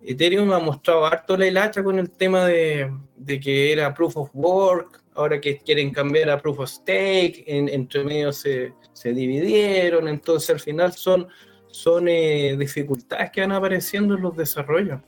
[0.01, 4.31] Ethereum ha mostrado harto la hilacha con el tema de, de que era proof of
[4.33, 10.07] work, ahora que quieren cambiar a proof of stake, en, entre medio se, se dividieron,
[10.07, 11.27] entonces al final son,
[11.67, 15.01] son eh, dificultades que van apareciendo en los desarrollos.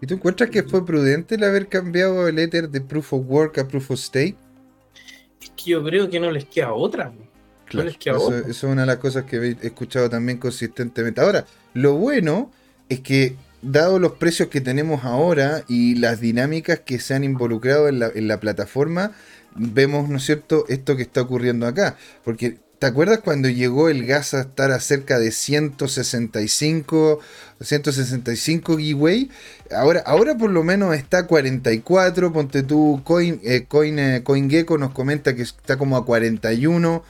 [0.00, 3.58] ¿Y tú encuentras que fue prudente el haber cambiado el Ether de proof of work
[3.58, 4.36] a proof of stake?
[5.40, 7.12] Es que yo creo que no les queda otra.
[7.66, 11.20] Queda eso, eso, es una de las cosas que he escuchado también consistentemente.
[11.20, 12.50] Ahora, lo bueno
[12.88, 17.88] es que dado los precios que tenemos ahora y las dinámicas que se han involucrado
[17.88, 19.12] en la, en la plataforma,
[19.54, 21.96] vemos, ¿no es cierto?, esto que está ocurriendo acá.
[22.24, 27.18] Porque ¿Te acuerdas cuando llegó el gas a estar a cerca de 165,
[27.58, 29.30] 165 giveaway?
[29.70, 32.30] Ahora, ahora por lo menos está a 44.
[32.30, 37.02] Ponte tú, Coin, eh, Coin, eh, CoinGecko nos comenta que está como a 41.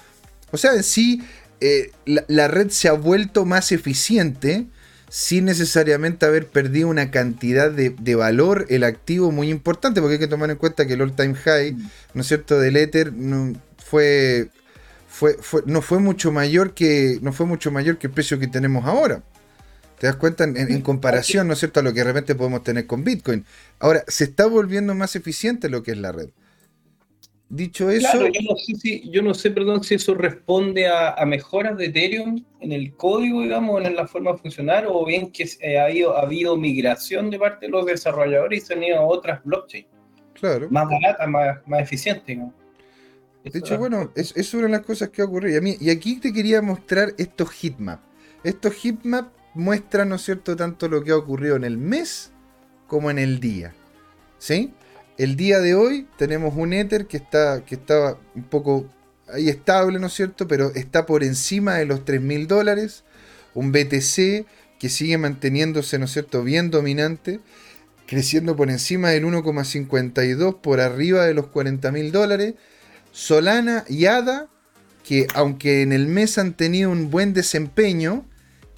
[0.54, 1.22] O sea, en sí,
[1.60, 4.66] eh, la, red se ha vuelto más eficiente
[5.08, 10.28] sin necesariamente haber perdido una cantidad de, valor el activo muy importante, porque hay que
[10.28, 11.90] tomar en cuenta que el all-time high, mm.
[12.14, 14.48] ¿no es cierto?, del Ether no, fue
[15.08, 15.36] fue,
[15.66, 19.22] no fue mucho mayor que no fue mucho mayor que el precio que tenemos ahora.
[19.98, 20.44] ¿Te das cuenta?
[20.44, 23.44] En, comparación, ¿no es cierto?, a lo que de repente podemos tener con Bitcoin.
[23.78, 26.30] Ahora, se está volviendo más eficiente lo que es la red.
[27.54, 28.08] Dicho eso.
[28.10, 31.86] Claro, yo no sé, si, yo no sé perdón, si eso responde a, mejoras de
[31.86, 35.84] Ethereum en el código, digamos, en la forma de funcionar, o bien que eh, ha,
[35.84, 39.40] habido, ha habido migración de parte de los desarrolladores y se han ido a otras
[39.44, 39.86] blockchains.
[40.32, 40.68] Claro.
[40.68, 42.54] Más baratas, más, más eficientes, digamos.
[43.44, 45.62] De hecho, bueno, es, es, una de las cosas que ha ocurrido.
[45.62, 48.02] Y, y aquí te quería mostrar estos heatmaps.
[48.42, 52.32] Estos heatmaps muestran, ¿no es cierto?, tanto lo que ha ocurrido en el mes
[52.88, 53.72] como en el día.
[54.38, 54.72] ¿Sí?
[55.16, 58.86] El día de hoy tenemos un Ether que está, que estaba un poco
[59.28, 60.48] ahí estable, ¿no es cierto?
[60.48, 63.04] Pero está por encima de los 3.000 dólares.
[63.54, 64.46] Un BTC
[64.78, 67.38] que sigue manteniéndose, ¿no es cierto?, bien dominante.
[68.06, 72.54] Creciendo por encima del 1,52 por arriba de los 40.000 dólares
[73.12, 74.48] Solana y ADA,
[75.04, 78.26] que aunque en el mes han tenido un buen desempeño,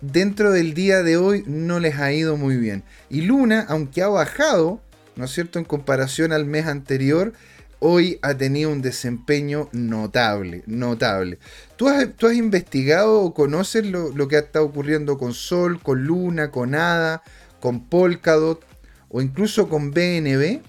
[0.03, 2.85] dentro del día de hoy no les ha ido muy bien.
[3.09, 4.83] Y Luna, aunque ha bajado,
[5.17, 7.33] ¿no es cierto?, en comparación al mes anterior,
[7.79, 11.39] hoy ha tenido un desempeño notable, notable.
[11.77, 15.81] ¿Tú has, tú has investigado o conoces lo, lo, que ha estado ocurriendo con Sol,
[15.81, 17.23] con Luna, con ADA,
[17.61, 18.65] con Polkadot
[19.09, 20.61] o incluso con BNB?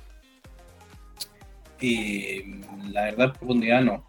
[1.80, 2.62] Y
[2.92, 4.06] la verdad, profundidad no.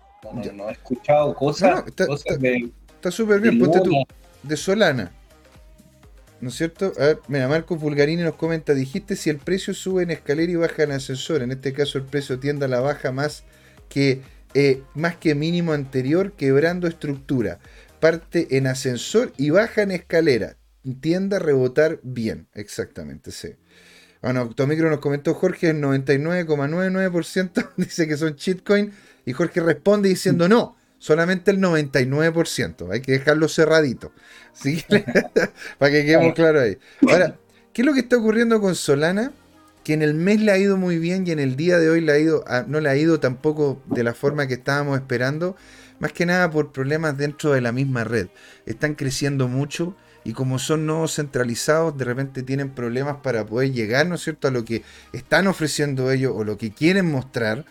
[0.55, 1.85] No, he escuchado cosas.
[1.87, 3.93] está súper bien, ponte tú.
[4.43, 5.13] De Solana.
[6.41, 6.93] ¿No es cierto?
[6.99, 10.57] A ver, mira, Marco Fulgarini nos comenta, dijiste si el precio sube en escalera y
[10.57, 11.43] baja en ascensor.
[11.43, 13.43] En este caso el precio tiende a la baja más
[13.89, 14.23] que,
[14.55, 17.59] eh, más que mínimo anterior, quebrando estructura.
[17.99, 20.57] Parte en ascensor y baja en escalera.
[21.01, 23.57] Tiende a rebotar bien, exactamente, sí.
[24.23, 28.93] Bueno, Tomicro nos comentó Jorge, el 99,99% dice que son shitcoin.
[29.25, 32.93] Y Jorge responde diciendo no, solamente el 99%.
[32.93, 34.13] Hay que dejarlo cerradito.
[34.53, 34.85] ¿sí?
[35.79, 36.79] Para que quedemos claros ahí.
[37.09, 37.37] Ahora,
[37.73, 39.33] ¿qué es lo que está ocurriendo con Solana?
[39.85, 42.01] Que en el mes le ha ido muy bien y en el día de hoy
[42.01, 45.57] le ha ido, ah, no le ha ido tampoco de la forma que estábamos esperando.
[45.99, 48.29] Más que nada por problemas dentro de la misma red.
[48.67, 54.07] Están creciendo mucho y como son nodos centralizados, de repente tienen problemas para poder llegar,
[54.07, 57.65] ¿no es cierto?, a lo que están ofreciendo ellos o lo que quieren mostrar.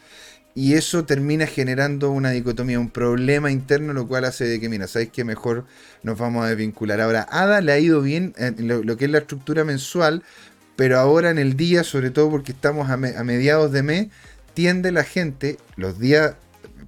[0.57, 4.87] Y eso termina generando una dicotomía, un problema interno, lo cual hace de que, mira,
[4.87, 5.67] ¿sabéis que mejor
[6.01, 6.99] nos vamos a desvincular?
[6.99, 10.23] Ahora, ADA le ha ido bien en lo, que es la estructura mensual,
[10.75, 14.07] pero ahora en el día, sobre todo porque estamos a, mediados de mes,
[14.55, 16.33] tiende la gente, los días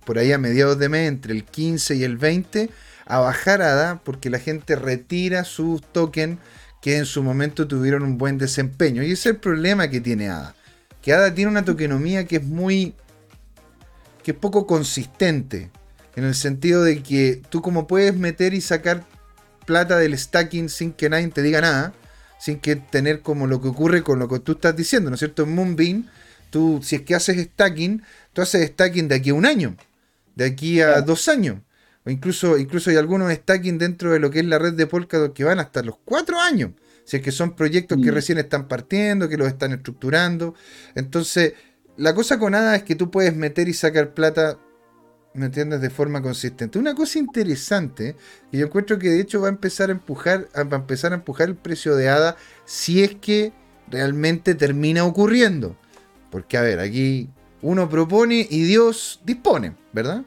[0.03, 2.71] por ahí a mediados de mes, entre el 15 y el 20,
[3.05, 6.39] a bajar ADA porque la gente retira sus tokens
[6.81, 9.03] que en su momento tuvieron un buen desempeño.
[9.03, 10.55] Y ese es el problema que tiene ADA.
[11.03, 12.95] Que ADA tiene una tokenomía que es muy...
[14.29, 15.71] que es poco consistente.
[16.15, 19.03] En el sentido de que tú como puedes meter y sacar
[19.65, 21.93] plata del stacking sin que nadie te diga nada,
[22.39, 25.19] sin que tener como lo que ocurre con lo que tú estás diciendo, ¿no es
[25.19, 25.41] cierto?
[25.41, 26.05] En Moonbeam,
[26.51, 29.75] tú si es que haces stacking, tú haces stacking de aquí a un año,
[30.35, 31.57] de aquí a dos años
[32.05, 35.43] incluso, incluso hay algunos stacking dentro de lo que es la red de Polkadot que
[35.43, 36.71] van hasta los cuatro años.
[37.03, 38.13] Si es que son proyectos que mm.
[38.13, 40.53] recién están partiendo, que los están estructurando.
[40.93, 41.53] Entonces,
[41.99, 44.57] la cosa con nada es que tú puedes meter y sacar plata,
[45.33, 46.79] ¿me entiendes?, de forma consistente.
[46.79, 48.15] Una cosa interesante,
[48.51, 51.15] que yo encuentro que de hecho va a empezar a empujar, va a empezar a
[51.15, 53.51] empujar el precio de ADA si es que
[53.89, 55.75] realmente termina ocurriendo.
[56.31, 57.29] Porque, a ver, aquí
[57.61, 60.23] uno propone y Dios dispone, ¿verdad?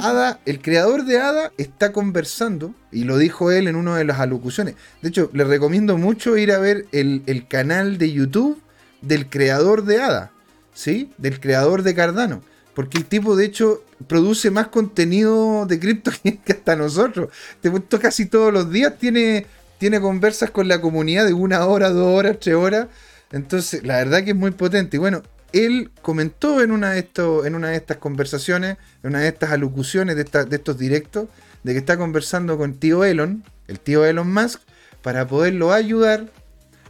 [0.00, 4.18] Ada, el creador de Ada está conversando, y lo dijo él en una de las
[4.18, 4.74] alocuciones.
[5.02, 8.60] De hecho, le recomiendo mucho ir a ver el, canal de YouTube
[9.02, 10.32] del creador de Ada,
[10.74, 11.10] ¿sí?
[11.16, 12.42] Del creador de Cardano.
[12.74, 17.30] Porque el tipo, de hecho, produce más contenido de cripto que hasta nosotros.
[17.60, 19.46] Te cuento casi todos los días, tiene,
[19.78, 22.88] tiene conversas con la comunidad de una hora, dos horas, tres horas.
[23.30, 24.96] Entonces, la verdad que es muy potente.
[24.96, 25.22] Y bueno,
[25.52, 27.08] él comentó en una, de
[27.44, 31.28] en una de estas conversaciones, en una de estas alocuciones de, de estos directos,
[31.62, 34.60] de que está conversando con tío Elon, el tío Elon Musk,
[35.00, 36.26] para poderlo ayudar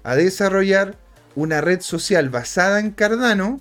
[0.03, 0.97] a desarrollar
[1.35, 3.61] una red social basada en Cardano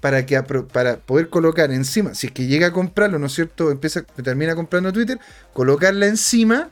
[0.00, 3.70] para, que, para poder colocar encima, si es que llega a comprarlo, ¿no es cierto?
[3.70, 5.18] Empieza, termina comprando Twitter,
[5.52, 6.70] colocarla encima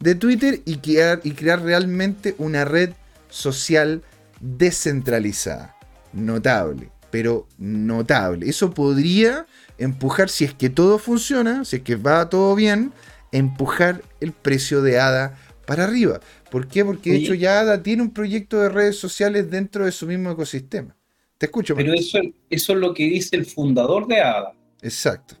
[0.00, 2.90] de Twitter y crear, y crear realmente una red
[3.28, 4.02] social
[4.40, 5.76] descentralizada.
[6.12, 8.48] Notable, pero notable.
[8.48, 9.46] Eso podría
[9.76, 12.92] empujar, si es que todo funciona, si es que va todo bien,
[13.32, 15.36] empujar el precio de ADA
[15.66, 16.20] para arriba.
[16.50, 16.84] ¿Por qué?
[16.84, 20.30] Porque de hecho ya ADA tiene un proyecto de redes sociales dentro de su mismo
[20.30, 20.97] ecosistema.
[21.38, 21.74] Te escucho.
[21.76, 22.18] Pero eso,
[22.50, 24.52] eso es lo que dice el fundador de ADA.
[24.82, 25.36] Exacto.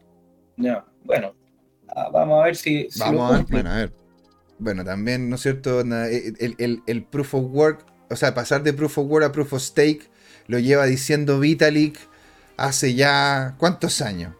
[0.56, 1.34] Ya, bueno,
[1.88, 2.88] ah, vamos a ver si...
[2.98, 3.92] vamos a ver, bueno, a ver.
[4.58, 5.80] Bueno, también, ¿no es cierto?
[5.80, 9.62] El, el, proof of work, o sea, pasar de proof of work a proof of
[9.62, 10.10] stake,
[10.46, 11.98] lo lleva diciendo Vitalik
[12.56, 14.34] hace ya, ¿cuántos años?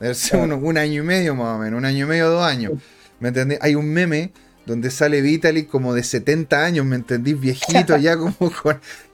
[0.00, 2.72] Debe ser un año y medio más o menos, un año y medio, dos años.
[3.20, 3.58] ¿Me entendés?
[3.60, 4.32] Hay un meme
[4.68, 7.40] donde sale Vitalik como de 70 años, ¿me entendís?
[7.40, 8.52] Viejito ya como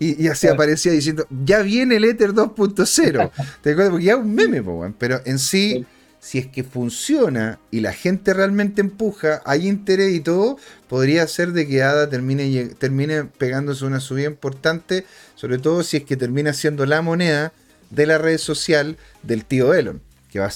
[0.00, 3.30] y, así aparecía diciendo, ya viene el Ether 2.0.
[3.62, 3.90] ¿Te acuerdas?
[3.90, 4.62] Porque ya es un meme,
[4.98, 5.86] pero en sí,
[6.18, 10.58] si es que funciona y la gente realmente empuja, hay interés y todo,
[10.88, 15.06] podría ser de que ADA termine, termine pegándose una subida importante,
[15.36, 17.52] sobre todo si es que termina siendo la moneda
[17.90, 20.02] de la red social del tío Elon,
[20.32, 20.50] que, va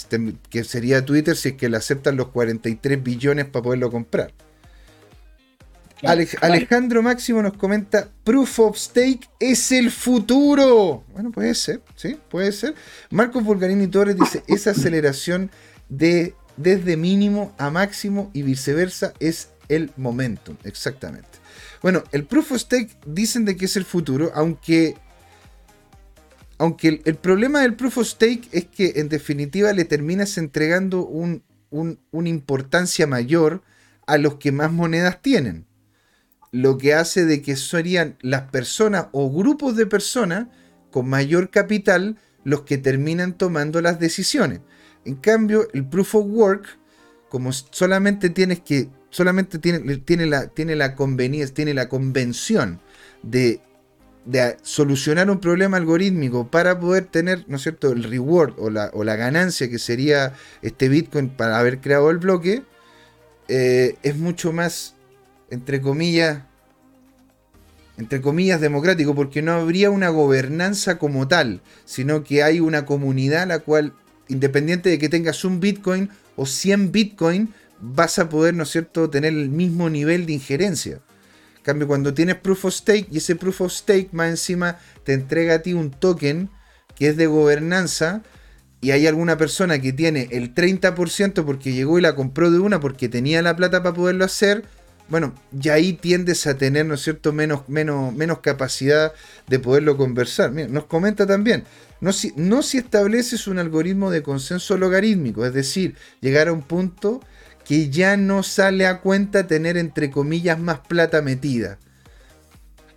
[0.50, 4.32] que sería Twitter si es que le aceptan los 43 billones para poderlo comprar.
[6.02, 11.04] Alejandro Máximo nos comenta, Proof of Stake es el futuro.
[11.12, 12.74] Bueno, puede ser, sí, puede ser.
[13.10, 15.50] Marcos Bulgarini Torres dice, esa aceleración
[15.88, 21.28] de desde mínimo a máximo y viceversa es el momentum, exactamente.
[21.82, 24.96] Bueno, el Proof of Stake dicen de que es el futuro, aunque
[26.60, 32.28] aunque el, problema del Proof of Stake es que en definitiva le terminas entregando una
[32.28, 33.62] importancia mayor
[34.08, 35.67] a los que más monedas tienen
[36.52, 40.46] lo que hace de que serían las personas o grupos de personas
[40.90, 44.60] con mayor capital los que terminan tomando las decisiones.
[45.04, 46.78] En cambio, el proof of work,
[47.28, 52.80] como solamente tienes que, solamente tiene, tiene, la, tiene la conveniencia, tiene la convención
[53.22, 53.60] de,
[54.24, 58.90] de, solucionar un problema algorítmico para poder tener, ¿no es cierto?, el reward o la,
[58.94, 62.64] o la ganancia que sería este Bitcoin para haber creado el bloque,
[63.48, 64.94] eh, es mucho más
[65.50, 66.42] entre comillas,
[67.96, 73.48] entre comillas, democrático, porque no habría una gobernanza como tal, sino que hay una comunidad
[73.48, 73.92] la cual,
[74.28, 79.10] independiente de que tengas un Bitcoin o 100 Bitcoin, vas a poder, ¿no es cierto?,
[79.10, 81.00] tener el mismo nivel de injerencia.
[81.56, 85.12] En cambio, cuando tienes Proof of Stake y ese Proof of Stake más encima te
[85.12, 86.50] entrega a ti un token
[86.94, 88.22] que es de gobernanza,
[88.80, 92.80] y hay alguna persona que tiene el 30% porque llegó y la compró de una
[92.80, 94.64] porque tenía la plata para poderlo hacer,
[95.09, 99.12] bueno, ya ahí tiendes a tener, ¿no es cierto?, menos, menos, capacidad
[99.47, 100.51] de poderlo conversar.
[100.51, 101.64] Mira, nos comenta también,
[102.01, 106.62] no si, no si estableces un algoritmo de consenso logarítmico, es decir, llegar a un
[106.62, 107.20] punto
[107.64, 111.78] que ya no sale a cuenta tener, entre comillas, más plata metida.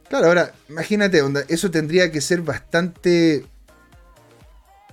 [0.10, 3.46] Claro, ahora, imagínate, eso tendría que ser bastante...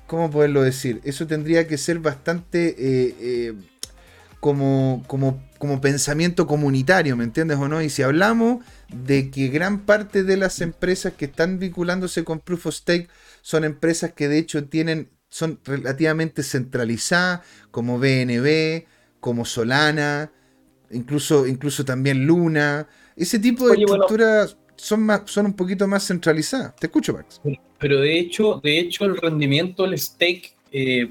[0.07, 1.01] ¿Cómo poderlo decir?
[1.05, 2.69] Eso tendría que ser bastante...
[2.79, 3.55] Eh, eh,
[4.41, 7.83] como, como como pensamiento comunitario, ¿me entiendes o no?
[7.83, 12.67] Y si hablamos de que gran parte de las empresas que están vinculándose con Proof
[12.67, 13.09] of Stake
[13.43, 17.41] son empresas que de hecho tienen, son relativamente centralizadas,
[17.71, 18.85] como BNB,
[19.21, 20.31] como Solana,
[20.91, 22.87] incluso, incluso también Luna.
[23.17, 26.77] Ese tipo de estructuras son, más, son un poquito más centralizadas.
[26.77, 27.41] Te escucho, Max.
[27.79, 31.11] Pero de hecho, de hecho el rendimiento del stake eh,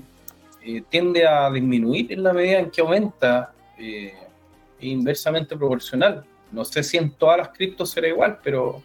[0.64, 3.54] eh, tiende a disminuir en la medida en que aumenta.
[3.78, 4.14] Eh,
[4.80, 6.24] inversamente proporcional.
[6.52, 8.82] No sé si en todas las criptos será igual, pero,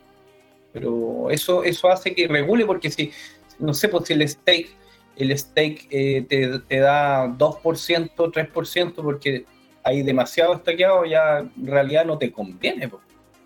[0.73, 3.13] pero eso, eso hace que regule, porque si,
[3.59, 4.71] no sé, pues si el stake,
[5.17, 9.45] el stake eh, te, te, da 2%, 3%, porque
[9.85, 12.91] hay demasiado estaqueado, ya en realidad no te conviene.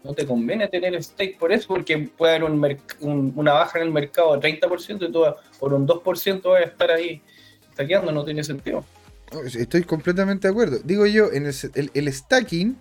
[0.02, 3.92] No te conviene tener stake por eso, porque puede haber un, una baja en el
[3.92, 5.24] mercado de 30% y tú
[5.58, 7.20] por un 2% vas a estar ahí
[7.68, 8.84] estaqueando, no tiene sentido.
[9.32, 10.78] Estoy completamente de acuerdo.
[10.84, 12.76] Digo yo, en el, stacking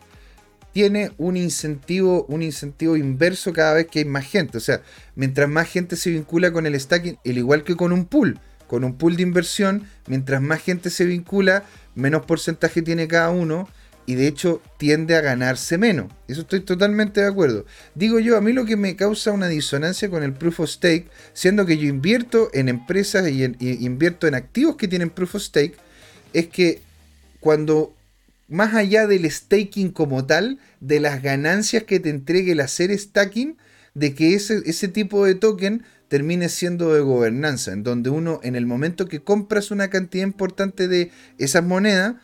[0.74, 4.58] tiene un incentivo, un incentivo inverso cada vez que hay más gente.
[4.58, 4.82] O sea,
[5.16, 8.84] mientras más gente se vincula con el stacking, al igual que con un pool, con
[8.84, 11.64] un pool de inversión, mientras más gente se vincula,
[11.96, 13.68] menos porcentaje tiene cada uno
[14.06, 16.12] y de hecho tiende a ganarse menos.
[16.28, 17.66] Eso estoy totalmente de acuerdo.
[17.96, 21.10] Digo yo, a mí lo que me causa una disonancia con el proof of stake,
[21.34, 25.42] siendo que yo invierto en empresas y, y invierto en activos que tienen proof of
[25.42, 25.76] stake,
[26.36, 26.82] es que
[27.40, 27.95] cuando
[28.48, 33.57] más allá del staking como tal, de las ganancias que te entregue el hacer stacking,
[33.94, 38.56] de que ese, ese tipo de token termine siendo de gobernanza, en donde uno en
[38.56, 42.16] el momento que compras una cantidad importante de esas monedas,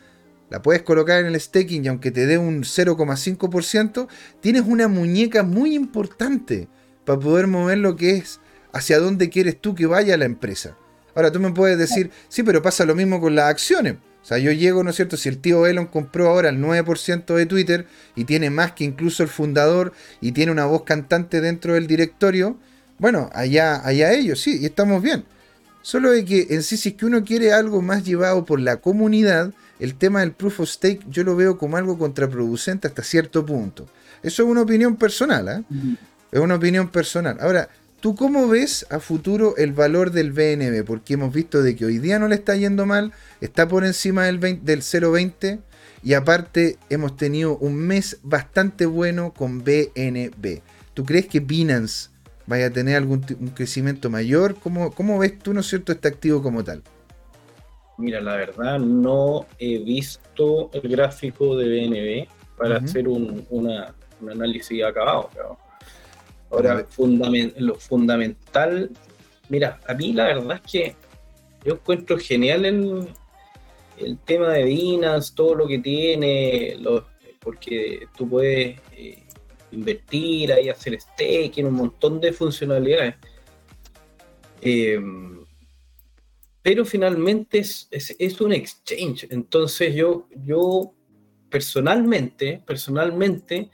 [0.50, 4.08] la puedes colocar en el staking y aunque te dé un 0,5%,
[4.40, 6.68] tienes una muñeca muy importante
[7.06, 8.40] para poder mover lo que es
[8.74, 10.76] hacia dónde quieres tú que vaya la empresa.
[11.14, 13.94] Ahora tú me puedes decir, sí, pero pasa lo mismo con las acciones.
[14.22, 15.16] O sea, yo llego, ¿no es cierto?
[15.16, 19.22] Si el tío Elon compró ahora el 9% de Twitter y tiene más que incluso
[19.22, 22.56] el fundador y tiene una voz cantante dentro del directorio,
[22.98, 25.24] bueno, allá, allá ellos, sí, y estamos bien.
[25.82, 28.76] Solo de que en sí, si es que uno quiere algo más llevado por la
[28.76, 33.44] comunidad, el tema del proof of stake yo lo veo como algo contraproducente hasta cierto
[33.44, 33.88] punto.
[34.22, 35.96] Eso es una opinión personal, ¿eh?
[36.30, 37.36] Es una opinión personal.
[37.40, 37.68] Ahora,
[38.02, 40.84] ¿tú cómo ves a futuro el valor del BNB?
[40.84, 44.24] Porque hemos visto de que hoy día no le está yendo mal, está por encima
[44.24, 45.60] del, del 0.20
[46.02, 50.60] y aparte hemos tenido un mes bastante bueno con BNB.
[50.94, 52.10] ¿Tú crees que Binance
[52.46, 54.56] vaya a tener algún un crecimiento mayor?
[54.56, 56.82] ¿Cómo, ¿Cómo ves tú, no es cierto, este activo como tal?
[57.98, 63.46] Mira, la verdad no he visto el gráfico de BNB para hacer un,
[64.28, 65.30] análisis acabado.
[66.52, 66.86] Ahora,
[67.56, 68.90] lo fundamental,
[69.48, 70.96] mira, a mí la verdad es que
[71.64, 73.08] yo encuentro genial el,
[73.96, 76.76] el tema de Binance, todo lo que tiene,
[77.40, 79.22] porque tú puedes eh,
[79.70, 83.14] invertir ahí, hacer staking, un montón de funcionalidades.
[84.60, 85.00] Eh,
[86.62, 89.26] pero finalmente es, es, un exchange.
[89.30, 90.94] Entonces yo, yo
[91.50, 93.70] personalmente, personalmente,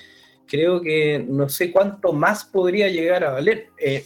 [0.49, 4.05] creo que no sé cuánto más podría llegar a valer, eh,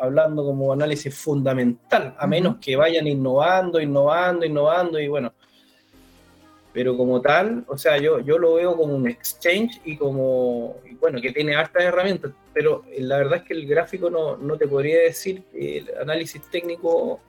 [0.00, 5.32] hablando como análisis fundamental, a menos que vayan innovando, innovando, innovando y bueno.
[6.72, 11.20] Pero como tal, o sea, yo, yo lo veo como un exchange y como, bueno,
[11.20, 15.00] que tiene hartas herramientas, pero la verdad es que el gráfico no, no te podría
[15.00, 17.20] decir, el análisis técnico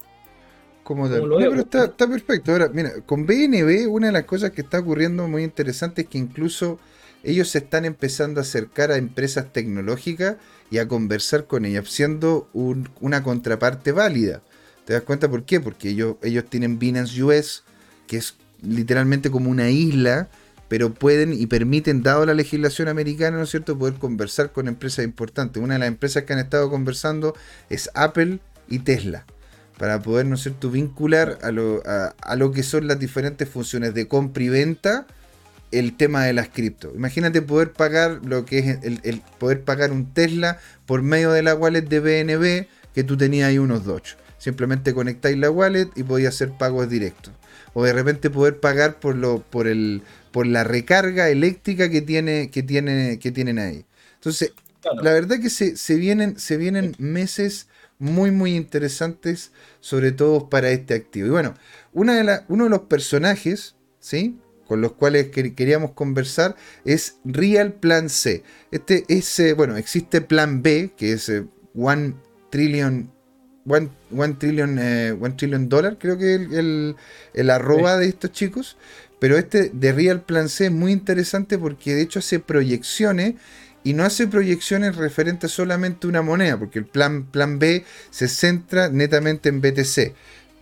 [0.83, 2.51] como pero está, está, perfecto.
[2.51, 6.17] Ahora, mira, con BNB, una de las cosas que está ocurriendo muy interesante es que
[6.17, 6.77] incluso
[7.23, 10.35] ellos se están empezando a acercar a empresas tecnológicas
[10.69, 14.41] y a conversar con ellas, siendo una contraparte válida.
[14.85, 15.61] ¿Te das cuenta por qué?
[15.61, 16.17] Porque ellos,
[16.49, 17.63] tienen Binance US,
[18.07, 20.27] que es literalmente como una isla,
[20.67, 25.05] pero pueden y permiten, dado la legislación americana, ¿no es cierto?, poder conversar con empresas
[25.05, 25.63] importantes.
[25.63, 27.35] Una de las empresas que han estado conversando
[27.69, 29.25] es Apple y Tesla
[29.77, 34.49] para poder, ¿no cierto?, vincular a, lo que son las diferentes funciones de compra y
[34.49, 35.07] venta
[35.73, 36.91] el tema de las cripto.
[36.95, 41.55] Imagínate poder pagar lo que es el, poder pagar un Tesla por medio de la
[41.55, 44.15] wallet de BNB que tú tenías ahí unos Doge.
[44.37, 47.33] Simplemente conectáis la wallet y podías hacer pagos directos.
[47.73, 52.51] O de repente poder pagar por lo, por el, por la recarga eléctrica que tiene,
[52.51, 53.85] que tiene, que tienen ahí.
[54.15, 54.53] Entonces,
[55.01, 57.67] la verdad que se, se, vienen, se vienen meses
[57.99, 61.27] muy, muy interesantes, sobre todo para este activo.
[61.27, 61.55] Y bueno,
[61.93, 64.37] una de uno de los personajes, ¿sí?
[64.67, 68.43] Con los cuales queríamos conversar es Real Plan C.
[68.71, 71.45] Este es, bueno, existe Plan B, que es eh,
[71.75, 72.15] One
[72.49, 73.11] Trillion
[73.65, 73.89] One,
[74.37, 76.95] trillion, eh, one trillion dólar, creo que el, el,
[77.33, 78.77] el arroba de estos chicos.
[79.19, 83.35] Pero este de Real Plan C es muy interesante porque de hecho hace proyecciones
[83.85, 88.27] y no hace proyecciones referentes solamente a una moneda, porque el plan, plan B se
[88.27, 90.13] centra netamente en BTC.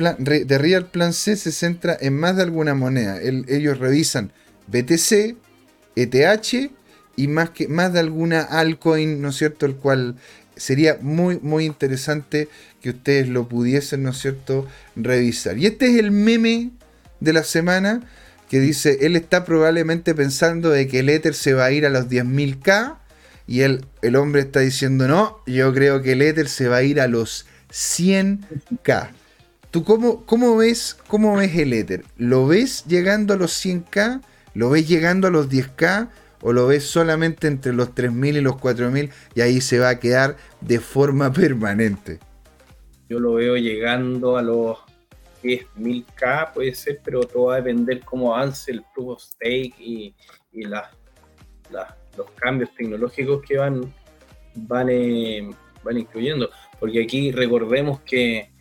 [0.02, 3.19] Plan, de Real Plan C se centra en más de alguna moneda.
[3.22, 4.34] ellos revisan
[4.65, 5.36] BTC,
[5.95, 6.72] ETH
[7.15, 9.68] y más, que, más de alguna altcoin, ¿no es cierto?
[9.68, 10.15] El cual
[10.56, 12.48] sería muy, muy interesante
[12.82, 15.57] que ustedes lo pudiesen, ¿no es cierto?, revisar.
[15.57, 16.72] Y este es el meme
[17.19, 18.02] de la semana
[18.49, 21.90] que dice, él está probablemente pensando de que el Ether se va a ir a
[21.90, 22.98] los 10.000k
[23.48, 26.84] y el, el hombre está diciendo, no, yo creo que el Ether se va a
[26.84, 29.20] ir a los 100k.
[29.72, 32.03] ¿Tú cómo, cómo, ves, cómo ves el Ether?
[32.18, 34.22] ¿Lo ves llegando a los 100k?
[34.53, 36.10] ¿Lo ves llegando a los 10k?
[36.41, 39.99] ¿O lo ves solamente entre los 3.000 y los 4.000 y ahí se va a
[39.99, 42.19] quedar de forma permanente?
[43.07, 44.80] Yo lo veo llegando a los
[45.41, 50.14] 10.000k, puede ser, pero todo va a depender cómo avance el proof of stake y,
[50.52, 50.81] y los
[52.35, 53.93] cambios tecnológicos que van,
[54.56, 55.49] van, eh,
[55.81, 56.49] van incluyendo.
[56.77, 58.52] Porque aquí recordemos que,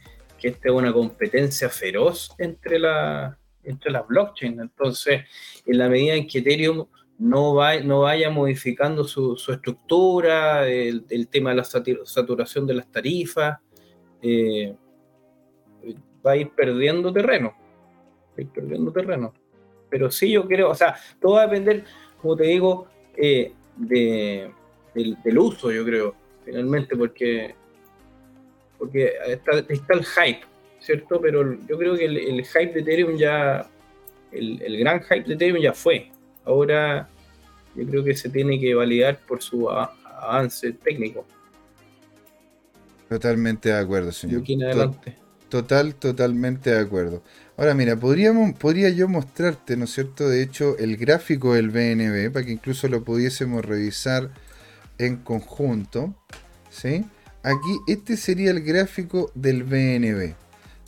[0.41, 4.61] que, esta es una competencia feroz entre, la, entre las blockchains.
[4.61, 5.23] Entonces,
[5.67, 6.87] en la medida en que Ethereum
[7.19, 13.59] no, va, no vaya modificando su, estructura, el, tema de la saturación de las tarifas,
[14.23, 14.75] eh,
[16.25, 17.55] va a ir perdiendo terreno.
[18.31, 19.33] Va a ir perdiendo terreno.
[19.89, 21.85] Pero sí, yo creo, o sea, todo va a depender,
[22.21, 22.87] como te digo,
[23.17, 24.51] eh, de,
[24.95, 26.15] del, uso, yo creo.
[26.45, 27.55] finalmente, porque,
[28.81, 30.41] porque está, el hype,
[30.81, 31.21] ¿cierto?
[31.21, 33.69] Pero yo creo que el, hype de Ethereum ya,
[34.33, 36.11] el, el, gran hype de Ethereum ya fue.
[36.45, 37.09] Ahora
[37.77, 41.27] yo creo que se tiene que validar por su avance técnico.
[43.09, 44.41] Totalmente de acuerdo, señor.
[44.41, 45.17] aquí en adelante.
[45.51, 47.23] Total, totalmente de acuerdo.
[47.57, 50.29] Ahora mira, podríamos, podría yo mostrarte, ¿no es cierto?
[50.29, 54.31] De hecho, el gráfico del BNB, para que incluso lo pudiésemos revisar
[54.97, 56.15] en conjunto.
[56.71, 57.05] ¿Sí?
[57.43, 60.35] Aquí, este sería el gráfico del BNB.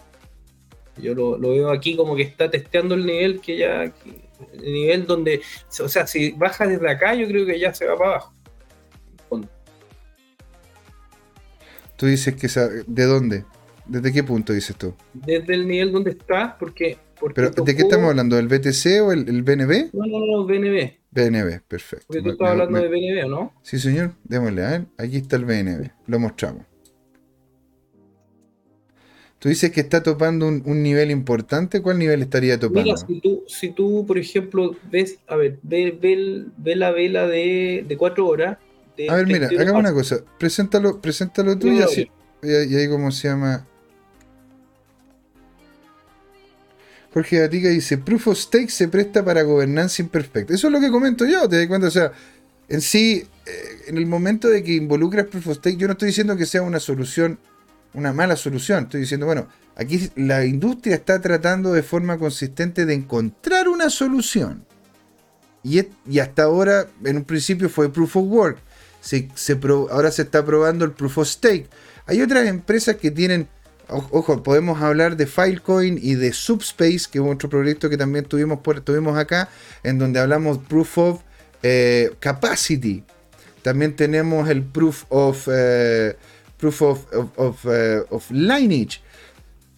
[0.96, 5.40] Yo lo, veo aquí como que está testeando el nivel que ya, el nivel donde,
[5.78, 8.34] o sea, si baja desde acá, yo creo que ya se va para abajo.
[12.00, 12.48] Tú dices que,
[12.86, 13.44] ¿de dónde?
[13.86, 14.94] ¿Desde qué punto dices tú?
[15.12, 16.96] Desde el nivel donde está, porque
[17.34, 18.36] ¿Pero de qué estamos hablando?
[18.36, 19.90] ¿Del BTC o el, BNB?
[19.92, 20.92] No, no, no, BNB.
[21.10, 22.06] BNB, perfecto.
[22.06, 23.52] Porque tú estás hablando de BNB, no?
[23.60, 24.86] Sí, señor, démosle a ver.
[24.96, 26.64] Aquí está el BNB, lo mostramos.
[29.38, 31.82] Tú dices que está topando un, nivel importante.
[31.82, 32.82] ¿Cuál nivel estaría topando?
[32.82, 35.98] Mira, si tú, si tú por ejemplo, ves, a ver, ve,
[36.56, 38.56] ve, la vela de, de cuatro horas.
[39.08, 40.18] A ver, mira, hagamos una cosa.
[40.38, 42.10] Preséntalo, preséntalo tú y así.
[42.42, 43.66] Y ahí, ¿cómo se llama?
[47.12, 50.54] Jorge Gatica dice, Proof of Stake se presta para gobernanza imperfecta.
[50.54, 52.12] Eso es lo que comento yo, te das cuenta, o sea,
[52.68, 56.08] en sí, eh, en el momento de que involucras Proof of Stake, yo no estoy
[56.08, 57.38] diciendo que sea una solución,
[57.94, 62.94] una mala solución, estoy diciendo, bueno, aquí la industria está tratando de forma consistente de
[62.94, 64.64] encontrar una solución.
[65.64, 68.58] Y, y hasta ahora, en un principio fue Proof of Work,
[69.90, 71.68] ahora se está probando el Proof of Stake.
[72.06, 73.48] Hay otras empresas que tienen
[73.92, 78.60] Ojo, podemos hablar de Filecoin y de Subspace, que es otro proyecto que también tuvimos,
[78.84, 79.48] tuvimos acá,
[79.82, 81.20] en donde hablamos Proof of
[81.62, 83.02] eh, Capacity.
[83.62, 86.16] También tenemos el Proof of, eh,
[86.56, 89.00] proof of, eh, of, Lineage.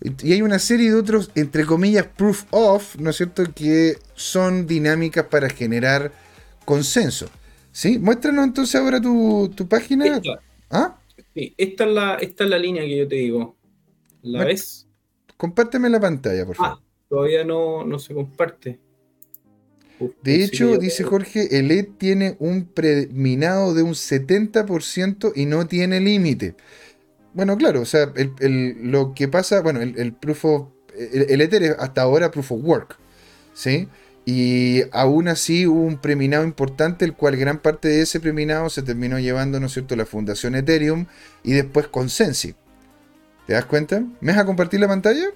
[0.00, 4.66] Y hay una serie de otros, entre comillas, proof of, ¿no es cierto?, que son
[4.66, 6.12] dinámicas para generar
[6.64, 7.28] consenso.
[7.72, 7.98] ¿Sí?
[7.98, 10.06] Muéstranos entonces ahora tu, página.
[10.06, 10.40] Esta.
[10.70, 10.98] ¿Ah?
[11.34, 13.56] Sí, esta es, la, esta es la línea que yo te digo.
[14.22, 14.86] ¿La ves?
[15.36, 16.78] Compárteme la pantalla, por favor.
[16.78, 18.78] Ah, todavía no, se comparte.
[20.22, 26.00] de hecho, dice Jorge, el LED tiene un preminado de un 70% y no tiene
[26.00, 26.54] límite.
[27.34, 32.02] Bueno, claro, o sea, lo que pasa, bueno, el, proof of, el, Ether es hasta
[32.02, 32.98] ahora proof of work,
[33.54, 33.88] ¿sí?
[34.24, 38.82] Y aún así hubo un preminado importante, el cual gran parte de ese preminado se
[38.82, 41.06] terminó llevando, ¿no es cierto?, la fundación Ethereum
[41.42, 42.54] y después Consensi.
[43.46, 44.02] ¿Te das cuenta?
[44.20, 45.26] ¿Me vas a compartir la pantalla?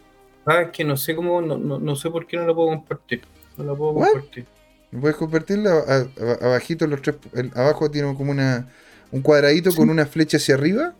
[0.44, 3.22] Ah, es que no sé cómo, no, sé por qué no la puedo compartir.
[3.56, 4.46] No la puedo compartir.
[4.92, 6.06] ¿No puedes compartirla?
[6.40, 7.16] abajito, los tres,
[7.54, 8.68] abajo tiene como una,
[9.10, 10.94] un cuadradito con una flecha hacia arriba.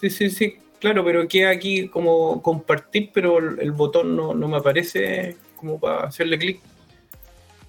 [0.00, 5.36] Sí, sí, sí, claro, pero queda aquí como compartir, pero el, botón no, me aparece
[5.56, 6.60] como para hacerle clic.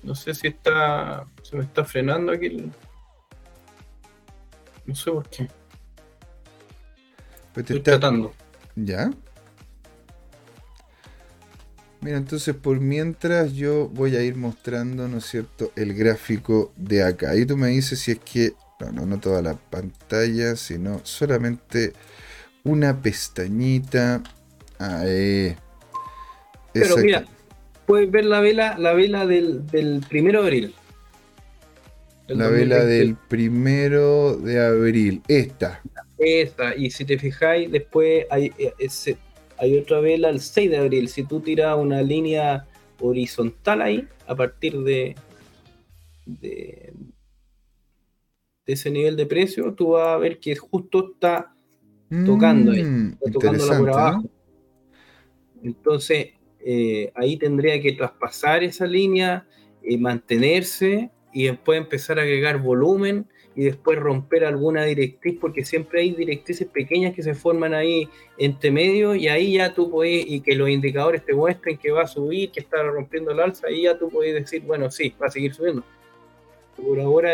[0.03, 2.71] No sé si está, se me está frenando aquí.
[4.85, 5.47] No sé por qué.
[7.55, 8.33] Estoy tratando.
[8.75, 9.11] ¿Ya?
[12.01, 17.03] Mira, entonces por mientras yo voy a ir mostrando, ¿no es cierto?, el gráfico de
[17.03, 17.31] acá.
[17.31, 21.93] Ahí tú me dices si es que, no, no, no toda la pantalla, sino solamente
[22.63, 24.23] una pestañita.
[24.79, 25.55] Ahí.
[26.73, 27.25] Pero mira,
[27.91, 30.73] puedes ver la vela, la vela del, del primero de abril.
[32.29, 35.21] La vela del primero de abril.
[35.27, 35.81] Esta.
[36.17, 36.73] Esta.
[36.73, 39.17] Y si te fijáis, después hay, ese,
[39.57, 41.09] hay otra vela el 6 de abril.
[41.09, 42.65] Si tú tiras una línea
[43.01, 45.17] horizontal ahí, a partir de,
[46.25, 46.93] de,
[48.67, 51.53] ese nivel de precio, tú vas a ver que justo está
[52.25, 54.29] tocando ahí, mm, está tocándola por abajo.
[55.61, 56.35] Entonces,
[56.65, 59.45] eh, ahí tendría que traspasar esa línea,
[59.83, 63.25] y mantenerse y después empezar a agregar volumen
[63.55, 68.07] y después romper alguna directriz, porque siempre hay directrices pequeñas que se forman ahí
[68.37, 72.03] entre medio y ahí ya tú puedes, y que los indicadores te muestren que va
[72.03, 75.27] a subir, que está rompiendo el alza, y ya tú puedes decir, bueno, sí, va
[75.27, 75.83] a seguir subiendo.
[76.77, 77.33] Por ahora,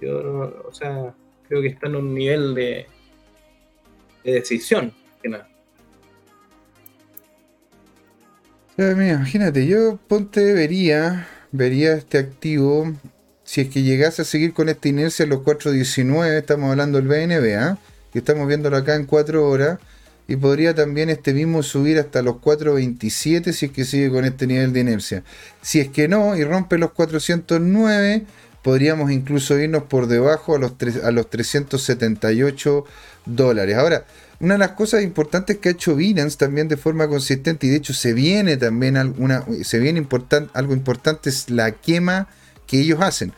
[0.00, 1.14] yo, o sea,
[1.46, 2.86] creo que está en un nivel de,
[4.24, 4.92] de decisión,
[5.22, 5.48] que nada.
[8.78, 12.92] Imagínate, yo ponte vería, vería este activo
[13.48, 17.08] si es que llegase a seguir con esta inercia en los 4.19, estamos hablando del
[17.08, 17.78] BNB, ¿ah?
[18.12, 19.78] que estamos viéndolo acá en 4 horas,
[20.28, 24.46] y podría también este mismo subir hasta los 4.27 si es que sigue con este
[24.46, 25.24] nivel de inercia.
[25.62, 28.26] Si es que no y rompe los 409,
[28.62, 30.72] podríamos incluso irnos por debajo a los,
[31.02, 32.84] a los 378
[33.26, 33.76] dólares.
[33.76, 34.04] Ahora,
[34.40, 37.76] una de las cosas importantes que ha hecho Binance también de forma consistente, y de
[37.76, 40.06] hecho se viene también alguna, se viene
[40.52, 42.28] algo importante, es la quema
[42.66, 43.32] que ellos hacen.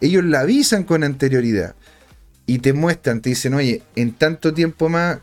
[0.00, 1.74] Ellos la avisan con anterioridad
[2.46, 5.18] y te muestran, te dicen, oye, en tanto tiempo más,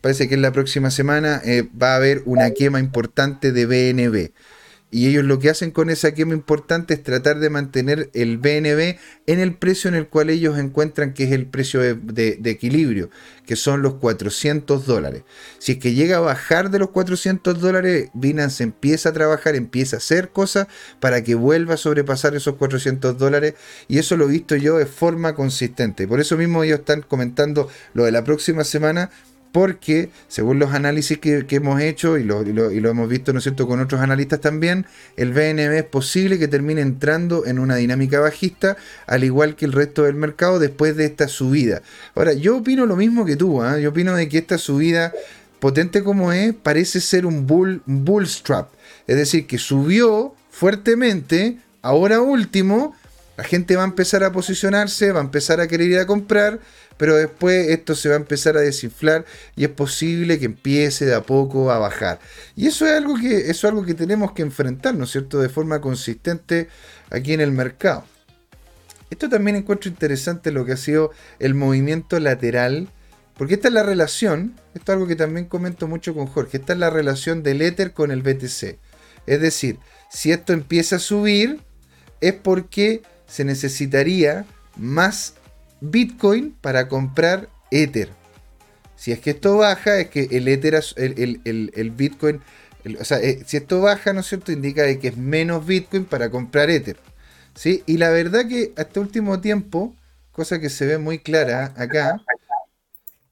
[0.00, 4.30] parece que en la próxima semana eh, va a haber una quema importante de BNB.
[4.96, 8.96] Y ellos lo que hacen con esa quema importante es tratar de mantener el BNB
[9.26, 13.10] en el precio en el cual ellos encuentran que es el precio de, equilibrio,
[13.44, 15.24] que son los 400 dólares.
[15.58, 19.96] Si es que llega a bajar de los 400 dólares, Binance empieza a trabajar, empieza
[19.96, 20.66] a hacer cosas
[20.98, 23.52] para que vuelva a sobrepasar esos 400 dólares.
[23.88, 26.08] Y eso lo he visto yo de forma consistente.
[26.08, 29.10] Por eso mismo ellos están comentando lo de la próxima semana
[29.56, 33.80] porque según los análisis que, hemos hecho y lo, hemos visto, ¿no es cierto?, con
[33.80, 34.84] otros analistas también,
[35.16, 38.76] el BNB es posible que termine entrando en una dinámica bajista,
[39.06, 41.80] al igual que el resto del mercado después de esta subida.
[42.14, 43.78] Ahora, yo opino lo mismo que tú, ¿ah?
[43.78, 45.14] yo opino de que esta subida,
[45.58, 48.68] potente como es, parece ser un bull, bull strap,
[49.06, 52.94] es decir, que subió fuertemente, ahora último,
[53.38, 56.58] la gente va a empezar a posicionarse, va a empezar a querer ir a comprar,
[56.96, 59.24] pero después esto se va a empezar a desinflar
[59.54, 62.18] y es posible que empiece de a poco a bajar.
[62.54, 65.40] Y eso es algo que, eso es algo que tenemos que enfrentar, ¿no es cierto?,
[65.40, 66.68] de forma consistente
[67.10, 68.04] aquí en el mercado.
[69.10, 72.88] Esto también encuentro interesante lo que ha sido el movimiento lateral,
[73.36, 76.72] porque esta es la relación, esto es algo que también comento mucho con Jorge, esta
[76.72, 78.78] es la relación del Ether con el BTC.
[79.26, 79.78] Es decir,
[80.10, 81.60] si esto empieza a subir,
[82.20, 84.46] es porque se necesitaría
[84.76, 85.34] más
[85.80, 88.10] Bitcoin para comprar Ether.
[88.96, 92.40] Si es que esto baja, es que el Ether, el, Bitcoin,
[92.98, 94.52] o sea, eh, si esto baja, ¿no es cierto?
[94.52, 96.96] Indica de que es menos Bitcoin para comprar Ether.
[97.54, 97.82] ¿sí?
[97.86, 99.94] Y la verdad que hasta último tiempo,
[100.32, 102.22] cosa que se ve muy clara acá,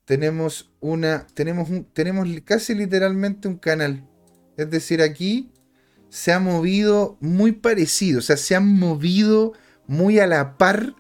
[0.04, 4.06] tenemos una, tenemos un, tenemos casi literalmente un canal.
[4.56, 5.50] Es decir, aquí
[6.10, 9.52] se ha movido muy parecido, o sea, se han movido
[9.86, 10.94] muy a la par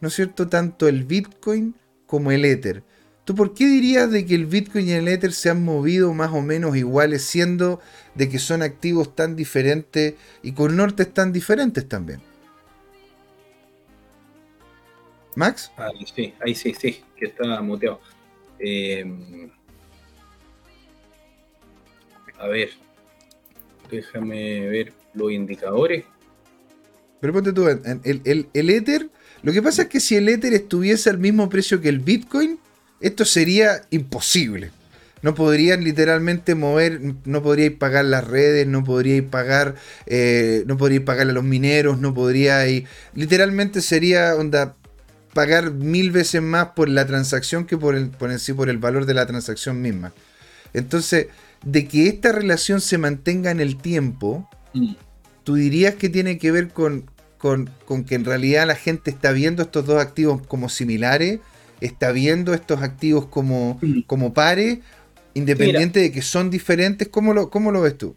[0.00, 1.74] ¿no es cierto?, tanto el Bitcoin
[2.06, 2.82] como el Ether.
[3.24, 6.32] ¿Tú por qué dirías de que el Bitcoin y el Ether se han movido más
[6.32, 7.80] o menos iguales, siendo
[8.14, 12.20] de que son activos tan diferentes y con nortes tan diferentes también?
[15.36, 15.70] ¿Max?
[15.76, 18.00] Ahí sí, ahí sí, sí, que está muteado.
[18.58, 19.04] Eh,
[22.38, 22.70] a ver,
[23.90, 26.04] déjame ver los indicadores.
[27.20, 29.10] Pero ponte tú, el, el, el Ether
[29.42, 32.58] lo que pasa es que si el Ether estuviese al mismo precio que el Bitcoin,
[33.00, 34.70] esto sería imposible.
[35.22, 39.74] No podrían literalmente mover, no podríais pagar las redes, no podríais pagar,
[40.06, 42.84] eh, no podríais pagar a los mineros, no podríais.
[43.14, 44.76] Literalmente sería onda
[45.34, 49.06] pagar mil veces más por la transacción que por el, por sí por el valor
[49.06, 50.12] de la transacción misma.
[50.72, 51.26] Entonces,
[51.64, 54.94] de que esta relación se mantenga en el tiempo, mm.
[55.44, 57.10] tú dirías que tiene que ver con,
[57.40, 57.70] con,
[58.06, 61.40] que en realidad la gente está viendo estos dos activos como similares
[61.80, 64.80] está viendo estos activos como, como pares,
[65.34, 67.08] independiente de que son diferentes.
[67.08, 68.14] ¿Cómo lo, cómo lo ves tú?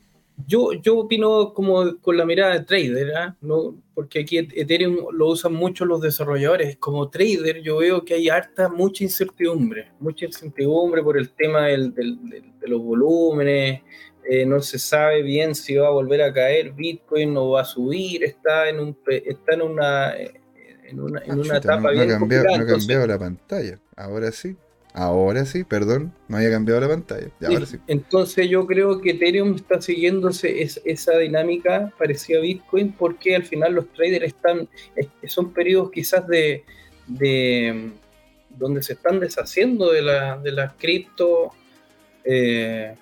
[0.47, 3.35] Yo, yo opino como con la mirada de trader, ¿ah?
[3.41, 3.75] ¿no?
[3.93, 6.77] porque aquí Ethereum lo usan mucho los desarrolladores.
[6.77, 11.93] Como trader yo veo que hay harta, mucha incertidumbre, mucha incertidumbre por el tema del,
[11.93, 12.17] del,
[12.59, 13.81] de los volúmenes,
[14.29, 17.65] eh, no se sabe bien si va a volver a caer, Bitcoin no va a
[17.65, 22.45] subir, está en, un, está en una, en una, en una etapa bien no, cambiado,
[22.45, 24.55] no ha cambiado la pantalla, ahora sí.
[24.95, 27.27] Ahora sí, perdón, no había cambiado la pantalla.
[27.47, 27.77] ahora sí.
[27.87, 33.73] Entonces yo creo que Ethereum está siguiéndose esa dinámica parecida a Bitcoin porque al final
[33.73, 34.69] los traders están,
[35.25, 36.63] son periodos quizás de,
[37.07, 37.89] de
[38.51, 41.51] donde se están deshaciendo de la, de las cripto
[42.23, 42.95] eh,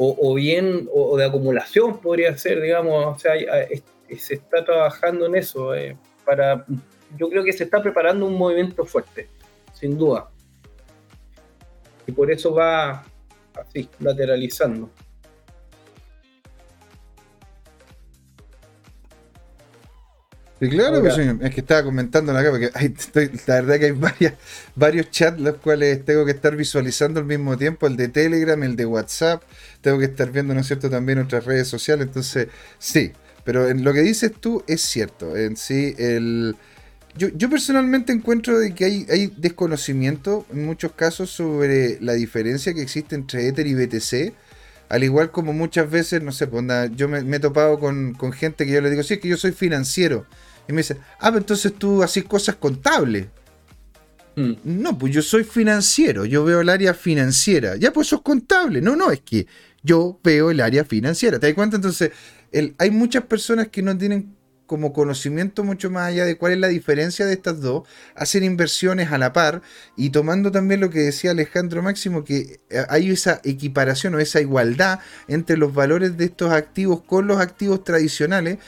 [0.00, 3.32] o, bien o, de acumulación podría ser, digamos, o sea,
[4.16, 6.64] se está trabajando en eso eh, para,
[7.16, 9.28] yo creo que se está preparando un movimiento fuerte,
[9.72, 10.30] sin duda
[12.08, 13.04] y por eso va
[13.54, 14.90] así, lateralizando.
[20.60, 22.70] Sí, claro, pues, es que estaba comentando acá, porque
[23.46, 24.34] la verdad que hay varias,
[24.74, 28.74] varios chats los cuales tengo que estar visualizando al mismo tiempo, el de Telegram, el
[28.74, 29.42] de WhatsApp,
[29.80, 32.48] tengo que estar viendo, ¿no es cierto?, también otras redes sociales, entonces
[32.78, 33.12] sí,
[33.44, 36.56] pero en lo que dices tú es cierto, en sí el,
[37.18, 43.16] yo, personalmente encuentro de que hay, desconocimiento en muchos casos sobre la diferencia que existe
[43.16, 44.34] entre Ether y BTC.
[44.88, 46.64] Al igual como muchas veces, no sé, pues,
[46.94, 49.52] yo me, he topado con, gente que yo le digo, sí, es que yo soy
[49.52, 50.26] financiero.
[50.68, 53.26] Y me dice, ah, pero entonces tú haces cosas contables.
[54.36, 54.52] Mm.
[54.64, 57.76] No, pues yo soy financiero, yo veo el área financiera.
[57.76, 58.80] Ya, pues sos contable.
[58.80, 59.46] No, no, es que
[59.82, 61.38] yo veo el área financiera.
[61.38, 61.76] ¿Te das cuenta?
[61.76, 62.12] Entonces,
[62.78, 64.36] hay muchas personas que no tienen
[64.68, 69.10] como conocimiento mucho más allá de cuál es la diferencia de estas dos, hacer inversiones
[69.10, 69.62] a la par
[69.96, 74.42] y tomando también lo que decía Alejandro Máximo, que eh, hay esa equiparación o esa
[74.42, 78.58] igualdad entre los valores de estos activos con los activos tradicionales.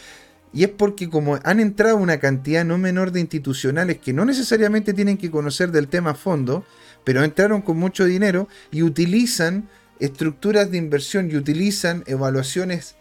[0.53, 4.93] Y es porque como han entrado una cantidad no menor de institucionales que no necesariamente
[4.93, 6.65] tienen que conocer del tema a fondo,
[7.05, 9.69] pero entraron con mucho dinero y utilizan
[10.01, 12.97] estructuras de inversión y utilizan evaluaciones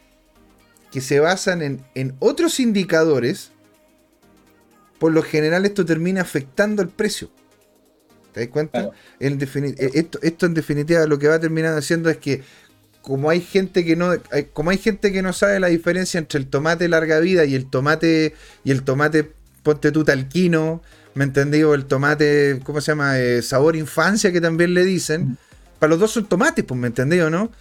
[0.91, 3.51] que se basan en, otros indicadores,
[4.99, 7.29] por lo general esto termina afectando el precio.
[8.33, 8.91] ¿Te das cuenta?
[9.19, 12.43] Eh, esto, esto, en definitiva lo que va a terminar haciendo es que
[13.01, 14.11] como hay gente que no
[14.53, 17.69] como hay gente que no sabe la diferencia entre el tomate larga vida y el
[17.69, 19.31] tomate y el tomate
[19.63, 20.81] ponte tú talquino,
[21.13, 21.63] ¿me entendí?
[21.63, 23.19] O el tomate, ¿cómo se llama?
[23.19, 25.37] Eh, sabor infancia que también le dicen.
[25.79, 27.51] Para los dos son tomates, pues, ¿me entendí o no?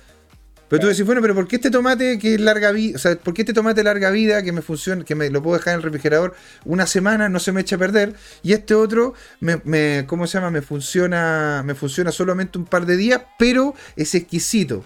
[0.68, 3.32] Pero tú decís, bueno, pero ¿por qué este tomate que larga vida, o sea, ¿por
[3.32, 5.82] qué este tomate larga vida que me funciona, que me lo puedo dejar en el
[5.82, 6.34] refrigerador
[6.66, 8.14] una semana, no se me echa a perder?
[8.42, 10.50] Y este otro, me, ¿cómo se llama?
[10.50, 14.84] Me funciona, me funciona solamente un par de días, pero es exquisito.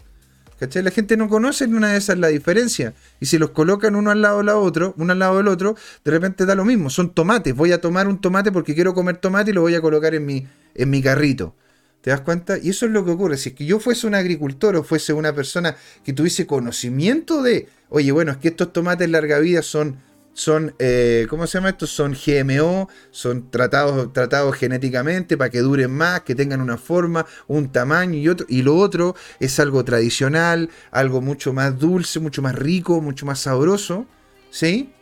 [0.63, 0.85] ¿Cachai?
[0.85, 2.95] La gente no conoce una de esas la diferencia.
[3.19, 5.75] Y si los colocan uno al lado del otro, uno al lado del otro,
[6.05, 6.89] de repente da lo mismo.
[6.89, 7.53] Son tomates.
[7.53, 10.25] Voy a tomar un tomate porque quiero comer tomate y lo voy a colocar en
[10.25, 11.57] mi, en mi carrito.
[12.01, 12.59] ¿Te das cuenta?
[12.59, 13.39] Y eso es lo que ocurre.
[13.39, 15.75] Si es que yo fuese un agricultor o fuese una persona
[16.05, 19.97] que tuviese conocimiento de, oye, bueno, es que estos tomates larga vida son,
[20.35, 21.87] son eh, ¿cómo se llama esto?
[21.87, 27.71] Son GMO, son tratados, tratados genéticamente para que duren más, que tengan una forma, un
[27.71, 28.47] tamaño y otro.
[28.49, 33.41] Y lo otro es algo tradicional, algo mucho más dulce, mucho más rico, mucho más
[33.41, 34.07] sabroso.
[34.51, 34.93] ¿Sí?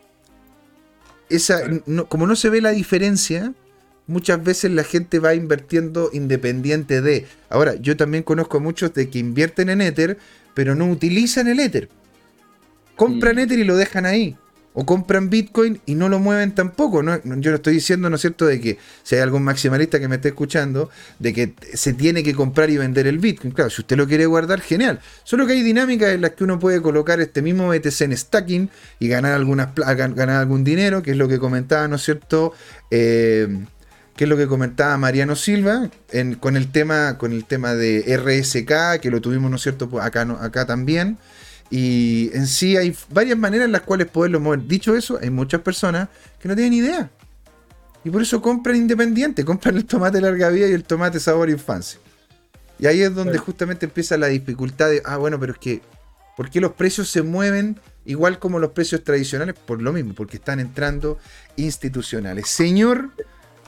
[1.28, 1.62] Esa,
[2.08, 3.52] como no se ve la diferencia,
[4.08, 7.26] muchas veces la gente va invirtiendo independiente de.
[7.48, 10.18] Ahora, yo también conozco a muchos de que invierten en Ether,
[10.54, 11.88] pero no utilizan el Ether.
[12.96, 13.38] Compran.
[13.38, 14.36] Ether y lo dejan ahí.
[14.72, 17.02] O compran Bitcoin y no lo mueven tampoco.
[17.02, 17.16] ¿no?
[17.22, 20.16] Yo no estoy diciendo, ¿no es cierto?, de que si hay algún maximalista que me
[20.16, 23.52] esté escuchando, de que se tiene que comprar y vender el Bitcoin.
[23.52, 25.00] Claro, si usted lo quiere guardar, genial.
[25.24, 28.70] Solo que hay dinámicas en las que uno puede colocar este mismo BTC en stacking
[29.00, 32.52] y ganar, algunas, ganar algún dinero, que es lo que comentaba, ¿no es cierto?,
[32.90, 33.64] eh,
[34.16, 35.88] que es lo que comentaba Mariano Silva
[36.40, 40.04] con, el tema, con el tema de RSK, que lo tuvimos, ¿no es cierto?, pues
[40.04, 41.16] acá, acá también.
[41.70, 44.66] Y en sí hay varias maneras en las cuales poderlo mover.
[44.66, 46.08] Dicho eso, hay muchas personas
[46.40, 47.10] que no tienen idea.
[48.04, 52.00] Y por eso compran independiente, compran el tomate larga vida y el tomate sabor infancia.
[52.78, 55.82] Y ahí es donde justamente empieza la dificultad de, ah, bueno, pero es que,
[56.36, 59.54] ¿por qué los precios se mueven igual como los precios tradicionales?
[59.54, 61.18] Por lo mismo, porque están entrando
[61.56, 62.48] institucionales.
[62.48, 63.10] Señor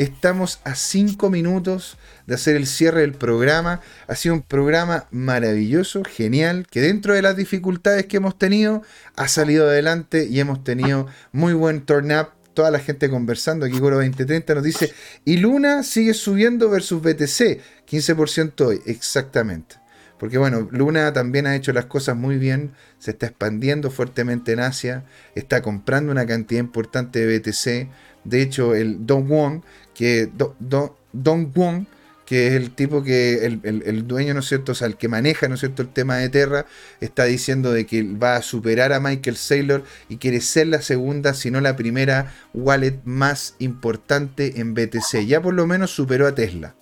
[0.03, 1.97] Estamos a cinco minutos
[2.27, 3.81] de hacer el cierre del programa.
[4.09, 8.83] Ha sido un programa maravilloso, genial, que dentro de las dificultades que hemos tenido,
[9.15, 13.65] ha salido adelante y hemos tenido muy buen turn up toda la gente conversando.
[13.65, 14.93] Aquí Goro 2030 nos dice,
[15.25, 19.77] y Luna sigue subiendo versus BTC, 15% hoy, exactamente.
[20.19, 24.61] Porque bueno, Luna también ha hecho las cosas muy bien, se está expandiendo fuertemente en
[24.61, 25.05] Asia,
[25.37, 27.89] está comprando una cantidad importante de BTC.
[28.23, 29.63] De hecho, el Don Wong,
[29.95, 31.87] que Don Wong,
[32.25, 34.73] que es el tipo que, el, dueño, ¿no es cierto?
[34.73, 36.67] O sea, el que maneja, ¿no es cierto?, el tema de Terra,
[37.01, 41.35] está diciendo de que va a superar a Michael Saylor y quiere ser la segunda,
[41.35, 45.27] si no la primera wallet más importante en BTC.
[45.27, 46.75] Ya por lo menos superó a Tesla.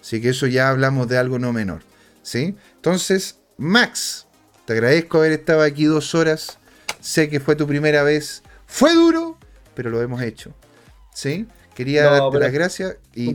[0.00, 1.82] Así que eso ya hablamos de algo no menor.
[2.22, 2.54] ¿Sí?
[2.76, 4.26] Entonces, Max,
[4.66, 6.58] te agradezco haber estado aquí dos horas.
[7.00, 8.42] Sé que fue tu primera vez.
[8.66, 9.38] Fue duro,
[9.74, 10.54] pero lo hemos hecho.
[11.14, 11.46] ¿Sí?
[11.74, 13.32] Quería darte las gracias y.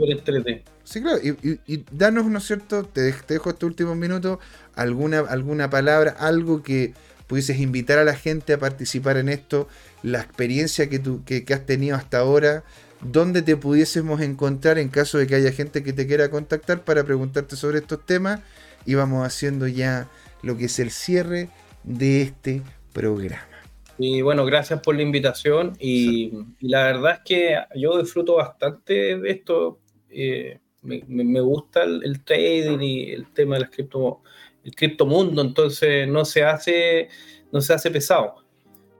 [0.83, 2.83] Sí, claro, y, y, danos, ¿no es cierto?
[2.83, 4.39] Te, dejo este último minuto,
[4.73, 6.93] alguna, alguna palabra, algo que
[7.27, 9.67] pudieses invitar a la gente a participar en esto,
[10.01, 12.63] la experiencia que, tú, que, has tenido hasta ahora,
[13.01, 17.03] dónde te pudiésemos encontrar en caso de que haya gente que te quiera contactar para
[17.03, 18.39] preguntarte sobre estos temas
[18.85, 20.09] y vamos haciendo ya
[20.41, 21.49] lo que es el cierre
[21.83, 22.61] de este
[22.93, 23.56] programa.
[23.97, 29.29] Y bueno, gracias por la invitación y, la verdad es que yo disfruto bastante de
[29.29, 29.79] esto.
[30.09, 34.21] Eh, me, gusta el, trading y el tema de las cripto,
[34.63, 37.09] el criptomundo, entonces no se hace,
[37.51, 38.35] no se hace pesado.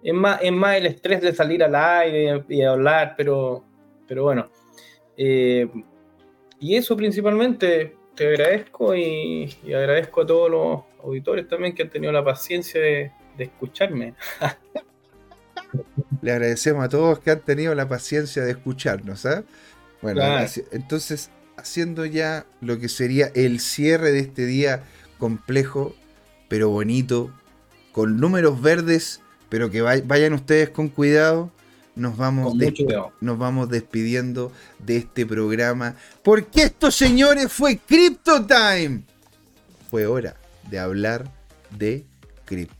[0.03, 3.63] Es más, es más el estrés de salir al aire y hablar, pero,
[4.07, 4.49] pero bueno.
[5.15, 5.67] Eh,
[6.59, 12.11] y eso principalmente, te agradezco y, agradezco a todos los auditores también que han tenido
[12.11, 14.15] la paciencia de, escucharme.
[16.21, 19.25] Le agradecemos a todos que han tenido la paciencia de escucharnos.
[19.25, 19.43] ¿ah?
[20.01, 20.21] Bueno,
[20.71, 24.83] entonces haciendo ya lo que sería el cierre de este día
[25.17, 25.95] complejo,
[26.47, 27.31] pero bonito,
[27.91, 31.51] con números verdes, pero que vayan ustedes con cuidado.
[31.95, 32.53] Nos vamos,
[33.21, 35.95] nos vamos despidiendo de este programa.
[36.23, 39.01] Porque esto, señores, fue Crypto Time.
[39.89, 40.35] Fue hora
[40.69, 41.31] de hablar
[41.75, 42.05] de
[42.45, 42.76] cripto.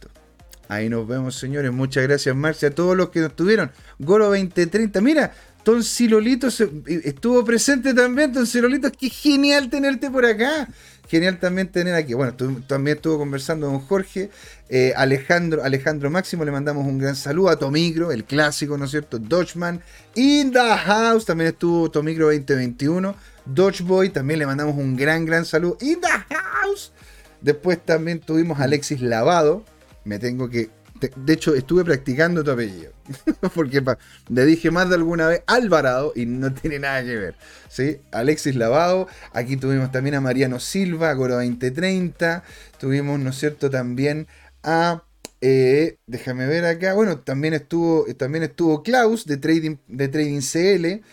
[0.68, 1.72] Ahí nos vemos, señores.
[1.72, 3.72] Muchas gracias, Marcia, a todos los que nos tuvieron.
[4.00, 5.02] Goro 2030.
[5.02, 5.34] Mira,
[5.82, 8.46] Silolito estuvo presente también.
[8.46, 10.68] Silolito, qué genial tenerte por acá.
[11.10, 12.14] Genial también tener aquí.
[12.14, 12.36] Bueno,
[12.68, 14.30] también estuvo conversando con Jorge.
[14.70, 18.92] Eh, Alejandro, Alejandro Máximo, le mandamos un gran saludo a Tomigro, el clásico, ¿no es
[18.92, 19.20] cierto?
[19.20, 19.82] Dodgeman.
[20.16, 23.16] In the house, también estuvo Tomigro 2021.
[23.46, 25.78] Dodgeboy, también le mandamos un gran, gran saludo.
[25.82, 26.92] In the house.
[27.42, 29.64] Después también tuvimos a Alexis Lavado.
[30.08, 30.70] Me tengo que
[31.00, 32.92] de hecho, estuve practicando tu apellido.
[33.54, 33.84] Porque
[34.30, 37.36] le dije más de alguna vez Alvarado y no tiene nada que ver.
[37.70, 37.98] ¿sí?
[38.12, 39.08] Alexis Lavado.
[39.34, 42.44] Aquí tuvimos también a Mariano Silva, Goro 2030.
[42.80, 44.28] Tuvimos, ¿no es cierto?, también
[44.64, 45.04] a.
[45.40, 46.94] Eh, déjame ver acá.
[46.94, 51.04] Bueno, también estuvo, también estuvo Klaus de Trading, de Trading CL.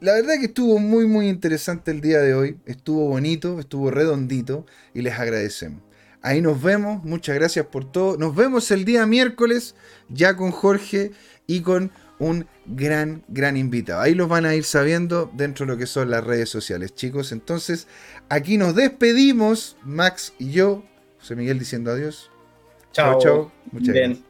[0.00, 2.58] La verdad que estuvo muy, muy interesante el día de hoy.
[2.64, 5.89] Estuvo bonito, estuvo redondito y les agradecemos.
[6.22, 7.02] Ahí nos vemos.
[7.04, 8.16] Muchas gracias por todo.
[8.16, 9.74] Nos vemos el día miércoles
[10.08, 11.12] ya con Jorge
[11.46, 14.02] y con un gran, gran invitado.
[14.02, 17.32] Ahí los van a ir sabiendo dentro de lo que son las redes sociales, chicos.
[17.32, 17.88] Entonces,
[18.28, 20.84] aquí nos despedimos, Max y yo.
[21.18, 22.30] José Miguel diciendo adiós.
[22.92, 23.52] Chao, chao.
[23.72, 24.29] Muchas gracias.